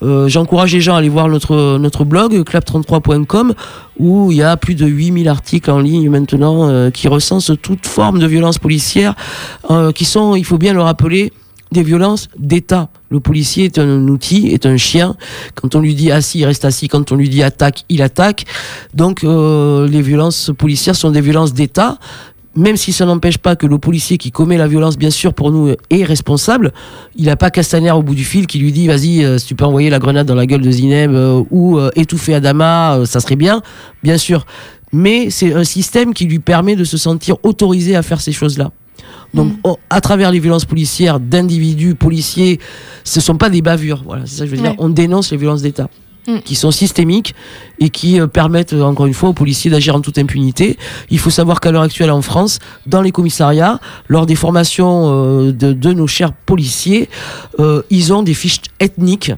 Euh, 0.02 0.26
J'encourage 0.26 0.72
les 0.74 0.80
gens 0.80 0.96
à 0.96 0.98
aller 0.98 1.08
voir 1.08 1.28
notre, 1.28 1.78
notre 1.78 2.04
blog, 2.04 2.34
clap33.com, 2.42 3.54
où 4.00 4.32
il 4.32 4.38
y 4.38 4.42
a 4.42 4.56
plus 4.56 4.74
de 4.74 4.84
8000 4.86 5.28
articles 5.28 5.70
en 5.70 5.78
ligne 5.78 6.10
maintenant 6.10 6.68
euh, 6.68 6.90
qui 6.90 7.06
recensent 7.06 7.52
toute 7.62 7.86
forme 7.86 8.18
de 8.18 8.26
violence 8.26 8.58
policière, 8.58 9.14
euh, 9.70 9.92
qui 9.92 10.04
sont, 10.04 10.34
il 10.34 10.44
faut 10.44 10.58
bien 10.58 10.72
le 10.72 10.82
rappeler, 10.82 11.32
des 11.72 11.82
violences 11.82 12.28
d'État. 12.38 12.88
Le 13.10 13.20
policier 13.20 13.64
est 13.64 13.78
un 13.78 14.08
outil, 14.08 14.48
est 14.48 14.66
un 14.66 14.76
chien. 14.76 15.16
Quand 15.54 15.74
on 15.74 15.80
lui 15.80 15.94
dit 15.94 16.10
assis, 16.10 16.40
il 16.40 16.44
reste 16.44 16.64
assis. 16.64 16.88
Quand 16.88 17.12
on 17.12 17.16
lui 17.16 17.28
dit 17.28 17.42
attaque, 17.42 17.84
il 17.88 18.02
attaque. 18.02 18.44
Donc 18.94 19.24
euh, 19.24 19.88
les 19.88 20.02
violences 20.02 20.50
policières 20.56 20.96
sont 20.96 21.10
des 21.10 21.20
violences 21.20 21.54
d'État. 21.54 21.98
Même 22.54 22.78
si 22.78 22.92
ça 22.92 23.04
n'empêche 23.04 23.36
pas 23.36 23.54
que 23.54 23.66
le 23.66 23.76
policier 23.76 24.16
qui 24.16 24.30
commet 24.30 24.56
la 24.56 24.66
violence, 24.66 24.96
bien 24.96 25.10
sûr, 25.10 25.34
pour 25.34 25.50
nous, 25.50 25.74
est 25.90 26.04
responsable. 26.04 26.72
Il 27.14 27.26
n'a 27.26 27.36
pas 27.36 27.50
Castaner 27.50 27.90
au 27.90 28.02
bout 28.02 28.14
du 28.14 28.24
fil 28.24 28.46
qui 28.46 28.58
lui 28.58 28.72
dit 28.72 28.86
vas-y, 28.86 29.24
euh, 29.24 29.36
si 29.36 29.48
tu 29.48 29.54
peux 29.54 29.66
envoyer 29.66 29.90
la 29.90 29.98
grenade 29.98 30.26
dans 30.26 30.34
la 30.34 30.46
gueule 30.46 30.62
de 30.62 30.70
Zineb 30.70 31.10
euh, 31.12 31.42
ou 31.50 31.78
étouffer 31.96 32.34
Adama, 32.34 33.00
ça 33.04 33.20
serait 33.20 33.36
bien, 33.36 33.60
bien 34.02 34.16
sûr. 34.16 34.46
Mais 34.92 35.28
c'est 35.28 35.52
un 35.52 35.64
système 35.64 36.14
qui 36.14 36.24
lui 36.24 36.38
permet 36.38 36.76
de 36.76 36.84
se 36.84 36.96
sentir 36.96 37.36
autorisé 37.42 37.96
à 37.96 38.02
faire 38.02 38.20
ces 38.20 38.32
choses-là. 38.32 38.70
Donc, 39.34 39.52
oh, 39.64 39.78
à 39.90 40.00
travers 40.00 40.30
les 40.30 40.40
violences 40.40 40.64
policières 40.64 41.20
d'individus 41.20 41.94
policiers, 41.94 42.58
ce 43.04 43.20
sont 43.20 43.36
pas 43.36 43.50
des 43.50 43.62
bavures. 43.62 44.02
Voilà, 44.04 44.24
c'est 44.26 44.36
ça 44.36 44.44
que 44.44 44.50
je 44.50 44.56
veux 44.56 44.62
dire. 44.62 44.74
On 44.78 44.88
dénonce 44.88 45.30
les 45.30 45.36
violences 45.36 45.62
d'État 45.62 45.88
Mm. 46.26 46.38
qui 46.44 46.56
sont 46.56 46.72
systémiques 46.72 47.34
et 47.78 47.88
qui 47.88 48.20
euh, 48.20 48.26
permettent, 48.26 48.72
encore 48.72 49.06
une 49.06 49.14
fois, 49.14 49.28
aux 49.28 49.32
policiers 49.32 49.70
d'agir 49.70 49.94
en 49.94 50.00
toute 50.00 50.18
impunité. 50.18 50.76
Il 51.08 51.20
faut 51.20 51.30
savoir 51.30 51.60
qu'à 51.60 51.70
l'heure 51.70 51.82
actuelle, 51.82 52.10
en 52.10 52.22
France, 52.22 52.58
dans 52.86 53.00
les 53.00 53.12
commissariats, 53.12 53.78
lors 54.08 54.26
des 54.26 54.34
formations 54.34 55.04
euh, 55.06 55.52
de, 55.52 55.72
de 55.72 55.92
nos 55.92 56.08
chers 56.08 56.32
policiers, 56.32 57.08
euh, 57.60 57.82
ils 57.90 58.12
ont 58.12 58.24
des 58.24 58.34
fiches 58.34 58.62
ethniques 58.80 59.32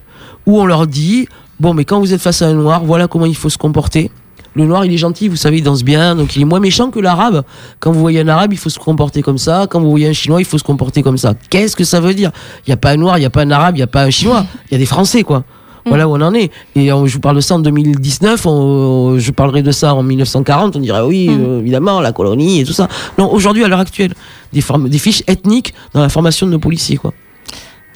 où 0.46 0.58
on 0.60 0.64
leur 0.64 0.86
dit 0.86 1.28
bon, 1.60 1.74
mais 1.74 1.84
quand 1.84 2.00
vous 2.00 2.14
êtes 2.14 2.22
face 2.22 2.40
à 2.40 2.46
un 2.46 2.54
noir, 2.54 2.84
voilà 2.84 3.06
comment 3.06 3.26
il 3.26 3.36
faut 3.36 3.50
se 3.50 3.58
comporter. 3.58 4.10
Le 4.58 4.64
noir, 4.66 4.84
il 4.84 4.92
est 4.92 4.96
gentil, 4.98 5.28
vous 5.28 5.36
savez, 5.36 5.58
il 5.58 5.62
danse 5.62 5.84
bien, 5.84 6.16
donc 6.16 6.34
il 6.34 6.42
est 6.42 6.44
moins 6.44 6.58
méchant 6.58 6.90
que 6.90 6.98
l'arabe. 6.98 7.44
Quand 7.78 7.92
vous 7.92 8.00
voyez 8.00 8.18
un 8.20 8.26
arabe, 8.28 8.52
il 8.52 8.58
faut 8.58 8.70
se 8.70 8.78
comporter 8.80 9.22
comme 9.22 9.38
ça. 9.38 9.68
Quand 9.70 9.80
vous 9.80 9.88
voyez 9.88 10.08
un 10.08 10.12
chinois, 10.12 10.40
il 10.40 10.44
faut 10.44 10.58
se 10.58 10.64
comporter 10.64 11.00
comme 11.04 11.16
ça. 11.16 11.34
Qu'est-ce 11.48 11.76
que 11.76 11.84
ça 11.84 12.00
veut 12.00 12.12
dire? 12.12 12.32
Il 12.66 12.70
n'y 12.70 12.74
a 12.74 12.76
pas 12.76 12.90
un 12.90 12.96
noir, 12.96 13.18
il 13.18 13.20
n'y 13.20 13.26
a 13.26 13.30
pas 13.30 13.42
un 13.42 13.50
arabe, 13.52 13.76
il 13.76 13.78
n'y 13.78 13.82
a 13.84 13.86
pas 13.86 14.02
un 14.02 14.10
chinois. 14.10 14.44
Il 14.68 14.72
y 14.72 14.74
a 14.74 14.78
des 14.78 14.84
Français, 14.86 15.22
quoi. 15.22 15.44
Voilà 15.86 16.08
où 16.08 16.16
on 16.16 16.20
en 16.20 16.34
est. 16.34 16.50
Et 16.74 16.92
euh, 16.92 17.06
je 17.06 17.14
vous 17.14 17.20
parle 17.20 17.36
de 17.36 17.40
ça 17.40 17.54
en 17.54 17.60
2019, 17.60 18.44
on- 18.46 19.16
je 19.18 19.30
parlerai 19.30 19.62
de 19.62 19.70
ça 19.70 19.94
en 19.94 20.02
1940, 20.02 20.74
on 20.76 20.80
dirait 20.80 21.00
oui, 21.02 21.28
euh, 21.30 21.60
évidemment, 21.60 22.00
la 22.00 22.10
colonie 22.12 22.60
et 22.60 22.64
tout 22.64 22.72
ça. 22.74 22.88
Non, 23.16 23.32
aujourd'hui, 23.32 23.62
à 23.64 23.68
l'heure 23.68 23.78
actuelle, 23.78 24.12
des, 24.52 24.60
formes- 24.60 24.88
des 24.88 24.98
fiches 24.98 25.22
ethniques 25.28 25.72
dans 25.94 26.00
la 26.02 26.08
formation 26.08 26.46
de 26.46 26.50
nos 26.52 26.58
policiers, 26.58 26.96
quoi. 26.96 27.14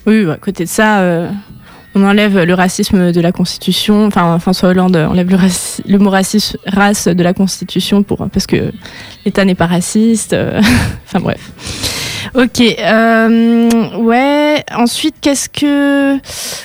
Oui, 0.07 0.25
bah, 0.25 0.35
à 0.35 0.37
côté 0.37 0.65
de 0.65 0.69
ça, 0.71 1.01
euh, 1.01 1.29
on 1.95 2.05
enlève 2.05 2.43
le 2.43 2.55
racisme 2.55 3.13
de 3.13 3.21
la 3.21 3.33
Constitution. 3.33 4.07
Enfin, 4.07 4.39
François 4.39 4.71
Hollande 4.71 4.97
enlève 4.97 5.29
le, 5.31 5.99
mot 5.99 6.11
race 6.11 7.09
de 7.09 7.23
la 7.23 7.35
Constitution 7.35 8.03
pour, 8.03 8.29
parce 8.33 8.47
que 8.47 8.73
l'État 9.25 9.45
n'est 9.45 9.55
pas 9.55 9.67
raciste. 9.67 10.33
euh, 10.33 10.61
enfin 11.05 11.21
bref. 11.21 11.53
Ok. 12.35 12.61
euh, 12.61 13.97
ouais. 13.99 14.65
Ensuite, 14.75 15.17
qu'est-ce 15.21 15.49
que. 15.49 16.19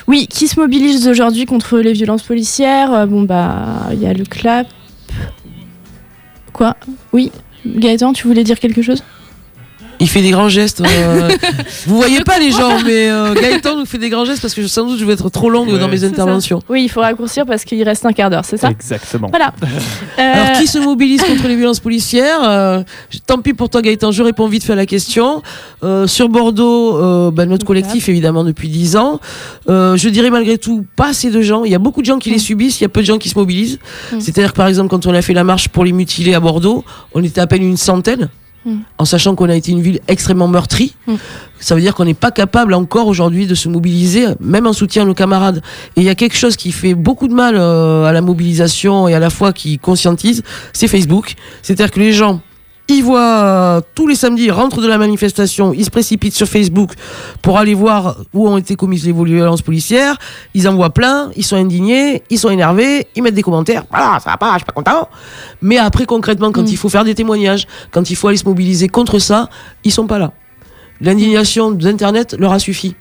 Oui, 0.08 0.28
qui 0.28 0.48
se 0.48 0.60
mobilise 0.60 1.08
aujourd'hui 1.08 1.46
contre 1.46 1.80
les 1.80 1.94
violences 1.94 2.24
policières? 2.24 2.94
Euh, 2.94 3.06
Bon, 3.06 3.24
bah, 3.24 3.90
il 3.92 4.02
y 4.02 4.06
a 4.06 4.14
le 4.14 4.24
CLAP. 4.24 4.68
Quoi? 6.54 6.76
Oui. 7.14 7.32
Gaëtan, 7.66 8.14
tu 8.14 8.28
voulais 8.28 8.44
dire 8.44 8.60
quelque 8.60 8.82
chose? 8.82 9.04
Il 10.00 10.08
fait 10.08 10.22
des 10.22 10.30
grands 10.30 10.48
gestes. 10.50 10.82
euh, 10.82 11.30
vous 11.88 11.98
voyez 11.98 12.22
pas 12.22 12.38
les 12.38 12.52
gens, 12.52 12.78
mais 12.86 13.10
euh, 13.10 13.34
Gaëtan 13.34 13.78
nous 13.78 13.86
fait 13.86 13.98
des 13.98 14.10
grands 14.10 14.26
gestes 14.26 14.41
parce 14.41 14.54
que 14.54 14.66
sans 14.68 14.86
doute 14.86 15.00
je 15.00 15.06
vais 15.06 15.14
être 15.14 15.30
trop 15.30 15.50
longue 15.50 15.70
Ouais. 15.70 15.80
dans 15.80 15.88
mes 15.88 15.98
ça. 15.98 16.06
interventions. 16.06 16.62
Oui, 16.70 16.84
il 16.84 16.89
faut 16.89 17.02
raccourcir 17.02 17.45
parce 17.48 17.64
qu'il 17.66 17.82
reste 17.84 18.06
un 18.06 18.14
quart 18.14 18.30
d'heure, 18.30 18.45
c'est 18.45 18.58
ça? 18.58 18.70
Exactement. 18.70 19.28
Voilà. 19.30 19.54
Alors, 20.18 20.60
qui 20.60 20.68
se 20.68 20.78
mobilise 20.78 21.24
contre 21.24 21.48
les 21.48 21.56
violences 21.56 21.80
policières? 21.80 22.39
Euh, 22.43 22.84
Tant 23.26 23.39
pis 23.39 23.54
pour 23.54 23.70
toi, 23.70 23.82
Gaëtan, 23.82 24.12
je 24.12 24.22
réponds 24.22 24.48
vite 24.48 24.64
fait 24.64 24.74
à 24.74 24.76
la 24.76 24.86
question. 24.86 25.41
Euh, 25.84 26.06
sur 26.06 26.30
Bordeaux, 26.30 26.98
euh, 26.98 27.32
bah, 27.32 27.45
notre 27.48 27.66
collectif, 27.66 28.08
évidemment, 28.08 28.43
depuis 28.43 28.70
10 28.70 28.98
ans. 28.98 29.20
Euh, 29.70 29.98
je 29.98 30.10
dirais 30.10 30.30
malgré 30.30 30.58
tout, 30.60 30.86
pas 30.95 31.08
assez 31.10 31.32
de 31.32 31.41
gens. 31.41 31.64
Il 31.64 31.72
y 31.72 31.76
a 31.76 31.80
beaucoup 31.80 32.02
de 32.02 32.06
gens 32.06 32.20
qui 32.20 32.30
les 32.30 32.39
subissent, 32.39 32.80
il 32.80 32.84
y 32.84 32.86
a 32.86 32.89
peu 32.89 33.02
de 33.02 33.06
gens 33.06 33.18
qui 33.18 33.30
se 33.30 33.38
mobilisent. 33.38 33.80
Mm. 34.14 34.20
C'est-à-dire 34.20 34.52
que, 34.54 34.58
par 34.58 34.68
exemple, 34.68 34.89
quand 34.89 35.06
on 35.08 35.14
a 35.14 35.22
fait 35.24 35.34
la 35.34 35.43
marche 35.43 35.70
pour 35.70 35.84
les 35.86 35.91
mutilés 35.91 36.36
à 36.36 36.39
Bordeaux, 36.39 36.86
on 37.16 37.24
était 37.24 37.41
à 37.41 37.48
peine 37.48 37.64
une 37.64 37.78
centaine. 37.78 38.30
En 38.97 39.05
sachant 39.05 39.36
qu'on 39.36 39.49
a 39.49 39.55
été 39.55 39.72
une 39.72 39.82
ville 39.82 39.99
extrêmement 40.07 40.47
meurtrie, 40.47 40.95
Mm. 41.07 41.15
ça 41.59 41.76
veut 41.76 41.82
dire 41.82 41.95
qu'on 41.95 42.05
n'est 42.05 42.13
pas 42.13 42.32
capable 42.32 42.74
encore 42.74 43.07
aujourd'hui 43.07 43.47
de 43.47 43.55
se 43.55 43.70
mobiliser, 43.70 44.26
même 44.39 44.68
en 44.68 44.74
soutien 44.74 45.03
à 45.03 45.05
nos 45.05 45.13
camarades. 45.13 45.61
Et 45.95 46.01
il 46.01 46.03
y 46.03 46.09
a 46.09 46.15
quelque 46.15 46.36
chose 46.36 46.55
qui 46.55 46.72
fait 46.72 46.93
beaucoup 46.93 47.28
de 47.28 47.34
mal 47.34 47.55
euh, 47.57 48.03
à 48.05 48.11
la 48.11 48.22
mobilisation 48.22 49.07
et 49.07 49.13
à 49.13 49.20
la 49.20 49.30
fois 49.30 49.53
qui 49.53 49.80
conscientise, 49.80 50.43
c'est 50.74 50.88
Facebook. 50.88 51.36
C'est-à-dire 51.61 51.91
que 51.91 51.99
les 51.99 52.11
gens, 52.13 52.41
ils 52.90 53.04
voient 53.04 53.20
euh, 53.44 53.82
tous 53.96 54.08
les 54.08 54.16
samedis, 54.16 54.46
ils 54.46 54.52
rentrent 54.52 54.82
de 54.82 54.88
la 54.88 54.98
manifestation, 54.98 55.74
ils 55.74 55.84
se 55.84 55.90
précipitent 55.90 56.34
sur 56.36 56.48
Facebook 56.48 56.92
pour 57.42 57.58
aller 57.58 57.74
voir 57.74 58.18
où 58.34 58.48
ont 58.48 58.58
été 58.58 58.76
commises 58.76 59.06
les 59.06 59.12
violences 59.12 59.62
policières. 59.62 60.18
Ils 60.54 60.68
en 60.70 60.76
voient 60.76 60.92
plein, 60.92 61.30
ils 61.36 61.44
sont 61.44 61.58
indignés, 61.58 62.24
ils 62.30 62.40
sont 62.40 62.50
énervés, 62.50 63.08
ils 63.16 63.22
mettent 63.24 63.36
des 63.36 63.42
commentaires. 63.44 63.84
Voilà, 63.90 64.20
ça 64.20 64.30
va 64.32 64.38
pas, 64.38 64.54
je 64.54 64.60
suis 64.60 64.66
pas 64.66 64.74
content. 64.74 65.10
Mais 65.62 65.78
après, 65.78 66.06
concrètement, 66.06 66.52
quand 66.52 66.64
Mm. 66.64 66.68
il 66.72 66.78
faut 66.78 66.90
faire 66.90 67.04
des 67.04 67.16
témoignages, 67.16 67.68
quand 67.92 68.10
il 68.10 68.16
faut 68.16 68.30
aller 68.30 68.38
se 68.38 68.46
mobiliser 68.46 68.88
contre 68.88 69.20
ça, 69.20 69.50
ils 69.84 69.92
sont 69.92 70.08
pas 70.08 70.20
là. 70.20 70.32
L'indignation 71.02 71.72
d'Internet 71.72 72.36
leur 72.40 72.54
a 72.54 72.60
suffi. 72.60 72.96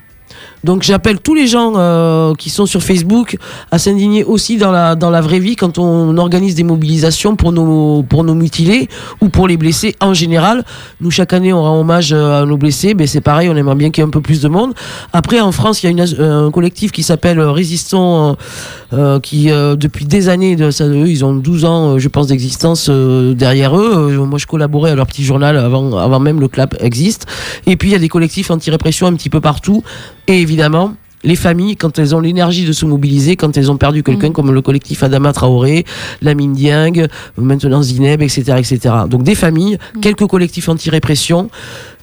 Donc 0.66 0.82
j'appelle 0.82 1.20
tous 1.20 1.36
les 1.36 1.46
gens 1.46 1.74
euh, 1.76 2.34
qui 2.34 2.50
sont 2.50 2.66
sur 2.66 2.82
Facebook 2.82 3.36
à 3.70 3.78
s'indigner 3.78 4.24
aussi 4.24 4.56
dans 4.56 4.72
la, 4.72 4.96
dans 4.96 5.10
la 5.10 5.20
vraie 5.20 5.38
vie 5.38 5.54
quand 5.54 5.78
on 5.78 6.18
organise 6.18 6.56
des 6.56 6.64
mobilisations 6.64 7.36
pour 7.36 7.52
nos, 7.52 8.02
pour 8.02 8.24
nos 8.24 8.34
mutilés 8.34 8.88
ou 9.20 9.28
pour 9.28 9.46
les 9.46 9.56
blessés 9.56 9.94
en 10.00 10.12
général. 10.12 10.64
Nous, 11.00 11.12
chaque 11.12 11.32
année, 11.32 11.52
on 11.52 11.62
rend 11.62 11.78
hommage 11.78 12.12
euh, 12.12 12.42
à 12.42 12.46
nos 12.46 12.56
blessés. 12.56 12.94
Ben, 12.94 13.06
c'est 13.06 13.20
pareil, 13.20 13.48
on 13.48 13.54
aimerait 13.54 13.76
bien 13.76 13.92
qu'il 13.92 14.02
y 14.02 14.04
ait 14.04 14.08
un 14.08 14.10
peu 14.10 14.20
plus 14.20 14.40
de 14.40 14.48
monde. 14.48 14.74
Après, 15.12 15.40
en 15.40 15.52
France, 15.52 15.84
il 15.84 15.96
y 15.96 16.00
a 16.00 16.24
un 16.24 16.50
collectif 16.50 16.90
qui 16.90 17.04
s'appelle 17.04 17.38
euh, 17.38 17.52
Résistons, 17.52 18.36
euh, 18.92 19.20
qui 19.20 19.46
depuis 19.46 20.04
des 20.04 20.28
années, 20.28 20.56
ils 20.58 21.24
ont 21.24 21.34
12 21.34 21.64
ans, 21.64 21.98
je 22.00 22.08
pense, 22.08 22.26
d'existence 22.26 22.90
derrière 22.90 23.78
eux. 23.78 24.16
Moi, 24.26 24.40
je 24.40 24.46
collaborais 24.46 24.90
à 24.90 24.94
leur 24.96 25.06
petit 25.06 25.22
journal 25.22 25.56
avant, 25.56 25.96
avant 25.96 26.18
même 26.18 26.40
le 26.40 26.48
CLAP 26.48 26.74
existe. 26.80 27.26
Et 27.68 27.76
puis, 27.76 27.90
il 27.90 27.92
y 27.92 27.94
a 27.94 28.00
des 28.00 28.08
collectifs 28.08 28.50
anti-répression 28.50 29.06
un 29.06 29.14
petit 29.14 29.30
peu 29.30 29.40
partout. 29.40 29.84
Et 30.28 30.44
les 31.24 31.34
familles, 31.36 31.76
quand 31.76 31.98
elles 31.98 32.14
ont 32.14 32.20
l'énergie 32.20 32.64
de 32.66 32.72
se 32.72 32.84
mobiliser, 32.86 33.36
quand 33.36 33.56
elles 33.56 33.70
ont 33.70 33.76
perdu 33.78 34.02
quelqu'un, 34.02 34.28
Mm. 34.28 34.32
comme 34.32 34.52
le 34.52 34.62
collectif 34.62 35.02
Adama 35.02 35.32
Traoré, 35.32 35.84
Lamine 36.22 36.52
Dieng, 36.52 37.06
maintenant 37.36 37.82
Zineb, 37.82 38.22
etc., 38.22 38.42
etc. 38.58 38.94
Donc 39.08 39.22
des 39.24 39.34
familles, 39.34 39.78
Mm. 39.96 40.00
quelques 40.00 40.26
collectifs 40.26 40.68
anti-répression, 40.68 41.50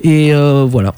et 0.04 0.34
euh, 0.34 0.66
voilà. 0.68 0.94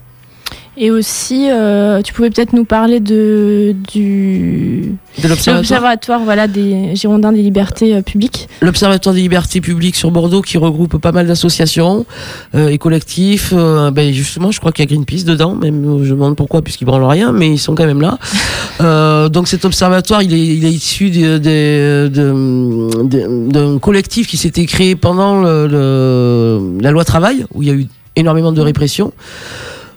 Et 0.77 0.91
aussi, 0.91 1.47
euh, 1.49 2.01
tu 2.01 2.11
pouvais 2.13 2.29
peut-être 2.29 2.51
nous 2.51 2.65
parler 2.65 2.99
de, 2.99 3.73
du 3.93 4.95
De 5.23 5.27
l'Observatoire. 5.29 6.21
voilà, 6.25 6.47
des 6.47 6.95
Girondins 6.95 7.31
des 7.31 7.41
libertés 7.41 7.95
euh, 7.95 8.01
publiques. 8.01 8.49
L'Observatoire 8.61 9.15
des 9.15 9.21
libertés 9.21 9.61
publiques 9.61 9.95
sur 9.95 10.11
Bordeaux 10.11 10.41
qui 10.41 10.57
regroupe 10.57 10.97
pas 10.97 11.13
mal 11.13 11.27
d'associations 11.27 12.05
euh, 12.55 12.67
et 12.67 12.77
collectifs. 12.77 13.53
Ben 13.53 14.11
justement, 14.13 14.51
je 14.51 14.59
crois 14.59 14.73
qu'il 14.73 14.83
y 14.83 14.87
a 14.87 14.93
Greenpeace 14.93 15.23
dedans, 15.23 15.55
même 15.55 15.81
je 16.03 16.09
me 16.13 16.19
demande 16.19 16.35
pourquoi, 16.35 16.61
puisqu'ils 16.61 16.85
branlent 16.85 17.05
rien, 17.05 17.31
mais 17.31 17.49
ils 17.49 17.57
sont 17.59 17.73
quand 17.75 17.85
même 17.85 18.01
là. 18.01 18.17
Donc 19.29 19.47
cet 19.47 19.63
observatoire, 19.63 20.23
il 20.23 20.33
est, 20.33 20.45
il 20.57 20.65
est 20.65 20.71
issu 20.71 21.09
de- 21.09 21.37
de- 21.37 22.09
de- 22.13 23.03
de- 23.03 23.49
d'un 23.51 23.79
collectif 23.79 24.27
qui 24.27 24.35
s'était 24.37 24.65
créé 24.65 24.95
pendant 24.97 25.41
le- 25.41 25.67
le- 25.67 26.81
la 26.81 26.91
loi 26.91 27.05
travail, 27.05 27.45
où 27.53 27.63
il 27.63 27.69
y 27.69 27.71
a 27.71 27.75
eu 27.75 27.87
énormément 28.17 28.51
de 28.51 28.59
répression. 28.61 29.13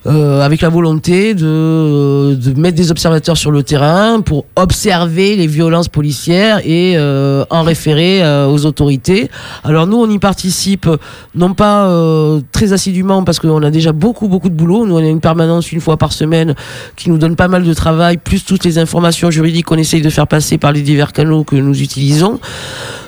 Euh, 0.06 0.40
avec 0.42 0.60
la 0.62 0.68
volonté 0.68 1.34
de, 1.34 2.36
mettre 2.56 2.76
des 2.76 2.90
observateurs 2.90 3.36
sur 3.36 3.50
le 3.50 3.62
terrain 3.62 4.20
pour 4.20 4.44
observer 4.56 5.36
les 5.36 5.46
violences 5.46 5.88
policières 5.88 6.60
et 6.64 6.94
euh, 6.96 7.44
en 7.50 7.62
référer 7.62 8.22
euh, 8.22 8.46
aux 8.46 8.64
autorités. 8.64 9.30
Alors 9.64 9.86
nous, 9.86 9.96
on 9.98 10.08
y 10.08 10.18
participe 10.18 10.88
non 11.34 11.52
pas 11.54 11.86
euh, 11.86 12.40
très 12.52 12.72
assidûment 12.72 13.24
parce 13.24 13.38
qu'on 13.38 13.62
a 13.62 13.70
déjà 13.70 13.92
beaucoup 13.92 14.28
beaucoup 14.28 14.48
de 14.48 14.54
boulot. 14.54 14.86
Nous, 14.86 14.94
on 14.94 14.98
a 14.98 15.08
une 15.08 15.20
permanence 15.20 15.72
une 15.72 15.80
fois 15.80 15.96
par 15.96 16.12
semaine 16.12 16.54
qui 16.96 17.10
nous 17.10 17.18
donne 17.18 17.36
pas 17.36 17.48
mal 17.48 17.64
de 17.64 17.74
travail, 17.74 18.16
plus 18.18 18.44
toutes 18.44 18.64
les 18.64 18.78
informations 18.78 19.30
juridiques 19.30 19.66
qu'on 19.66 19.76
essaye 19.78 20.00
de 20.02 20.10
faire 20.10 20.26
passer 20.26 20.58
par 20.58 20.72
les 20.72 20.82
divers 20.82 21.12
canaux 21.12 21.44
que 21.44 21.56
nous 21.56 21.80
utilisons. 21.82 22.40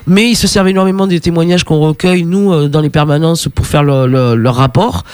Mais 0.06 0.30
ils 0.30 0.36
se 0.36 0.46
servent 0.46 0.68
énormément 0.68 1.06
des 1.06 1.20
témoignages 1.20 1.62
qu'on 1.64 1.78
recueille, 1.80 2.24
nous, 2.24 2.52
euh, 2.52 2.68
dans 2.68 2.80
les 2.80 2.90
permanences 2.90 3.48
pour 3.54 3.66
faire 3.66 3.82
le, 3.84 4.06
le- 4.06 4.34
leur 4.34 4.56
rapport. 4.56 5.04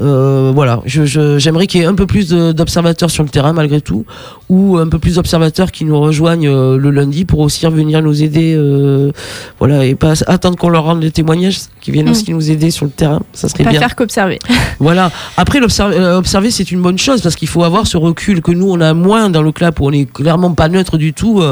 Euh, 0.00 0.52
voilà, 0.54 0.80
je- 0.86 1.04
je- 1.04 1.38
j'aimerais 1.38 1.66
qu'il 1.66 1.80
y 1.80 1.84
ait 1.84 1.86
un 1.86 1.94
peu 1.94 2.06
plus 2.06 2.30
d'observateurs 2.30 3.10
sur 3.10 3.22
le 3.22 3.28
terrain 3.28 3.52
malgré 3.52 3.80
tout, 3.82 4.04
ou 4.48 4.78
un 4.78 4.88
peu 4.88 4.98
plus 4.98 5.16
d'observateurs 5.16 5.70
qui 5.70 5.84
nous 5.84 6.00
rejoignent 6.00 6.48
euh, 6.48 6.78
le 6.78 6.90
lundi 6.90 7.24
pour 7.26 7.40
aussi 7.40 7.66
venir 7.66 8.00
nous 8.02 8.22
aider, 8.22 8.54
euh, 8.56 9.12
voilà, 9.58 9.84
et 9.84 9.94
pas 9.94 10.14
attendre 10.26 10.56
qu'on 10.56 10.70
leur 10.70 10.84
rende 10.84 11.00
des 11.00 11.10
témoignages, 11.10 11.58
qui 11.82 11.90
viennent 11.90 12.06
Mm. 12.08 12.12
aussi 12.12 12.30
nous 12.32 12.50
aider 12.50 12.70
sur 12.70 12.86
le 12.86 12.90
terrain, 12.90 13.20
ça 13.34 13.48
serait 13.48 13.64
Pas 13.64 13.70
bien. 13.70 13.80
faire 13.80 13.94
qu'observer. 13.94 14.38
Voilà. 14.80 15.10
Après, 15.36 15.60
l'observer, 15.60 15.96
euh, 15.96 16.18
observer, 16.18 16.50
c'est 16.50 16.70
une 16.72 16.80
bonne 16.82 16.98
chose 16.98 17.20
parce 17.20 17.36
qu'il 17.36 17.48
faut 17.48 17.62
avoir 17.62 17.86
ce 17.86 17.96
recul 17.98 18.40
que 18.40 18.50
nous, 18.50 18.70
on 18.70 18.80
a 18.80 18.94
moins 18.94 19.28
dans 19.30 19.42
le 19.42 19.52
clap 19.52 19.78
où 19.80 19.86
on 19.86 19.92
est 19.92 20.10
clairement 20.10 20.52
pas 20.54 20.68
neutre 20.68 20.96
du 20.96 21.12
tout 21.12 21.42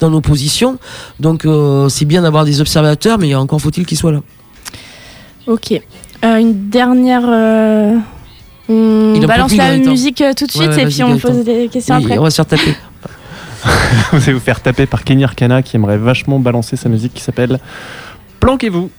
dans 0.00 0.08
nos 0.10 0.20
positions. 0.20 0.78
Donc, 1.20 1.44
euh, 1.44 1.88
c'est 1.88 2.04
bien 2.04 2.22
d'avoir 2.22 2.44
des 2.44 2.60
observateurs, 2.60 3.18
mais 3.18 3.34
encore 3.34 3.60
faut-il 3.60 3.84
qu'ils 3.84 3.98
soient 3.98 4.12
là. 4.12 4.20
Ok. 5.48 5.72
Euh, 6.24 6.36
une 6.36 6.68
dernière. 6.68 7.22
euh, 7.26 7.96
On 8.68 9.12
Il 9.14 9.18
en 9.18 9.20
peut 9.22 9.26
balance 9.26 9.48
plus, 9.50 9.56
la 9.58 9.76
musique 9.78 10.20
euh, 10.20 10.32
tout 10.36 10.46
de 10.46 10.52
Ouais, 10.52 10.64
suite 10.64 10.68
ouais, 10.76 10.80
et 10.82 10.84
vas-y, 10.84 10.92
puis 10.94 11.02
on 11.04 11.08
Gaëtan. 11.14 11.28
pose 11.28 11.44
des 11.44 11.68
questions 11.68 11.96
Oui, 11.96 12.04
après. 12.04 12.18
on 12.18 12.22
va 12.22 12.30
se 12.30 12.36
faire 12.36 12.46
taper. 12.46 12.74
Vous 14.12 14.22
allez 14.22 14.32
vous 14.34 14.40
faire 14.40 14.60
taper 14.60 14.86
par 14.86 15.04
Kenny 15.04 15.24
Arcana 15.24 15.62
qui 15.62 15.76
aimerait 15.76 15.98
vachement 15.98 16.38
balancer 16.38 16.76
sa 16.76 16.88
musique 16.88 17.14
qui 17.14 17.22
s'appelle 17.22 17.58
Planquez-vous. 18.40 18.90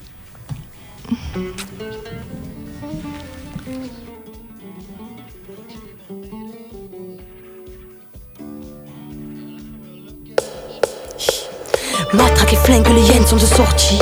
Matraque 12.12 12.52
et 12.52 12.56
flingue, 12.56 12.88
les 12.88 13.02
hyènes 13.02 13.26
sont 13.26 13.36
de 13.36 13.40
sortie. 13.46 13.98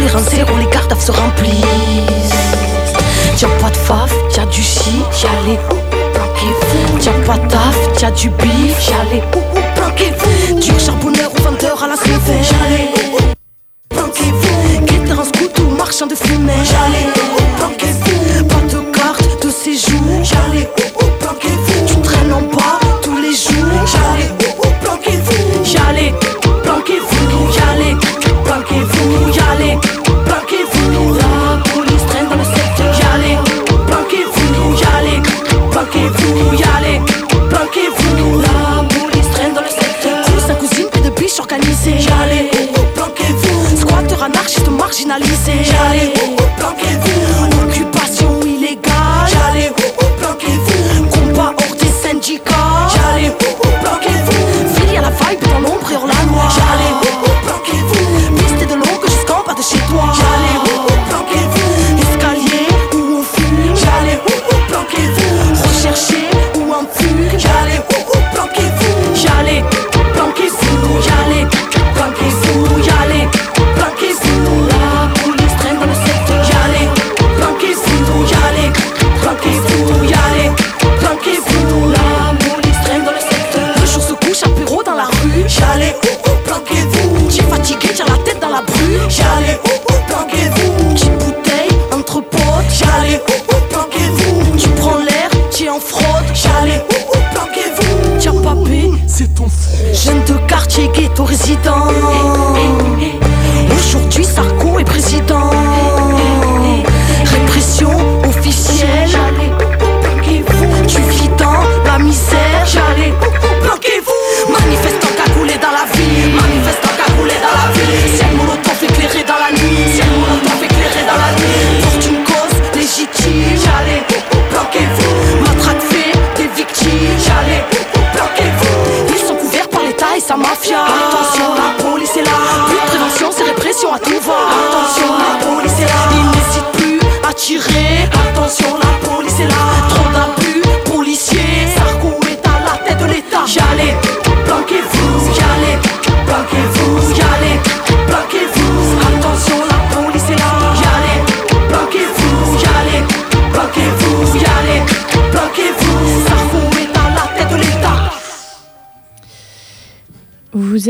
Tolérance 0.00 0.30
zéro, 0.30 0.56
les 0.56 0.66
gardes 0.70 0.98
se 0.98 1.12
remplissent. 1.12 2.32
Y'a 3.38 3.48
pas 3.60 3.68
de 3.68 3.76
faf, 3.76 4.10
y'a 4.34 4.46
du 4.46 4.62
si, 4.62 5.02
les 5.46 5.58
planquez-vous. 6.14 7.04
Y'a 7.04 7.12
pas 7.26 7.36
de 7.36 7.46
taf, 7.48 8.00
y'a 8.00 8.10
du 8.10 8.30
bif, 8.30 8.90
les 9.12 9.22
planquez-vous. 9.74 10.58
Du 10.58 10.80
charbonneur 10.80 11.30
au 11.38 11.42
vendeur 11.42 11.84
à 11.84 11.88
la 11.88 11.96
y'a 11.96 12.18
les 12.70 12.88
planquez-vous. 13.90 14.86
Guetteur 14.86 15.20
en 15.20 15.24
scout 15.24 15.58
ou 15.58 15.76
marchand 15.76 16.06
de 16.06 16.14
fumée, 16.14 16.54
les 16.56 17.06
planquez-vous. 17.58 18.44
Pas 18.44 18.74
de 18.74 18.80
carte 18.96 19.44
de 19.44 19.50
séjour, 19.50 20.00
les 20.54 20.66
planquez-vous. 21.20 21.86
Tu 21.86 22.00
traînes 22.00 22.32
en 22.32 22.40
bas 22.40 22.80
tous 23.02 23.18
les 23.18 23.34
jours, 23.34 23.66
y'a 23.74 24.39
biches 41.58 41.70
organisées, 41.86 42.08
y'a 42.08 42.26
les 42.26 42.50
planquez-vous. 42.94 43.76
Squatter 43.76 44.22
anarchiste 44.22 44.68
marginalisé, 44.68 45.52
y'a 45.52 46.19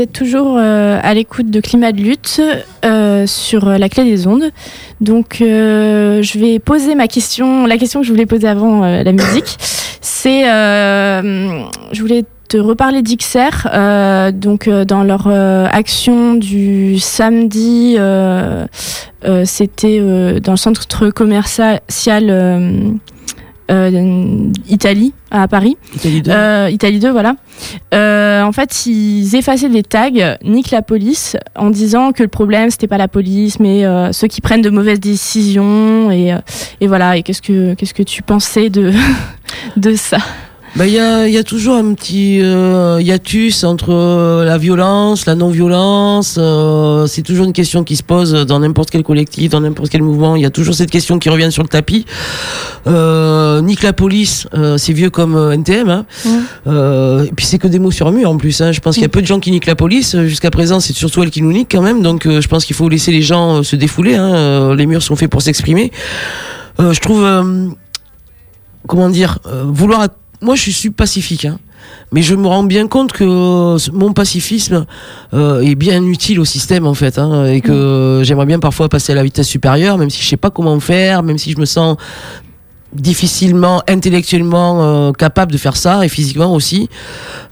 Êtes 0.01 0.13
toujours 0.13 0.57
euh, 0.57 0.99
à 1.03 1.13
l'écoute 1.13 1.51
de 1.51 1.61
Climat 1.61 1.91
de 1.91 2.01
lutte 2.01 2.41
euh, 2.83 3.27
sur 3.27 3.67
la 3.67 3.87
clé 3.87 4.03
des 4.03 4.25
ondes. 4.25 4.49
Donc, 4.99 5.41
euh, 5.41 6.23
je 6.23 6.39
vais 6.39 6.57
poser 6.57 6.95
ma 6.95 7.07
question, 7.07 7.67
la 7.67 7.77
question 7.77 7.99
que 7.99 8.07
je 8.07 8.11
voulais 8.11 8.25
poser 8.25 8.47
avant 8.47 8.79
la 8.81 9.11
musique. 9.11 9.57
C'est, 10.01 10.45
je 10.45 12.01
voulais 12.01 12.25
te 12.47 12.57
reparler 12.57 13.03
euh, 13.67 14.31
donc, 14.31 14.67
dans 14.67 15.03
leur 15.03 15.27
action 15.27 16.33
du 16.33 16.97
samedi, 16.97 17.95
c'était 19.43 19.99
dans 20.39 20.51
le 20.51 20.57
centre 20.57 21.09
commercial 21.11 21.79
Italie 24.69 25.13
à 25.31 25.47
Paris. 25.47 25.77
Italie 25.95 26.21
2. 26.21 26.31
Euh, 26.31 26.69
Italie 26.71 26.99
2, 26.99 27.09
voilà. 27.11 27.35
Euh, 27.93 28.43
en 28.43 28.51
fait, 28.51 28.85
ils 28.85 29.35
effaçaient 29.35 29.69
des 29.69 29.83
tags, 29.83 30.09
niquent 30.43 30.71
la 30.71 30.81
police, 30.81 31.37
en 31.55 31.69
disant 31.69 32.11
que 32.11 32.23
le 32.23 32.29
problème, 32.29 32.69
c'était 32.69 32.87
pas 32.87 32.97
la 32.97 33.07
police, 33.07 33.59
mais 33.59 33.85
euh, 33.85 34.11
ceux 34.11 34.27
qui 34.27 34.41
prennent 34.41 34.61
de 34.61 34.69
mauvaises 34.69 34.99
décisions. 34.99 36.11
Et, 36.11 36.33
euh, 36.33 36.39
et 36.81 36.87
voilà. 36.87 37.17
Et 37.17 37.23
qu'est-ce 37.23 37.41
que, 37.41 37.73
qu'est-ce 37.75 37.93
que 37.93 38.03
tu 38.03 38.21
pensais 38.21 38.69
de, 38.69 38.91
de 39.77 39.95
ça? 39.95 40.17
Bah, 40.77 40.87
il 40.87 40.93
y 40.93 40.99
a, 40.99 41.27
y 41.27 41.37
a 41.37 41.43
toujours 41.43 41.75
un 41.75 41.93
petit 41.93 42.39
euh, 42.41 43.01
hiatus 43.01 43.65
entre 43.65 43.89
euh, 43.91 44.45
la 44.45 44.57
violence, 44.57 45.25
la 45.25 45.35
non-violence. 45.35 46.37
euh, 46.37 47.07
c'est 47.07 47.23
toujours 47.23 47.45
une 47.45 47.51
question 47.51 47.83
qui 47.83 47.97
se 47.97 48.03
pose 48.03 48.31
dans 48.31 48.59
n'importe 48.59 48.89
quel 48.89 49.03
collectif, 49.03 49.51
dans 49.51 49.59
n'importe 49.59 49.89
quel 49.89 50.01
mouvement. 50.01 50.37
Il 50.37 50.41
y 50.41 50.45
a 50.45 50.49
toujours 50.49 50.73
cette 50.73 50.89
question 50.89 51.19
qui 51.19 51.29
revient 51.29 51.51
sur 51.51 51.61
le 51.61 51.67
tapis. 51.67 52.05
Euh, 52.87 53.59
nique 53.61 53.83
la 53.83 53.91
police, 53.91 54.47
euh, 54.53 54.77
c'est 54.77 54.93
vieux 54.93 55.09
comme 55.09 55.35
euh, 55.35 55.51
NTM. 55.51 55.89
Hein. 55.89 56.05
Euh, 56.67 57.25
et 57.25 57.31
puis 57.31 57.45
c'est 57.45 57.57
que 57.59 57.67
des 57.67 57.79
mots 57.79 57.91
sur 57.91 58.07
un 58.07 58.11
mur 58.11 58.29
en 58.29 58.37
plus. 58.37 58.61
Hein. 58.61 58.71
Je 58.71 58.79
pense 58.79 58.95
qu'il 58.95 59.03
y 59.03 59.05
a 59.05 59.09
peu 59.09 59.21
de 59.21 59.27
gens 59.27 59.41
qui 59.41 59.51
niquent 59.51 59.67
la 59.67 59.75
police. 59.75 60.15
Jusqu'à 60.21 60.51
présent, 60.51 60.79
c'est 60.79 60.93
surtout 60.93 61.21
elle 61.21 61.31
qui 61.31 61.41
nous 61.41 61.51
nique 61.51 61.69
quand 61.69 61.81
même. 61.81 62.01
Donc 62.01 62.23
je 62.27 62.47
pense 62.47 62.63
qu'il 62.63 62.77
faut 62.77 62.87
laisser 62.87 63.11
les 63.11 63.21
gens 63.21 63.61
se 63.63 63.75
défouler. 63.75 64.15
Hein. 64.15 64.73
Les 64.75 64.85
murs 64.85 65.03
sont 65.03 65.17
faits 65.17 65.29
pour 65.29 65.41
s'exprimer. 65.41 65.91
Euh, 66.79 66.93
je 66.93 66.99
trouve, 67.01 67.23
euh, 67.23 67.67
comment 68.87 69.09
dire, 69.09 69.39
euh, 69.45 69.63
vouloir 69.67 70.07
moi, 70.41 70.55
je 70.55 70.71
suis 70.71 70.89
pacifique. 70.89 71.45
Hein. 71.45 71.59
Mais 72.11 72.21
je 72.21 72.35
me 72.35 72.47
rends 72.47 72.63
bien 72.63 72.87
compte 72.87 73.11
que 73.11 73.23
euh, 73.23 73.77
mon 73.93 74.13
pacifisme 74.13 74.85
euh, 75.33 75.61
est 75.61 75.75
bien 75.75 76.03
utile 76.03 76.39
au 76.39 76.45
système 76.45 76.85
en 76.85 76.93
fait, 76.93 77.17
hein, 77.17 77.45
et 77.45 77.61
que 77.61 78.21
j'aimerais 78.23 78.45
bien 78.45 78.59
parfois 78.59 78.89
passer 78.89 79.13
à 79.13 79.15
la 79.15 79.23
vitesse 79.23 79.47
supérieure, 79.47 79.97
même 79.97 80.09
si 80.09 80.21
je 80.21 80.27
sais 80.27 80.37
pas 80.37 80.49
comment 80.49 80.79
faire, 80.79 81.23
même 81.23 81.37
si 81.37 81.51
je 81.51 81.57
me 81.57 81.65
sens 81.65 81.97
difficilement 82.93 83.81
intellectuellement 83.87 84.83
euh, 84.83 85.11
capable 85.13 85.53
de 85.53 85.57
faire 85.57 85.77
ça 85.77 86.05
et 86.05 86.09
physiquement 86.09 86.53
aussi. 86.53 86.89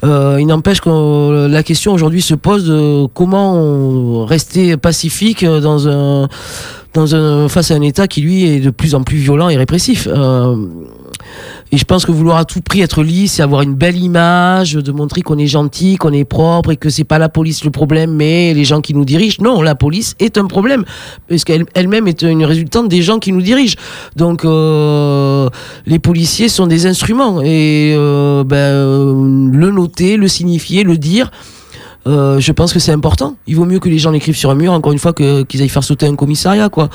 Euh, 0.03 0.37
il 0.39 0.47
n'empêche 0.47 0.81
que 0.81 1.47
la 1.47 1.63
question 1.63 1.93
aujourd'hui 1.93 2.21
se 2.21 2.35
pose 2.35 2.65
de 2.65 3.05
comment 3.13 4.25
rester 4.25 4.75
pacifique 4.75 5.45
dans 5.45 5.87
un 5.87 6.27
dans 6.93 7.15
un 7.15 7.47
face 7.49 7.71
à 7.71 7.75
un 7.75 7.81
État 7.81 8.07
qui 8.07 8.21
lui 8.21 8.45
est 8.45 8.59
de 8.59 8.69
plus 8.69 8.95
en 8.95 9.03
plus 9.03 9.17
violent 9.17 9.49
et 9.49 9.57
répressif. 9.57 10.07
Euh, 10.09 10.55
et 11.71 11.77
je 11.77 11.85
pense 11.85 12.05
que 12.05 12.11
vouloir 12.11 12.37
à 12.37 12.45
tout 12.45 12.61
prix 12.61 12.81
être 12.81 13.03
lisse, 13.03 13.33
c'est 13.33 13.43
avoir 13.43 13.61
une 13.61 13.75
belle 13.75 13.97
image, 13.97 14.73
de 14.73 14.91
montrer 14.91 15.21
qu'on 15.21 15.37
est 15.37 15.47
gentil, 15.47 15.97
qu'on 15.97 16.13
est 16.13 16.25
propre 16.25 16.71
et 16.71 16.77
que 16.77 16.89
c'est 16.89 17.03
pas 17.03 17.19
la 17.19 17.29
police 17.29 17.63
le 17.63 17.69
problème, 17.69 18.11
mais 18.13 18.55
les 18.55 18.65
gens 18.65 18.81
qui 18.81 18.95
nous 18.95 19.05
dirigent. 19.05 19.37
Non, 19.41 19.61
la 19.61 19.75
police 19.75 20.15
est 20.19 20.39
un 20.39 20.45
problème 20.45 20.83
parce 21.27 21.43
qu'elle 21.43 21.65
elle-même 21.75 22.07
est 22.07 22.23
une 22.23 22.43
résultante 22.43 22.87
des 22.87 23.03
gens 23.03 23.19
qui 23.19 23.31
nous 23.31 23.43
dirigent. 23.43 23.75
Donc 24.15 24.45
euh, 24.45 25.47
les 25.85 25.99
policiers 25.99 26.49
sont 26.49 26.65
des 26.65 26.87
instruments 26.87 27.41
et 27.43 27.93
euh, 27.95 28.43
ben, 28.43 29.51
le 29.51 29.71
noter, 29.71 30.17
le 30.17 30.27
signifier, 30.27 30.83
le 30.83 30.97
dire. 30.97 31.29
Euh, 32.07 32.39
je 32.39 32.51
pense 32.51 32.73
que 32.73 32.79
c'est 32.79 32.91
important. 32.91 33.35
Il 33.45 33.55
vaut 33.55 33.65
mieux 33.65 33.79
que 33.79 33.89
les 33.89 33.99
gens 33.99 34.11
l'écrivent 34.11 34.37
sur 34.37 34.49
un 34.49 34.55
mur, 34.55 34.71
encore 34.71 34.93
une 34.93 34.99
fois, 34.99 35.13
que, 35.13 35.43
qu'ils 35.43 35.61
aillent 35.61 35.69
faire 35.69 35.83
sauter 35.83 36.05
un 36.05 36.15
commissariat. 36.15 36.69
Quoi. 36.69 36.89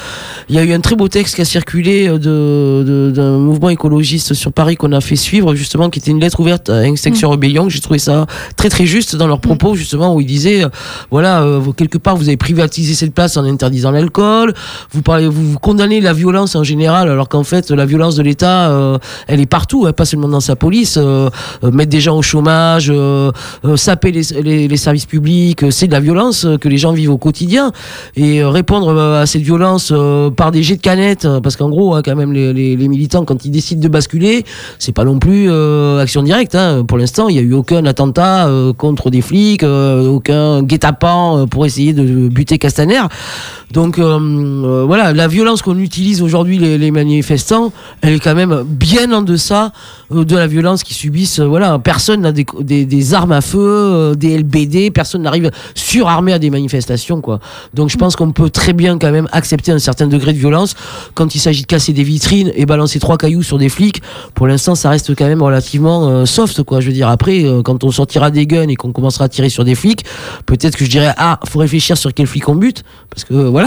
Il 0.48 0.54
y 0.54 0.58
a 0.58 0.64
eu 0.64 0.72
un 0.72 0.80
très 0.80 0.96
beau 0.96 1.08
texte 1.08 1.34
qui 1.34 1.42
a 1.42 1.44
circulé 1.44 2.08
euh, 2.08 2.18
de, 2.18 3.12
d'un 3.14 3.38
mouvement 3.38 3.68
écologiste 3.68 4.34
sur 4.34 4.52
Paris 4.52 4.76
qu'on 4.76 4.92
a 4.92 5.00
fait 5.00 5.16
suivre, 5.16 5.54
justement, 5.54 5.90
qui 5.90 5.98
était 5.98 6.10
une 6.10 6.20
lettre 6.20 6.40
ouverte 6.40 6.70
à 6.70 6.86
Extinction 6.86 7.30
Rebellion. 7.30 7.68
J'ai 7.68 7.80
trouvé 7.80 7.98
ça 7.98 8.26
très 8.56 8.70
très 8.70 8.86
juste 8.86 9.14
dans 9.16 9.26
leurs 9.26 9.40
propos, 9.40 9.74
justement, 9.74 10.14
où 10.14 10.20
ils 10.20 10.26
disaient, 10.26 10.64
euh, 10.64 10.68
voilà, 11.10 11.44
quelque 11.76 11.98
part, 11.98 12.16
vous 12.16 12.28
avez 12.28 12.36
privatisé 12.36 12.94
cette 12.94 13.12
place 13.12 13.36
en 13.36 13.44
interdisant 13.44 13.90
l'alcool, 13.90 14.54
vous, 14.92 15.02
parlez, 15.02 15.28
vous, 15.28 15.58
condamnez 15.58 16.00
la 16.00 16.12
violence 16.12 16.56
en 16.56 16.64
général, 16.64 17.10
alors 17.10 17.28
qu'en 17.28 17.44
fait, 17.44 17.70
la 17.70 17.84
violence 17.84 18.16
de 18.16 18.22
l'État, 18.22 18.98
elle 19.26 19.40
est 19.40 19.46
partout, 19.46 19.86
hein, 19.86 19.92
pas 19.92 20.04
seulement 20.04 20.28
dans 20.28 20.40
sa 20.40 20.56
police, 20.56 20.98
mettre 21.62 21.90
des 21.90 22.00
gens 22.00 22.16
au 22.16 22.22
chômage, 22.22 22.92
saper 23.76 24.12
les, 24.12 24.22
les, 24.42 24.68
les 24.68 24.76
public, 25.02 25.62
euh, 25.62 25.70
c'est 25.70 25.86
de 25.86 25.92
la 25.92 26.00
violence 26.00 26.44
euh, 26.44 26.56
que 26.56 26.68
les 26.68 26.78
gens 26.78 26.92
vivent 26.92 27.10
au 27.10 27.18
quotidien. 27.18 27.72
Et 28.16 28.42
euh, 28.42 28.48
répondre 28.48 28.96
à 28.98 29.26
cette 29.26 29.42
violence 29.42 29.92
par 30.36 30.52
des 30.52 30.62
jets 30.62 30.76
de 30.76 30.80
canettes, 30.80 31.26
parce 31.42 31.56
qu'en 31.56 31.68
gros, 31.68 31.94
hein, 31.94 32.02
quand 32.04 32.14
même, 32.14 32.32
les, 32.32 32.52
les, 32.52 32.88
militants, 32.88 33.24
quand 33.24 33.44
ils 33.44 33.50
décident 33.50 33.80
de 33.80 33.88
basculer, 33.88 34.44
c'est 34.78 34.92
pas 34.92 35.04
non 35.04 35.18
plus 35.18 35.50
action 36.00 36.22
directe. 36.22 36.54
Hein. 36.54 36.84
Pour 36.86 36.98
l'instant, 36.98 37.28
il 37.28 37.34
n'y 37.34 37.38
a 37.38 37.42
eu 37.42 37.54
aucun 37.54 37.84
attentat 37.86 38.48
contre 38.76 39.10
des 39.10 39.20
flics, 39.20 39.62
aucun 39.64 40.62
guet-apens 40.62 41.46
pour 41.50 41.66
essayer 41.66 41.92
de 41.92 42.28
buter 42.28 42.58
Castaner. 42.58 43.02
Donc 43.74 43.98
voilà, 43.98 45.12
la 45.12 45.28
violence 45.28 45.60
qu'on 45.60 45.78
utilise 45.78 46.22
aujourd'hui 46.22 46.58
les, 46.58 46.90
manifestants, 46.90 47.72
elle 48.00 48.14
est 48.14 48.20
quand 48.20 48.34
même 48.34 48.62
bien 48.66 49.12
en 49.12 49.22
deçà 49.22 49.72
de 50.10 50.36
la 50.36 50.46
violence 50.46 50.82
qu'ils 50.84 50.96
subissent. 50.96 51.40
voilà, 51.40 51.78
personne 51.78 52.20
n'a 52.20 52.32
des, 52.32 53.14
armes 53.14 53.32
à 53.32 53.40
feu, 53.40 54.14
des 54.16 54.38
LBD, 54.38 54.92
personne 54.92 55.22
n'arrive 55.22 55.50
surarmé 55.74 56.32
à 56.32 56.38
des 56.38 56.50
manifestations, 56.50 57.20
quoi. 57.20 57.40
Donc 57.74 57.90
je 57.90 57.96
pense 57.96 58.16
qu'on 58.16 58.32
peut 58.32 58.50
très 58.50 58.72
bien 58.72 58.98
quand 58.98 59.10
même 59.10 59.28
accepter 59.32 59.72
un 59.72 59.78
certain 59.78 60.06
degré 60.06 60.32
de 60.32 60.38
violence 60.38 60.74
quand 61.14 61.34
il 61.34 61.40
s'agit 61.40 61.62
de 61.62 61.66
casser 61.66 61.92
des 61.92 62.04
vitrines 62.04 62.52
et 62.54 62.66
balancer 62.66 63.00
trois 63.00 63.18
cailloux 63.18 63.42
sur 63.42 63.58
des 63.58 63.68
flics. 63.68 64.02
Pour 64.34 64.46
l'instant, 64.46 64.74
ça 64.74 64.90
reste 64.90 65.14
quand 65.14 65.26
même 65.26 65.42
relativement 65.42 66.08
euh, 66.08 66.26
soft, 66.26 66.62
quoi. 66.62 66.80
Je 66.80 66.86
veux 66.86 66.92
dire, 66.92 67.08
après, 67.08 67.44
euh, 67.44 67.62
quand 67.62 67.84
on 67.84 67.90
sortira 67.90 68.30
des 68.30 68.46
guns 68.46 68.68
et 68.68 68.76
qu'on 68.76 68.92
commencera 68.92 69.26
à 69.26 69.28
tirer 69.28 69.48
sur 69.48 69.64
des 69.64 69.74
flics, 69.74 70.04
peut-être 70.46 70.76
que 70.76 70.84
je 70.84 70.90
dirais, 70.90 71.12
ah, 71.16 71.40
faut 71.46 71.58
réfléchir 71.58 71.96
sur 71.96 72.12
quel 72.14 72.26
flic 72.26 72.48
on 72.48 72.54
bute, 72.54 72.84
parce 73.10 73.24
que 73.24 73.34
voilà. 73.34 73.63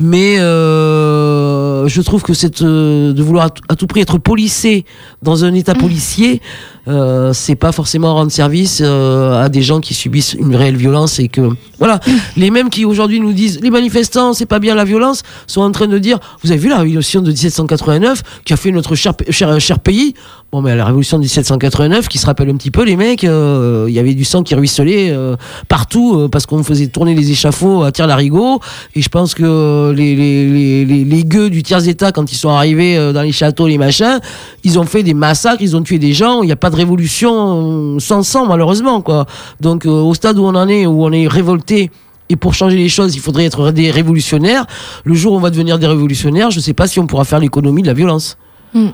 Mais 0.00 0.38
euh, 0.38 1.88
je 1.88 2.00
trouve 2.02 2.22
que 2.22 2.34
cette 2.34 2.62
de 2.62 3.22
vouloir 3.22 3.50
à, 3.68 3.76
tout 3.76 3.86
prix 3.86 4.00
être 4.00 4.18
policé 4.18 4.84
dans 5.22 5.44
un 5.44 5.54
état 5.54 5.74
policier, 5.74 6.40
euh, 6.88 7.32
c'est 7.32 7.54
pas 7.54 7.72
forcément 7.72 8.14
rendre 8.14 8.32
service 8.32 8.80
euh, 8.84 9.42
à 9.42 9.48
des 9.48 9.62
gens 9.62 9.80
qui 9.80 9.94
subissent 9.94 10.34
une 10.34 10.56
réelle 10.56 10.76
violence 10.76 11.18
et 11.18 11.28
que 11.28 11.50
voilà 11.78 12.00
les 12.36 12.50
mêmes 12.50 12.70
qui 12.70 12.84
aujourd'hui 12.84 13.20
nous 13.20 13.32
disent 13.32 13.60
les 13.60 13.70
manifestants 13.70 14.32
c'est 14.32 14.46
pas 14.46 14.58
bien 14.58 14.74
la 14.74 14.84
violence 14.84 15.22
sont 15.46 15.60
en 15.60 15.70
train 15.70 15.86
de 15.86 15.98
dire 15.98 16.18
vous 16.42 16.50
avez 16.50 16.60
vu 16.60 16.68
la 16.68 16.78
révolution 16.78 17.20
de 17.20 17.28
1789 17.28 18.22
qui 18.44 18.52
a 18.52 18.56
fait 18.56 18.70
notre 18.70 18.94
cher, 18.94 19.14
cher, 19.30 19.60
cher 19.60 19.78
pays? 19.78 20.14
Bon, 20.50 20.62
mais 20.62 20.74
la 20.74 20.86
révolution 20.86 21.18
de 21.18 21.24
1789, 21.24 22.08
qui 22.08 22.16
se 22.16 22.24
rappelle 22.24 22.48
un 22.48 22.56
petit 22.56 22.70
peu, 22.70 22.82
les 22.82 22.96
mecs, 22.96 23.22
euh, 23.22 23.84
il 23.86 23.92
y 23.92 23.98
avait 23.98 24.14
du 24.14 24.24
sang 24.24 24.42
qui 24.42 24.54
ruisselait 24.54 25.10
euh, 25.10 25.36
partout 25.68 26.14
euh, 26.14 26.28
parce 26.28 26.46
qu'on 26.46 26.62
faisait 26.62 26.86
tourner 26.86 27.14
les 27.14 27.30
échafauds 27.30 27.82
à 27.82 27.92
tir 27.92 28.06
larigot. 28.06 28.58
Et 28.94 29.02
je 29.02 29.10
pense 29.10 29.34
que 29.34 29.92
les, 29.94 30.16
les, 30.16 30.86
les, 30.86 31.04
les, 31.04 31.24
gueux 31.24 31.50
du 31.50 31.62
tiers-état, 31.62 32.12
quand 32.12 32.32
ils 32.32 32.36
sont 32.36 32.48
arrivés 32.48 32.96
dans 33.12 33.20
les 33.20 33.32
châteaux, 33.32 33.68
les 33.68 33.76
machins, 33.76 34.20
ils 34.64 34.78
ont 34.78 34.84
fait 34.84 35.02
des 35.02 35.12
massacres, 35.12 35.60
ils 35.60 35.76
ont 35.76 35.82
tué 35.82 35.98
des 35.98 36.14
gens. 36.14 36.42
Il 36.42 36.46
n'y 36.46 36.52
a 36.52 36.56
pas 36.56 36.70
de 36.70 36.76
révolution 36.78 37.98
sans 38.00 38.22
sang, 38.22 38.46
malheureusement, 38.46 39.02
quoi. 39.02 39.26
Donc, 39.60 39.84
au 39.86 40.14
stade 40.14 40.38
où 40.38 40.44
on 40.44 40.54
en 40.54 40.68
est, 40.68 40.86
où 40.86 41.04
on 41.04 41.12
est 41.12 41.28
révolté, 41.28 41.90
et 42.28 42.36
pour 42.36 42.54
changer 42.54 42.76
les 42.76 42.88
choses, 42.88 43.14
il 43.14 43.20
faudrait 43.20 43.44
être 43.44 43.70
des 43.70 43.90
révolutionnaires. 43.90 44.66
Le 45.04 45.14
jour 45.14 45.32
où 45.32 45.36
on 45.36 45.40
va 45.40 45.50
devenir 45.50 45.78
des 45.78 45.86
révolutionnaires, 45.86 46.50
je 46.50 46.58
ne 46.58 46.62
sais 46.62 46.74
pas 46.74 46.86
si 46.86 47.00
on 47.00 47.06
pourra 47.06 47.24
faire 47.24 47.38
l'économie 47.38 47.82
de 47.82 47.86
la 47.86 47.94
violence. 47.94 48.36
Hmm. 48.74 48.88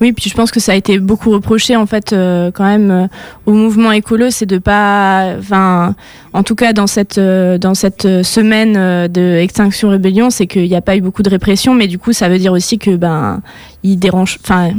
Oui, 0.00 0.12
puis 0.12 0.28
je 0.28 0.34
pense 0.34 0.50
que 0.50 0.60
ça 0.60 0.72
a 0.72 0.74
été 0.74 0.98
beaucoup 0.98 1.30
reproché 1.30 1.76
en 1.76 1.86
fait 1.86 2.12
euh, 2.12 2.50
quand 2.52 2.64
même 2.64 2.90
euh, 2.90 3.06
au 3.46 3.52
mouvement 3.52 3.92
écolo, 3.92 4.30
c'est 4.30 4.46
de 4.46 4.58
pas, 4.58 5.34
enfin, 5.38 5.94
en 6.32 6.42
tout 6.42 6.54
cas 6.54 6.72
dans 6.72 6.86
cette 6.86 7.18
euh, 7.18 7.58
dans 7.58 7.74
cette 7.74 8.22
semaine 8.22 8.74
de 9.08 9.36
Extinction 9.36 9.90
Rébellion, 9.90 10.30
c'est 10.30 10.46
qu'il 10.46 10.68
n'y 10.68 10.74
a 10.74 10.80
pas 10.80 10.96
eu 10.96 11.00
beaucoup 11.00 11.22
de 11.22 11.30
répression, 11.30 11.74
mais 11.74 11.86
du 11.86 11.98
coup 11.98 12.12
ça 12.12 12.28
veut 12.28 12.38
dire 12.38 12.52
aussi 12.52 12.78
que 12.78 12.96
ben 12.96 13.42
il 13.82 13.96
dérange, 13.96 14.38
enfin. 14.42 14.72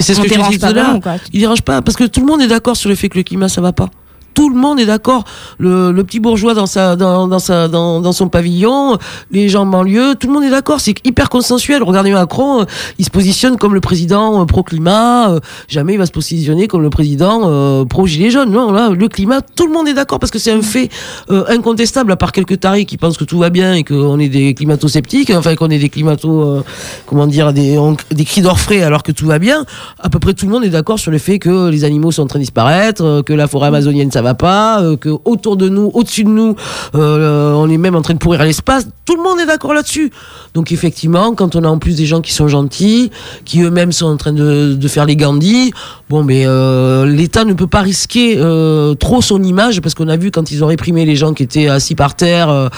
C'est 0.00 0.14
ce 0.14 0.20
que 0.20 0.28
je 0.28 0.34
disais 0.34 0.58
tout 0.58 0.66
à 0.66 0.72
l'heure. 0.72 0.98
Il 1.32 1.40
dérange 1.40 1.62
pas 1.62 1.82
parce 1.82 1.96
que 1.96 2.04
tout 2.04 2.20
le 2.20 2.26
monde 2.26 2.40
est 2.42 2.46
d'accord 2.48 2.76
sur 2.76 2.88
le 2.88 2.94
fait 2.94 3.08
que 3.08 3.18
le 3.18 3.24
climat 3.24 3.48
ça 3.48 3.60
va 3.60 3.72
pas 3.72 3.90
tout 4.34 4.48
le 4.48 4.56
monde 4.56 4.80
est 4.80 4.86
d'accord. 4.86 5.24
Le, 5.58 5.92
petit 6.02 6.20
bourgeois 6.20 6.54
dans 6.54 6.66
sa, 6.66 6.96
dans, 6.96 8.12
son 8.12 8.28
pavillon, 8.28 8.98
les 9.30 9.48
gens 9.48 9.62
en 9.62 9.66
banlieue, 9.66 10.14
tout 10.14 10.26
le 10.28 10.32
monde 10.32 10.44
est 10.44 10.50
d'accord. 10.50 10.80
C'est 10.80 10.94
hyper 11.04 11.28
consensuel. 11.28 11.82
Regardez 11.82 12.12
Macron, 12.12 12.62
euh, 12.62 12.64
il 12.98 13.04
se 13.04 13.10
positionne 13.10 13.56
comme 13.56 13.74
le 13.74 13.80
président 13.80 14.40
euh, 14.40 14.44
pro 14.44 14.62
climat. 14.62 15.30
Euh, 15.30 15.40
jamais 15.68 15.94
il 15.94 15.98
va 15.98 16.06
se 16.06 16.12
positionner 16.12 16.68
comme 16.68 16.82
le 16.82 16.90
président 16.90 17.84
pro 17.86 18.06
gilet 18.06 18.30
jaune. 18.30 18.50
Non, 18.50 18.72
là, 18.72 18.90
le 18.90 19.08
climat, 19.08 19.40
tout 19.42 19.66
le 19.66 19.72
monde 19.72 19.88
est 19.88 19.94
d'accord 19.94 20.18
parce 20.18 20.30
que 20.30 20.38
c'est 20.38 20.52
un 20.52 20.62
fait 20.62 20.88
incontestable. 21.28 22.12
À 22.12 22.16
part 22.16 22.32
quelques 22.32 22.60
tarés 22.60 22.84
qui 22.84 22.96
pensent 22.96 23.18
que 23.18 23.24
tout 23.24 23.38
va 23.38 23.50
bien 23.50 23.74
et 23.74 23.84
qu'on 23.84 24.18
est 24.18 24.28
des 24.28 24.54
climato-sceptiques, 24.54 25.30
enfin 25.30 25.54
qu'on 25.54 25.70
est 25.70 25.78
des 25.78 25.88
climato, 25.88 26.62
comment 27.06 27.26
dire, 27.26 27.52
des, 27.52 27.76
cris 28.24 28.42
d'orfraie 28.42 28.82
alors 28.82 29.02
que 29.02 29.12
tout 29.12 29.26
va 29.26 29.38
bien. 29.38 29.64
À 29.98 30.08
peu 30.08 30.18
près 30.18 30.34
tout 30.34 30.46
le 30.46 30.52
monde 30.52 30.64
est 30.64 30.70
d'accord 30.70 30.98
sur 30.98 31.10
le 31.10 31.18
fait 31.18 31.38
que 31.38 31.68
les 31.68 31.84
animaux 31.84 32.10
sont 32.10 32.22
en 32.22 32.26
train 32.26 32.38
de 32.38 32.44
disparaître, 32.44 33.22
que 33.22 33.32
la 33.32 33.46
forêt 33.46 33.68
amazonienne 33.68 34.10
va 34.22 34.34
pas, 34.34 34.82
euh, 34.82 34.96
que 34.96 35.08
autour 35.24 35.56
de 35.56 35.68
nous, 35.68 35.90
au-dessus 35.94 36.24
de 36.24 36.28
nous, 36.28 36.56
euh, 36.94 37.52
on 37.52 37.68
est 37.68 37.78
même 37.78 37.94
en 37.94 38.02
train 38.02 38.14
de 38.14 38.18
pourrir 38.18 38.40
à 38.40 38.44
l'espace. 38.44 38.88
Tout 39.04 39.16
le 39.16 39.22
monde 39.22 39.40
est 39.40 39.46
d'accord 39.46 39.74
là-dessus. 39.74 40.12
Donc 40.54 40.72
effectivement, 40.72 41.34
quand 41.34 41.56
on 41.56 41.64
a 41.64 41.68
en 41.68 41.78
plus 41.78 41.96
des 41.96 42.06
gens 42.06 42.20
qui 42.20 42.32
sont 42.32 42.48
gentils, 42.48 43.10
qui 43.44 43.62
eux-mêmes 43.62 43.92
sont 43.92 44.06
en 44.06 44.16
train 44.16 44.32
de, 44.32 44.74
de 44.74 44.88
faire 44.88 45.06
les 45.06 45.16
Gandhi, 45.16 45.72
bon, 46.10 46.24
mais 46.24 46.42
euh, 46.44 47.06
l'État 47.06 47.44
ne 47.44 47.54
peut 47.54 47.68
pas 47.68 47.82
risquer 47.82 48.34
euh, 48.36 48.94
trop 48.94 49.22
son 49.22 49.42
image 49.44 49.80
parce 49.80 49.94
qu'on 49.94 50.08
a 50.08 50.16
vu 50.16 50.32
quand 50.32 50.50
ils 50.50 50.64
ont 50.64 50.66
réprimé 50.66 51.04
les 51.04 51.14
gens 51.14 51.32
qui 51.32 51.44
étaient 51.44 51.68
assis 51.68 51.94
par 51.94 52.16
terre, 52.16 52.68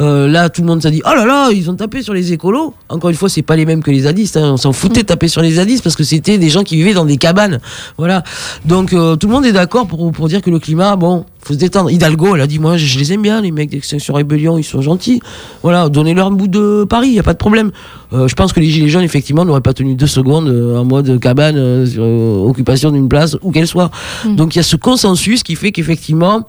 euh, 0.00 0.28
là 0.28 0.50
tout 0.50 0.60
le 0.60 0.66
monde 0.66 0.82
s'est 0.82 0.90
dit 0.90 1.02
oh 1.06 1.14
là 1.14 1.24
là, 1.24 1.50
ils 1.50 1.70
ont 1.70 1.74
tapé 1.74 2.02
sur 2.02 2.12
les 2.12 2.32
écolos. 2.32 2.74
Encore 2.90 3.08
une 3.08 3.16
fois, 3.16 3.30
c'est 3.30 3.42
pas 3.42 3.56
les 3.56 3.64
mêmes 3.64 3.82
que 3.82 3.90
les 3.90 4.00
zadistes. 4.00 4.36
Hein. 4.36 4.52
On 4.52 4.56
s'en 4.58 4.74
foutait 4.74 5.00
de 5.00 5.06
taper 5.06 5.28
sur 5.28 5.40
les 5.40 5.52
zadistes 5.52 5.82
parce 5.82 5.96
que 5.96 6.04
c'était 6.04 6.36
des 6.36 6.50
gens 6.50 6.62
qui 6.62 6.76
vivaient 6.76 6.92
dans 6.92 7.06
des 7.06 7.16
cabanes. 7.16 7.60
Voilà. 7.96 8.22
Donc 8.66 8.90
tout 8.90 9.26
le 9.26 9.32
monde 9.32 9.46
est 9.46 9.52
d'accord 9.52 9.86
pour, 9.86 10.12
pour 10.12 10.28
dire 10.28 10.42
que 10.42 10.50
le 10.50 10.58
climat, 10.58 10.96
bon, 10.96 11.24
faut 11.42 11.54
se 11.54 11.58
détendre. 11.58 11.90
Hidalgo, 11.90 12.34
elle 12.36 12.40
a 12.40 12.46
dit 12.46 12.58
moi 12.58 12.76
je, 12.76 12.98
les 12.98 13.12
aime 13.12 13.22
bien 13.22 13.40
les 13.40 13.50
mecs 13.50 13.70
d'Extinction 13.70 14.14
Rébellion, 14.14 14.58
ils 14.58 14.64
sont 14.64 14.80
gentils. 14.80 15.20
Voilà, 15.62 15.88
donnez-leur 15.88 16.28
un 16.28 16.30
bout 16.30 16.48
de 16.48 16.84
Paris, 16.88 17.08
il 17.08 17.14
y 17.14 17.18
a 17.18 17.22
pas 17.22 17.32
de 17.32 17.38
problème. 17.38 17.72
Euh, 18.12 18.28
je 18.28 18.34
pense 18.34 18.52
que 18.52 18.60
les 18.60 18.68
gilets 18.68 18.88
jaunes 18.88 19.02
effectivement 19.02 19.44
n'auraient 19.44 19.60
pas 19.60 19.74
tenu 19.74 19.94
deux 19.94 20.06
secondes 20.06 20.48
euh, 20.48 20.78
en 20.78 20.84
mode 20.84 21.18
cabane 21.18 21.56
euh, 21.56 21.86
sur 21.86 22.04
occupation 22.04 22.92
d'une 22.92 23.08
place 23.08 23.36
où 23.42 23.50
qu'elle 23.50 23.66
soit. 23.66 23.90
Mm. 24.24 24.36
Donc 24.36 24.54
il 24.54 24.58
y 24.58 24.60
a 24.60 24.64
ce 24.64 24.76
consensus 24.76 25.42
qui 25.42 25.56
fait 25.56 25.72
qu'effectivement 25.72 26.48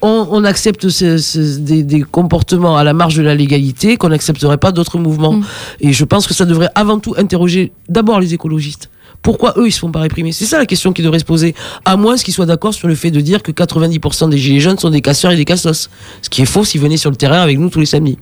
on, 0.00 0.44
accepte 0.44 0.86
des, 0.86 2.02
comportements 2.02 2.76
à 2.76 2.84
la 2.84 2.92
marge 2.92 3.16
de 3.16 3.22
la 3.22 3.34
légalité 3.34 3.96
qu'on 3.96 4.10
n'accepterait 4.10 4.58
pas 4.58 4.70
d'autres 4.70 4.98
mouvements. 4.98 5.34
Mm. 5.34 5.44
Et 5.80 5.92
je 5.92 6.04
pense 6.04 6.26
que 6.26 6.34
ça 6.34 6.44
devrait 6.44 6.70
avant 6.74 6.98
tout 6.98 7.14
interroger 7.16 7.72
d'abord 7.88 8.20
les 8.20 8.34
écologistes. 8.34 8.90
Pourquoi 9.22 9.54
eux, 9.56 9.66
ils 9.66 9.72
se 9.72 9.80
font 9.80 9.90
pas 9.90 10.00
réprimer? 10.00 10.32
C'est 10.32 10.46
ça 10.46 10.58
la 10.58 10.66
question 10.66 10.92
qui 10.92 11.02
devrait 11.02 11.18
se 11.18 11.24
poser. 11.24 11.54
À 11.84 11.96
moins 11.96 12.16
qu'ils 12.16 12.34
soient 12.34 12.46
d'accord 12.46 12.74
sur 12.74 12.88
le 12.88 12.94
fait 12.94 13.10
de 13.10 13.20
dire 13.20 13.42
que 13.42 13.52
90% 13.52 14.30
des 14.30 14.38
gilets 14.38 14.60
jaunes 14.60 14.78
sont 14.78 14.90
des 14.90 15.00
casseurs 15.00 15.32
et 15.32 15.36
des 15.36 15.44
cassos. 15.44 15.90
Ce 16.22 16.30
qui 16.30 16.42
est 16.42 16.46
faux 16.46 16.64
s'ils 16.64 16.80
venaient 16.80 16.96
sur 16.96 17.10
le 17.10 17.16
terrain 17.16 17.40
avec 17.40 17.58
nous 17.58 17.68
tous 17.68 17.80
les 17.80 17.86
samedis. 17.86 18.18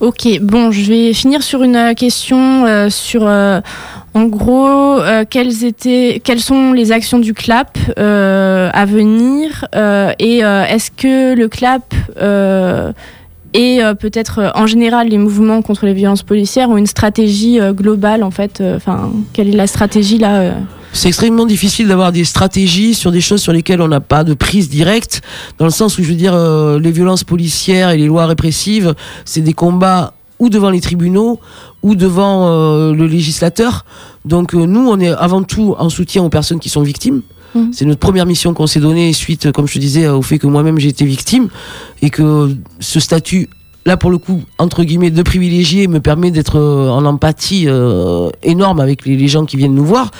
Ok, 0.00 0.40
bon, 0.42 0.70
je 0.70 0.82
vais 0.82 1.12
finir 1.14 1.42
sur 1.42 1.62
une 1.62 1.76
euh, 1.76 1.94
question 1.94 2.66
euh, 2.66 2.90
sur, 2.90 3.26
euh, 3.26 3.60
En 4.12 4.24
gros, 4.24 5.00
quelles, 5.30 5.64
étaient, 5.64 6.20
quelles 6.22 6.40
sont 6.40 6.72
les 6.72 6.92
actions 6.92 7.18
du 7.18 7.32
CLAP 7.32 7.78
à 7.96 8.84
venir 8.84 9.66
et 10.18 10.38
est-ce 10.38 10.90
que 10.90 11.34
le 11.34 11.48
CLAP 11.48 11.94
et 13.54 13.82
euh, 13.82 13.94
peut-être 13.94 14.40
euh, 14.40 14.50
en 14.54 14.66
général 14.66 15.08
les 15.08 15.16
mouvements 15.16 15.62
contre 15.62 15.86
les 15.86 15.94
violences 15.94 16.24
policières 16.24 16.68
ont 16.68 16.76
une 16.76 16.88
stratégie 16.88 17.60
euh, 17.60 17.72
globale 17.72 18.22
en 18.22 18.30
fait 18.30 18.62
Enfin, 18.74 19.12
quelle 19.32 19.48
est 19.48 19.56
la 19.56 19.66
stratégie 19.66 20.18
là 20.18 20.54
C'est 20.92 21.08
extrêmement 21.08 21.46
difficile 21.46 21.86
d'avoir 21.86 22.10
des 22.12 22.24
stratégies 22.24 22.94
sur 22.94 23.12
des 23.12 23.20
choses 23.20 23.40
sur 23.40 23.52
lesquelles 23.52 23.80
on 23.80 23.88
n'a 23.88 24.00
pas 24.00 24.24
de 24.24 24.34
prise 24.34 24.68
directe, 24.68 25.22
dans 25.58 25.64
le 25.64 25.70
sens 25.70 25.98
où 25.98 26.02
je 26.02 26.08
veux 26.08 26.14
dire, 26.14 26.36
les 26.36 26.90
violences 26.90 27.22
policières 27.24 27.90
et 27.90 27.96
les 27.96 28.06
lois 28.06 28.26
répressives, 28.26 28.94
c'est 29.24 29.40
des 29.40 29.52
combats 29.52 30.14
ou 30.40 30.48
devant 30.48 30.70
les 30.70 30.80
tribunaux 30.80 31.40
ou 31.82 31.94
devant 31.94 32.48
le 32.92 33.06
législateur. 33.06 33.84
Donc 34.24 34.52
nous, 34.54 34.88
on 34.88 34.98
est 34.98 35.12
avant 35.12 35.42
tout 35.42 35.74
en 35.78 35.88
soutien 35.88 36.22
aux 36.22 36.30
personnes 36.30 36.60
qui 36.60 36.68
sont 36.68 36.82
victimes. 36.82 37.22
Mhm. 37.54 37.72
C'est 37.72 37.84
notre 37.84 38.00
première 38.00 38.26
mission 38.26 38.54
qu'on 38.54 38.66
s'est 38.66 38.80
donnée 38.80 39.12
suite, 39.12 39.52
comme 39.52 39.66
je 39.66 39.74
te 39.74 39.78
disais, 39.78 40.08
au 40.08 40.22
fait 40.22 40.38
que 40.38 40.46
moi-même 40.46 40.78
j'ai 40.78 40.88
été 40.88 41.04
victime 41.04 41.48
et 42.02 42.10
que 42.10 42.54
ce 42.80 43.00
statut 43.00 43.48
là 43.86 43.96
pour 43.96 44.10
le 44.10 44.18
coup 44.18 44.42
entre 44.58 44.82
guillemets 44.84 45.10
de 45.10 45.22
privilégié 45.22 45.88
me 45.88 46.00
permet 46.00 46.30
d'être 46.30 46.58
euh, 46.58 46.88
en 46.88 47.04
empathie 47.04 47.64
euh, 47.66 48.30
énorme 48.42 48.80
avec 48.80 49.04
les, 49.04 49.28
gens 49.28 49.44
qui 49.44 49.56
viennent 49.56 49.74
nous 49.74 49.84
voir. 49.84 50.10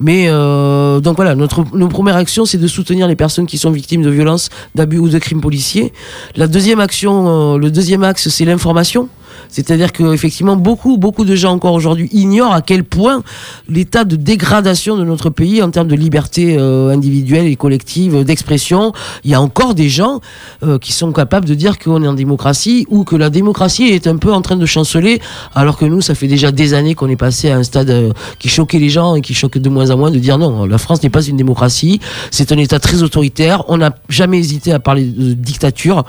Mais 0.00 0.26
euh, 0.28 1.00
donc 1.00 1.16
voilà 1.16 1.34
notre 1.34 1.62
première 1.88 2.16
action 2.16 2.44
c'est 2.44 2.58
de 2.58 2.66
soutenir 2.66 3.08
les 3.08 3.16
personnes 3.16 3.46
qui 3.46 3.58
sont 3.58 3.70
victimes 3.70 4.02
de 4.02 4.10
violences 4.10 4.50
d'abus 4.74 4.98
ou 4.98 5.08
de 5.08 5.18
crimes 5.18 5.40
policiers. 5.40 5.92
La 6.36 6.46
deuxième 6.46 6.80
action 6.80 7.56
le 7.56 7.70
deuxième 7.70 8.04
axe 8.04 8.28
c'est 8.28 8.44
l'information 8.44 9.08
c'est-à-dire 9.54 9.92
que 9.92 10.12
effectivement 10.12 10.56
beaucoup 10.56 10.96
beaucoup 10.96 11.24
de 11.24 11.36
gens 11.36 11.52
encore 11.52 11.74
aujourd'hui 11.74 12.08
ignorent 12.12 12.52
à 12.52 12.60
quel 12.60 12.82
point 12.82 13.22
l'état 13.68 14.02
de 14.02 14.16
dégradation 14.16 14.96
de 14.96 15.04
notre 15.04 15.30
pays 15.30 15.62
en 15.62 15.70
termes 15.70 15.86
de 15.86 15.94
liberté 15.94 16.56
euh, 16.58 16.90
individuelle 16.90 17.46
et 17.46 17.54
collective 17.54 18.16
euh, 18.16 18.24
d'expression, 18.24 18.92
il 19.22 19.30
y 19.30 19.34
a 19.34 19.40
encore 19.40 19.76
des 19.76 19.88
gens 19.88 20.20
euh, 20.64 20.78
qui 20.78 20.92
sont 20.92 21.12
capables 21.12 21.46
de 21.46 21.54
dire 21.54 21.78
qu'on 21.78 22.02
est 22.02 22.08
en 22.08 22.14
démocratie 22.14 22.84
ou 22.90 23.04
que 23.04 23.14
la 23.14 23.30
démocratie 23.30 23.84
est 23.84 24.08
un 24.08 24.16
peu 24.16 24.32
en 24.32 24.42
train 24.42 24.56
de 24.56 24.66
chanceler, 24.66 25.20
alors 25.54 25.76
que 25.76 25.84
nous, 25.84 26.00
ça 26.00 26.16
fait 26.16 26.26
déjà 26.26 26.50
des 26.50 26.74
années 26.74 26.96
qu'on 26.96 27.08
est 27.08 27.16
passé 27.16 27.50
à 27.50 27.56
un 27.56 27.62
stade 27.62 28.12
qui 28.40 28.48
choquait 28.48 28.80
les 28.80 28.88
gens 28.88 29.14
et 29.14 29.20
qui 29.20 29.34
choque 29.34 29.58
de 29.58 29.68
moins 29.68 29.90
en 29.90 29.96
moins 29.96 30.10
de 30.10 30.18
dire 30.18 30.36
non, 30.36 30.66
la 30.66 30.78
France 30.78 31.00
n'est 31.02 31.10
pas 31.10 31.22
une 31.22 31.36
démocratie, 31.36 32.00
c'est 32.32 32.50
un 32.50 32.58
État 32.58 32.80
très 32.80 33.04
autoritaire. 33.04 33.62
On 33.68 33.76
n'a 33.76 33.94
jamais 34.08 34.38
hésité 34.38 34.72
à 34.72 34.80
parler 34.80 35.04
de 35.04 35.32
dictature, 35.34 36.04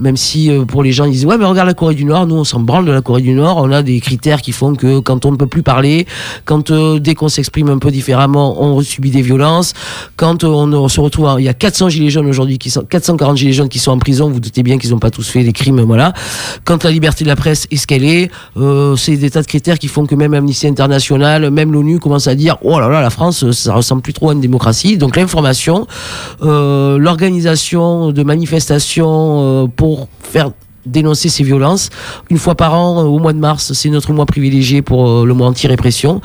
même 0.00 0.16
si 0.16 0.50
pour 0.66 0.82
les 0.82 0.92
gens 0.92 1.04
ils 1.04 1.12
disent 1.12 1.26
ouais 1.26 1.38
mais 1.38 1.44
regarde 1.44 1.68
la 1.68 1.74
Corée 1.74 1.94
du 1.94 2.04
Nord, 2.04 2.26
nous 2.26 2.36
on 2.36 2.44
s'en 2.44 2.60
branle 2.60 2.87
de 2.88 2.94
la 2.94 3.02
Corée 3.02 3.22
du 3.22 3.32
Nord, 3.32 3.58
on 3.58 3.70
a 3.70 3.82
des 3.82 4.00
critères 4.00 4.42
qui 4.42 4.52
font 4.52 4.74
que 4.74 4.98
quand 5.00 5.24
on 5.26 5.32
ne 5.32 5.36
peut 5.36 5.46
plus 5.46 5.62
parler, 5.62 6.06
quand 6.44 6.70
euh, 6.70 6.98
dès 6.98 7.14
qu'on 7.14 7.28
s'exprime 7.28 7.68
un 7.68 7.78
peu 7.78 7.90
différemment, 7.90 8.60
on 8.62 8.80
subit 8.82 9.10
des 9.10 9.22
violences, 9.22 9.74
quand 10.16 10.44
euh, 10.44 10.48
on, 10.48 10.88
se 10.88 11.00
retrouve, 11.00 11.28
il 11.38 11.44
y 11.44 11.48
a 11.48 11.54
400 11.54 11.90
gilets 11.90 12.10
jaunes 12.10 12.26
aujourd'hui 12.26 12.58
qui 12.58 12.70
sont 12.70 12.82
440 12.82 13.36
gilets 13.36 13.52
jaunes 13.52 13.68
qui 13.68 13.78
sont 13.78 13.92
en 13.92 13.98
prison, 13.98 14.30
vous, 14.30 14.40
doutez 14.40 14.62
bien 14.62 14.78
qu'ils 14.78 14.90
n'ont 14.90 14.98
pas 14.98 15.10
tous 15.10 15.28
fait 15.28 15.44
des 15.44 15.52
crimes, 15.52 15.80
voilà. 15.82 16.12
Quand 16.64 16.84
la 16.84 16.90
liberté 16.90 17.24
de 17.24 17.28
la 17.28 17.36
presse 17.36 17.66
est 17.70 17.76
ce 17.76 17.86
qu'elle 17.86 18.04
est, 18.04 18.30
euh, 18.56 18.96
c'est 18.96 19.16
des 19.16 19.30
tas 19.30 19.42
de 19.42 19.46
critères 19.46 19.78
qui 19.78 19.88
font 19.88 20.06
que 20.06 20.14
même 20.14 20.34
Amnesty 20.34 20.66
International, 20.66 21.50
même 21.50 21.72
l'ONU 21.72 21.98
commence 21.98 22.26
à 22.26 22.34
dire 22.34 22.56
oh 22.62 22.80
là 22.80 22.88
là 22.88 23.00
la 23.00 23.10
France 23.10 23.50
ça 23.52 23.74
ressemble 23.74 24.02
plus 24.02 24.12
trop 24.12 24.30
à 24.30 24.32
une 24.32 24.40
démocratie. 24.40 24.96
Donc 24.96 25.16
l'information, 25.16 25.86
l'organisation 26.40 28.12
de 28.12 28.22
manifestations 28.22 29.70
pour 29.76 30.08
faire 30.22 30.50
dénoncer 30.90 31.28
ces 31.28 31.44
violences. 31.44 31.90
Une 32.30 32.38
fois 32.38 32.54
par 32.54 32.74
an, 32.74 33.00
euh, 33.00 33.04
au 33.06 33.18
mois 33.18 33.32
de 33.32 33.38
mars, 33.38 33.72
c'est 33.72 33.90
notre 33.90 34.12
mois 34.12 34.26
privilégié 34.26 34.82
pour 34.82 35.08
euh, 35.08 35.24
le 35.26 35.34
mois 35.34 35.46
anti-répression. 35.48 36.20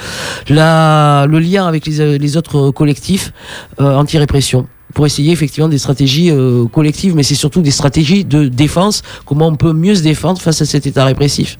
La- 0.50 1.26
Le 1.30 1.40
lien 1.40 1.66
avec 1.68 1.86
les, 1.86 2.02
euh, 2.02 2.18
les 2.18 2.38
autres 2.38 2.72
collectifs 2.72 3.32
euh, 3.80 3.96
anti-répression 3.96 4.68
pour 4.94 5.06
essayer 5.06 5.32
effectivement 5.32 5.70
des 5.70 5.80
stratégies 5.80 6.30
euh, 6.30 6.66
collectives, 6.66 7.16
mais 7.16 7.24
c'est 7.24 7.36
surtout 7.36 7.62
des 7.62 7.72
stratégies 7.72 8.26
de 8.26 8.48
défense, 8.48 9.02
comment 9.26 9.48
on 9.48 9.56
peut 9.56 9.74
mieux 9.74 9.96
se 9.96 10.04
défendre 10.04 10.40
face 10.40 10.62
à 10.62 10.66
cet 10.66 10.86
état 10.86 11.04
répressif. 11.06 11.58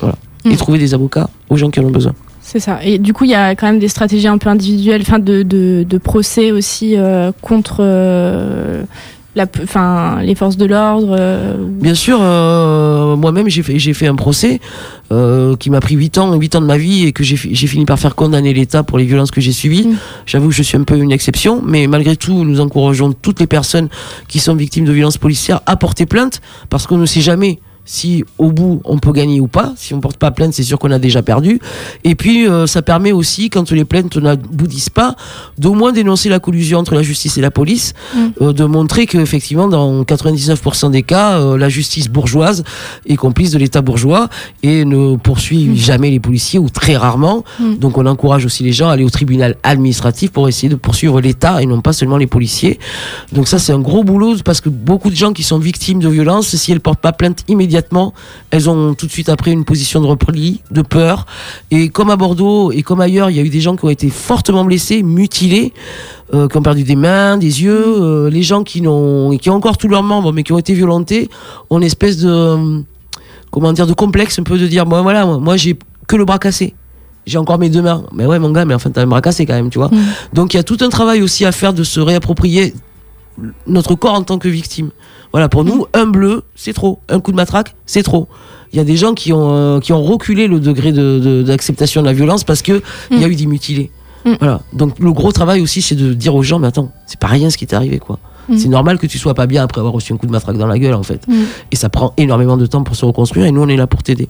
Voilà. 0.00 0.16
Et 0.44 0.50
Mm. 0.54 0.56
trouver 0.56 0.78
des 0.78 0.92
avocats 0.92 1.28
aux 1.48 1.56
gens 1.56 1.70
qui 1.70 1.78
en 1.80 1.84
ont 1.84 1.90
besoin. 1.90 2.14
C'est 2.42 2.58
ça. 2.60 2.80
Et 2.84 2.98
du 2.98 3.12
coup, 3.14 3.24
il 3.24 3.30
y 3.30 3.34
a 3.34 3.54
quand 3.54 3.66
même 3.66 3.78
des 3.78 3.88
stratégies 3.88 4.26
un 4.28 4.36
peu 4.38 4.50
individuelles, 4.50 5.00
enfin 5.02 5.18
de, 5.18 5.42
de, 5.42 5.86
de 5.88 5.98
procès 5.98 6.50
aussi 6.52 6.96
euh, 6.96 7.30
contre 7.40 7.76
la, 9.34 9.46
enfin, 9.62 10.20
les 10.22 10.34
forces 10.34 10.56
de 10.56 10.64
l'ordre. 10.66 11.16
euh, 11.18 11.56
Bien 11.58 11.94
sûr, 11.94 12.18
euh, 12.20 13.16
moi-même 13.16 13.48
j'ai 13.48 13.62
fait, 13.62 14.06
un 14.06 14.14
procès 14.14 14.60
euh, 15.12 15.56
qui 15.56 15.70
m'a 15.70 15.80
pris 15.80 15.94
8 15.94 16.18
ans, 16.18 16.34
8 16.34 16.56
ans 16.56 16.60
de 16.60 16.66
ma 16.66 16.76
vie 16.76 17.06
et 17.06 17.12
que 17.12 17.24
j'ai 17.24 17.36
fini 17.36 17.84
par 17.84 17.98
faire 17.98 18.14
condamner 18.14 18.52
l'État 18.52 18.82
pour 18.82 18.98
les 18.98 19.04
violences 19.04 19.30
que 19.30 19.40
j'ai 19.40 19.52
subies. 19.52 19.88
Mm. 19.88 19.96
J'avoue 20.26 20.48
que 20.48 20.54
je 20.54 20.62
suis 20.62 20.76
un 20.76 20.84
peu 20.84 20.96
une 20.96 21.12
exception, 21.12 21.62
mais 21.64 21.86
malgré 21.86 22.16
tout, 22.16 22.44
nous 22.44 22.60
encourageons 22.60 23.12
toutes 23.12 23.40
les 23.40 23.46
personnes 23.46 23.88
qui 24.28 24.38
sont 24.38 24.54
victimes 24.54 24.84
de 24.84 24.92
violences 24.92 25.18
policières 25.18 25.60
à 25.66 25.76
porter 25.76 26.06
plainte 26.06 26.40
parce 26.70 26.86
qu'on 26.86 26.98
ne 26.98 27.06
sait 27.06 27.20
jamais 27.20 27.58
si 27.84 28.24
au 28.38 28.50
bout 28.52 28.80
on 28.84 28.98
peut 28.98 29.12
gagner 29.12 29.40
ou 29.40 29.48
pas. 29.48 29.72
Si 29.76 29.94
on 29.94 30.00
porte 30.00 30.16
pas 30.16 30.30
plainte, 30.30 30.54
c'est 30.54 30.62
sûr 30.62 30.78
qu'on 30.78 30.90
a 30.90 30.98
déjà 30.98 31.22
perdu. 31.22 31.60
Et 32.04 32.14
puis 32.14 32.48
euh, 32.48 32.66
ça 32.66 32.82
permet 32.82 33.12
aussi, 33.12 33.50
quand 33.50 33.70
les 33.72 33.84
plaintes 33.84 34.16
n'aboutissent 34.16 34.90
pas, 34.90 35.16
d'au 35.58 35.74
moins 35.74 35.92
dénoncer 35.92 36.28
la 36.28 36.40
collusion 36.40 36.78
entre 36.78 36.94
la 36.94 37.02
justice 37.02 37.38
et 37.38 37.40
la 37.40 37.50
police, 37.50 37.94
Mm. 38.14 38.18
euh, 38.42 38.52
de 38.52 38.64
montrer 38.64 39.06
que 39.06 39.18
effectivement 39.18 39.68
dans 39.68 40.04
99% 40.04 40.90
des 40.90 41.02
cas, 41.02 41.38
euh, 41.38 41.58
la 41.58 41.68
justice 41.68 42.08
bourgeoise 42.08 42.64
est 43.06 43.16
complice 43.16 43.50
de 43.50 43.58
l'État 43.58 43.82
bourgeois 43.82 44.28
et 44.62 44.84
ne 44.84 45.16
poursuit 45.16 45.76
jamais 45.76 46.10
les 46.10 46.20
policiers 46.20 46.58
ou 46.58 46.68
très 46.68 46.96
rarement. 46.96 47.44
Mm. 47.58 47.76
Donc 47.76 47.98
on 47.98 48.06
encourage 48.06 48.44
aussi 48.44 48.62
les 48.62 48.72
gens 48.72 48.88
à 48.88 48.92
aller 48.92 49.04
au 49.04 49.10
tribunal 49.10 49.56
administratif 49.62 50.30
pour 50.30 50.48
essayer 50.48 50.68
de 50.68 50.76
poursuivre 50.76 51.20
l'État 51.20 51.62
et 51.62 51.66
non 51.66 51.80
pas 51.80 51.92
seulement 51.92 52.16
les 52.16 52.26
policiers. 52.26 52.78
Donc 53.32 53.48
ça 53.48 53.58
c'est 53.58 53.72
un 53.72 53.80
gros 53.80 54.04
boulot 54.04 54.36
parce 54.44 54.60
que 54.60 54.68
beaucoup 54.68 55.10
de 55.10 55.16
gens 55.16 55.32
qui 55.32 55.42
sont 55.42 55.58
victimes 55.58 56.00
de 56.00 56.08
violences, 56.08 56.54
si 56.54 56.72
elles 56.72 56.80
portent 56.80 57.00
pas 57.00 57.12
plainte 57.12 57.44
immédiatement, 57.48 57.73
elles 58.50 58.70
ont 58.70 58.94
tout 58.94 59.06
de 59.06 59.10
suite 59.10 59.28
après 59.28 59.52
une 59.52 59.64
position 59.64 60.00
de 60.00 60.06
repli, 60.06 60.62
de 60.70 60.82
peur. 60.82 61.26
Et 61.70 61.88
comme 61.88 62.10
à 62.10 62.16
Bordeaux 62.16 62.72
et 62.72 62.82
comme 62.82 63.00
ailleurs, 63.00 63.30
il 63.30 63.36
y 63.36 63.40
a 63.40 63.42
eu 63.42 63.48
des 63.48 63.60
gens 63.60 63.76
qui 63.76 63.84
ont 63.84 63.90
été 63.90 64.10
fortement 64.10 64.64
blessés, 64.64 65.02
mutilés, 65.02 65.72
euh, 66.32 66.48
qui 66.48 66.56
ont 66.56 66.62
perdu 66.62 66.84
des 66.84 66.96
mains, 66.96 67.36
des 67.36 67.62
yeux. 67.62 67.84
euh, 67.84 68.30
les 68.30 68.42
gens 68.42 68.64
qui 68.64 68.80
n'ont, 68.80 69.36
qui 69.36 69.50
ont 69.50 69.54
encore 69.54 69.78
tous 69.78 69.88
leurs 69.88 70.02
membres 70.02 70.32
mais 70.32 70.42
qui 70.42 70.52
ont 70.52 70.58
été 70.58 70.74
violentés, 70.74 71.28
ont 71.70 71.78
une 71.78 71.84
espèce 71.84 72.18
de, 72.18 72.82
comment 73.50 73.72
dire, 73.72 73.86
de 73.86 73.94
complexe 73.94 74.38
un 74.38 74.42
peu 74.42 74.58
de 74.58 74.66
dire, 74.66 74.86
moi 74.86 75.02
voilà, 75.02 75.26
moi, 75.26 75.38
moi, 75.38 75.56
j'ai 75.56 75.78
que 76.06 76.16
le 76.16 76.24
bras 76.24 76.38
cassé. 76.38 76.74
J'ai 77.26 77.38
encore 77.38 77.58
mes 77.58 77.70
deux 77.70 77.82
mains. 77.82 78.04
Mais 78.12 78.26
ouais, 78.26 78.38
mon 78.38 78.50
gars, 78.50 78.64
mais 78.64 78.74
enfin, 78.74 78.90
t'as 78.90 79.02
un 79.02 79.06
bras 79.06 79.22
cassé 79.22 79.46
quand 79.46 79.54
même, 79.54 79.70
tu 79.70 79.78
vois. 79.78 79.88
Mm. 79.88 79.98
Donc 80.34 80.54
il 80.54 80.56
y 80.58 80.60
a 80.60 80.62
tout 80.62 80.76
un 80.80 80.90
travail 80.90 81.22
aussi 81.22 81.44
à 81.44 81.52
faire 81.52 81.72
de 81.72 81.82
se 81.82 82.00
réapproprier 82.00 82.74
notre 83.66 83.94
corps 83.94 84.14
en 84.14 84.22
tant 84.22 84.38
que 84.38 84.48
victime. 84.48 84.90
Voilà, 85.34 85.48
pour 85.48 85.64
nous, 85.64 85.84
un 85.94 86.06
bleu, 86.06 86.44
c'est 86.54 86.72
trop. 86.72 87.00
Un 87.08 87.18
coup 87.18 87.32
de 87.32 87.36
matraque, 87.36 87.74
c'est 87.86 88.04
trop. 88.04 88.28
Il 88.72 88.76
y 88.76 88.80
a 88.80 88.84
des 88.84 88.96
gens 88.96 89.14
qui 89.14 89.32
ont, 89.32 89.50
euh, 89.52 89.80
qui 89.80 89.92
ont 89.92 90.00
reculé 90.00 90.46
le 90.46 90.60
degré 90.60 90.92
de- 90.92 91.18
de- 91.18 91.42
d'acceptation 91.42 92.02
de, 92.02 92.06
la 92.06 92.12
violence 92.12 92.44
parce 92.44 92.62
que 92.62 92.80
il 93.10 93.18
y 93.20 93.24
a 93.24 93.26
Mm. 93.26 93.30
eu 93.32 93.34
des 93.34 93.46
mutilés. 93.46 93.90
Mm. 94.24 94.34
Voilà. 94.38 94.60
Donc 94.72 94.96
le 95.00 95.12
gros 95.12 95.32
travail 95.32 95.60
aussi, 95.60 95.82
c'est 95.82 95.96
de 95.96 96.14
dire 96.14 96.36
aux 96.36 96.44
gens, 96.44 96.60
mais 96.60 96.68
attends, 96.68 96.92
c'est 97.06 97.18
pas 97.18 97.26
rien 97.26 97.50
ce 97.50 97.56
qui 97.58 97.66
t'est 97.66 97.74
arrivé, 97.74 97.98
quoi. 97.98 98.20
C'est 98.56 98.68
normal 98.68 98.98
que 98.98 99.06
tu 99.08 99.18
sois 99.18 99.34
pas 99.34 99.46
bien 99.46 99.62
après 99.64 99.80
avoir 99.80 99.94
reçu 99.94 100.12
un 100.12 100.16
coup 100.18 100.26
de 100.26 100.30
matraque 100.32 100.56
dans 100.58 100.66
la 100.68 100.78
gueule, 100.78 100.94
en 100.94 101.02
fait. 101.02 101.26
Et 101.72 101.76
ça 101.76 101.88
prend 101.88 102.12
énormément 102.16 102.56
de 102.58 102.66
temps 102.66 102.82
pour 102.84 102.94
se 102.94 103.04
reconstruire, 103.04 103.46
et 103.46 103.50
nous, 103.50 103.62
on 103.62 103.68
est 103.68 103.76
là 103.76 103.86
pour 103.88 104.02
t'aider. 104.04 104.28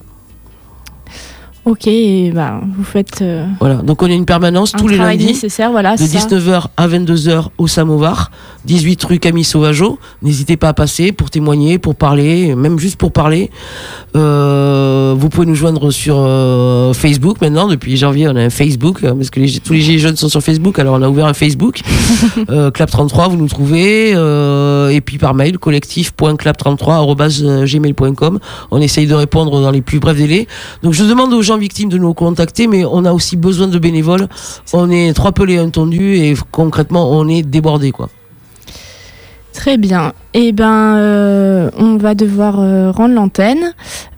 Ok, 1.66 1.86
et 1.86 2.30
bah, 2.34 2.60
vous 2.76 2.84
faites 2.84 3.22
euh, 3.22 3.46
Voilà. 3.58 3.76
Donc 3.76 4.02
on 4.02 4.06
a 4.06 4.12
une 4.12 4.26
permanence 4.26 4.74
un 4.74 4.78
tous 4.78 4.86
les 4.88 4.98
lundis. 4.98 5.24
nécessaire, 5.26 5.70
voilà. 5.70 5.96
de 5.96 6.00
c'est 6.02 6.18
ça. 6.18 6.26
19h 6.28 6.64
à 6.76 6.88
22h 6.88 7.46
au 7.56 7.66
Samovar, 7.66 8.30
18 8.66 9.02
rue 9.04 9.18
Camille 9.18 9.44
Sauvageau. 9.44 9.98
N'hésitez 10.22 10.58
pas 10.58 10.68
à 10.68 10.72
passer 10.74 11.10
pour 11.12 11.30
témoigner, 11.30 11.78
pour 11.78 11.94
parler, 11.94 12.54
même 12.54 12.78
juste 12.78 12.96
pour 12.96 13.12
parler. 13.12 13.50
Euh, 14.14 15.14
vous 15.16 15.28
pouvez 15.30 15.46
nous 15.46 15.54
joindre 15.54 15.90
sur 15.90 16.16
euh, 16.18 16.92
Facebook 16.92 17.40
maintenant. 17.40 17.66
Depuis 17.66 17.96
janvier, 17.96 18.28
on 18.28 18.36
a 18.36 18.42
un 18.42 18.50
Facebook 18.50 19.02
euh, 19.02 19.14
parce 19.14 19.30
que 19.30 19.40
les- 19.40 19.58
tous 19.60 19.72
les 19.72 19.80
gilets 19.80 19.98
jaunes 20.00 20.16
sont 20.16 20.28
sur 20.28 20.42
Facebook. 20.42 20.78
Alors 20.78 20.96
on 20.96 21.02
a 21.02 21.08
ouvert 21.08 21.26
un 21.26 21.32
Facebook. 21.34 21.80
euh, 22.50 22.70
Clap33, 22.70 23.30
vous 23.30 23.36
nous 23.38 23.48
trouvez. 23.48 24.10
et 24.10 25.00
puis 25.00 25.16
par 25.18 25.32
mail, 25.34 25.58
collectif.clap33@gmail.com. 25.58 28.38
On 28.70 28.80
essaye 28.80 29.06
de 29.06 29.14
répondre 29.14 29.60
dans 29.60 29.70
les 29.70 29.82
plus 29.82 29.98
brefs 29.98 30.16
délais. 30.18 30.46
Donc 30.82 30.92
je 30.92 31.04
demande 31.04 31.32
aux 31.32 31.42
gens 31.42 31.53
victimes 31.58 31.88
de 31.88 31.98
nous 31.98 32.14
contacter, 32.14 32.66
mais 32.66 32.84
on 32.84 33.04
a 33.04 33.12
aussi 33.12 33.36
besoin 33.36 33.68
de 33.68 33.78
bénévoles. 33.78 34.28
On 34.72 34.90
est 34.90 35.12
trois 35.14 35.32
pelés, 35.32 35.58
un 35.58 35.70
tondu 35.70 36.16
et 36.16 36.34
concrètement 36.50 37.10
on 37.12 37.28
est 37.28 37.42
débordé 37.42 37.90
quoi. 37.92 38.08
Très 39.52 39.76
bien. 39.78 40.12
Eh 40.34 40.50
ben, 40.52 40.96
euh, 40.96 41.70
on 41.78 41.96
va 41.96 42.14
devoir 42.16 42.58
euh, 42.58 42.90
rendre 42.90 43.14
l'antenne. 43.14 43.72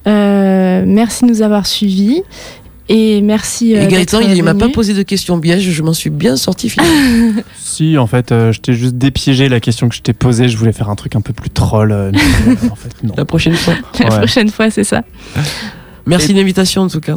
Euh, 0.06 0.82
merci 0.86 1.24
de 1.26 1.30
nous 1.30 1.42
avoir 1.42 1.66
suivis. 1.66 2.22
Et 2.88 3.20
merci. 3.20 3.76
euh, 3.76 3.82
et 3.82 3.88
Gaëtan, 3.88 4.20
il 4.20 4.42
m'a 4.44 4.54
pas 4.54 4.68
posé 4.68 4.94
de 4.94 5.02
questions 5.02 5.38
pièges, 5.40 5.68
je 5.68 5.82
m'en 5.82 5.92
suis 5.92 6.08
bien 6.08 6.36
sorti 6.36 6.68
finalement. 6.70 7.42
Si, 7.58 7.98
en 7.98 8.06
fait, 8.06 8.32
euh, 8.32 8.52
je 8.52 8.60
t'ai 8.60 8.72
juste 8.72 8.94
dépiégé 8.94 9.50
la 9.50 9.60
question 9.60 9.88
que 9.90 9.94
je 9.94 10.00
t'ai 10.00 10.14
posée. 10.14 10.48
Je 10.48 10.56
voulais 10.56 10.72
faire 10.72 10.88
un 10.88 10.94
truc 10.94 11.14
un 11.16 11.20
peu 11.20 11.34
plus 11.34 11.50
troll. 11.50 11.88
mais, 12.14 12.70
en 12.70 12.74
fait, 12.76 12.92
non. 13.02 13.12
La 13.18 13.26
prochaine 13.26 13.54
fois. 13.54 13.74
La 14.00 14.06
Ouais. 14.08 14.16
prochaine 14.18 14.48
fois, 14.48 14.70
c'est 14.70 14.84
ça. 14.84 15.02
Merci 16.06 16.32
de 16.32 16.38
l'invitation 16.38 16.82
en 16.82 16.88
tout 16.88 17.00
cas. 17.00 17.16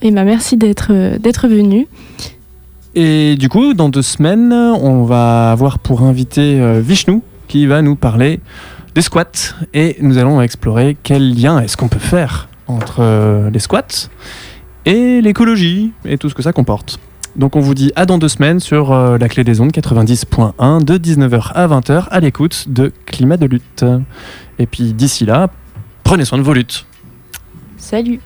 Et 0.00 0.12
bah 0.12 0.24
merci 0.24 0.56
d'être 0.56 0.88
euh, 0.90 1.18
d'être 1.18 1.48
venu. 1.48 1.88
Et 2.94 3.36
du 3.36 3.48
coup, 3.48 3.74
dans 3.74 3.88
deux 3.88 4.02
semaines, 4.02 4.52
on 4.52 5.04
va 5.04 5.50
avoir 5.50 5.78
pour 5.78 6.02
invité 6.02 6.60
euh, 6.60 6.80
Vishnu 6.80 7.20
qui 7.48 7.66
va 7.66 7.82
nous 7.82 7.96
parler 7.96 8.40
des 8.94 9.02
squats 9.02 9.54
et 9.74 9.96
nous 10.00 10.18
allons 10.18 10.40
explorer 10.40 10.96
quel 11.02 11.34
lien 11.34 11.60
est-ce 11.60 11.76
qu'on 11.76 11.88
peut 11.88 11.98
faire 11.98 12.48
entre 12.66 12.98
euh, 13.00 13.50
les 13.50 13.58
squats 13.58 14.08
et 14.84 15.20
l'écologie 15.20 15.92
et 16.04 16.16
tout 16.16 16.28
ce 16.28 16.34
que 16.34 16.42
ça 16.42 16.52
comporte. 16.52 17.00
Donc 17.36 17.56
on 17.56 17.60
vous 17.60 17.74
dit 17.74 17.92
à 17.94 18.06
dans 18.06 18.18
deux 18.18 18.28
semaines 18.28 18.58
sur 18.58 18.92
la 18.92 19.28
clé 19.28 19.44
des 19.44 19.60
ondes 19.60 19.70
90.1 19.70 20.84
de 20.84 20.98
19h 20.98 21.52
à 21.52 21.68
20h 21.68 22.08
à 22.10 22.20
l'écoute 22.20 22.66
de 22.68 22.92
Climat 23.06 23.36
de 23.36 23.46
lutte. 23.46 23.84
Et 24.58 24.66
puis 24.66 24.92
d'ici 24.92 25.24
là, 25.24 25.48
prenez 26.04 26.24
soin 26.24 26.38
de 26.38 26.42
vos 26.42 26.54
luttes. 26.54 26.86
Salut 27.76 28.20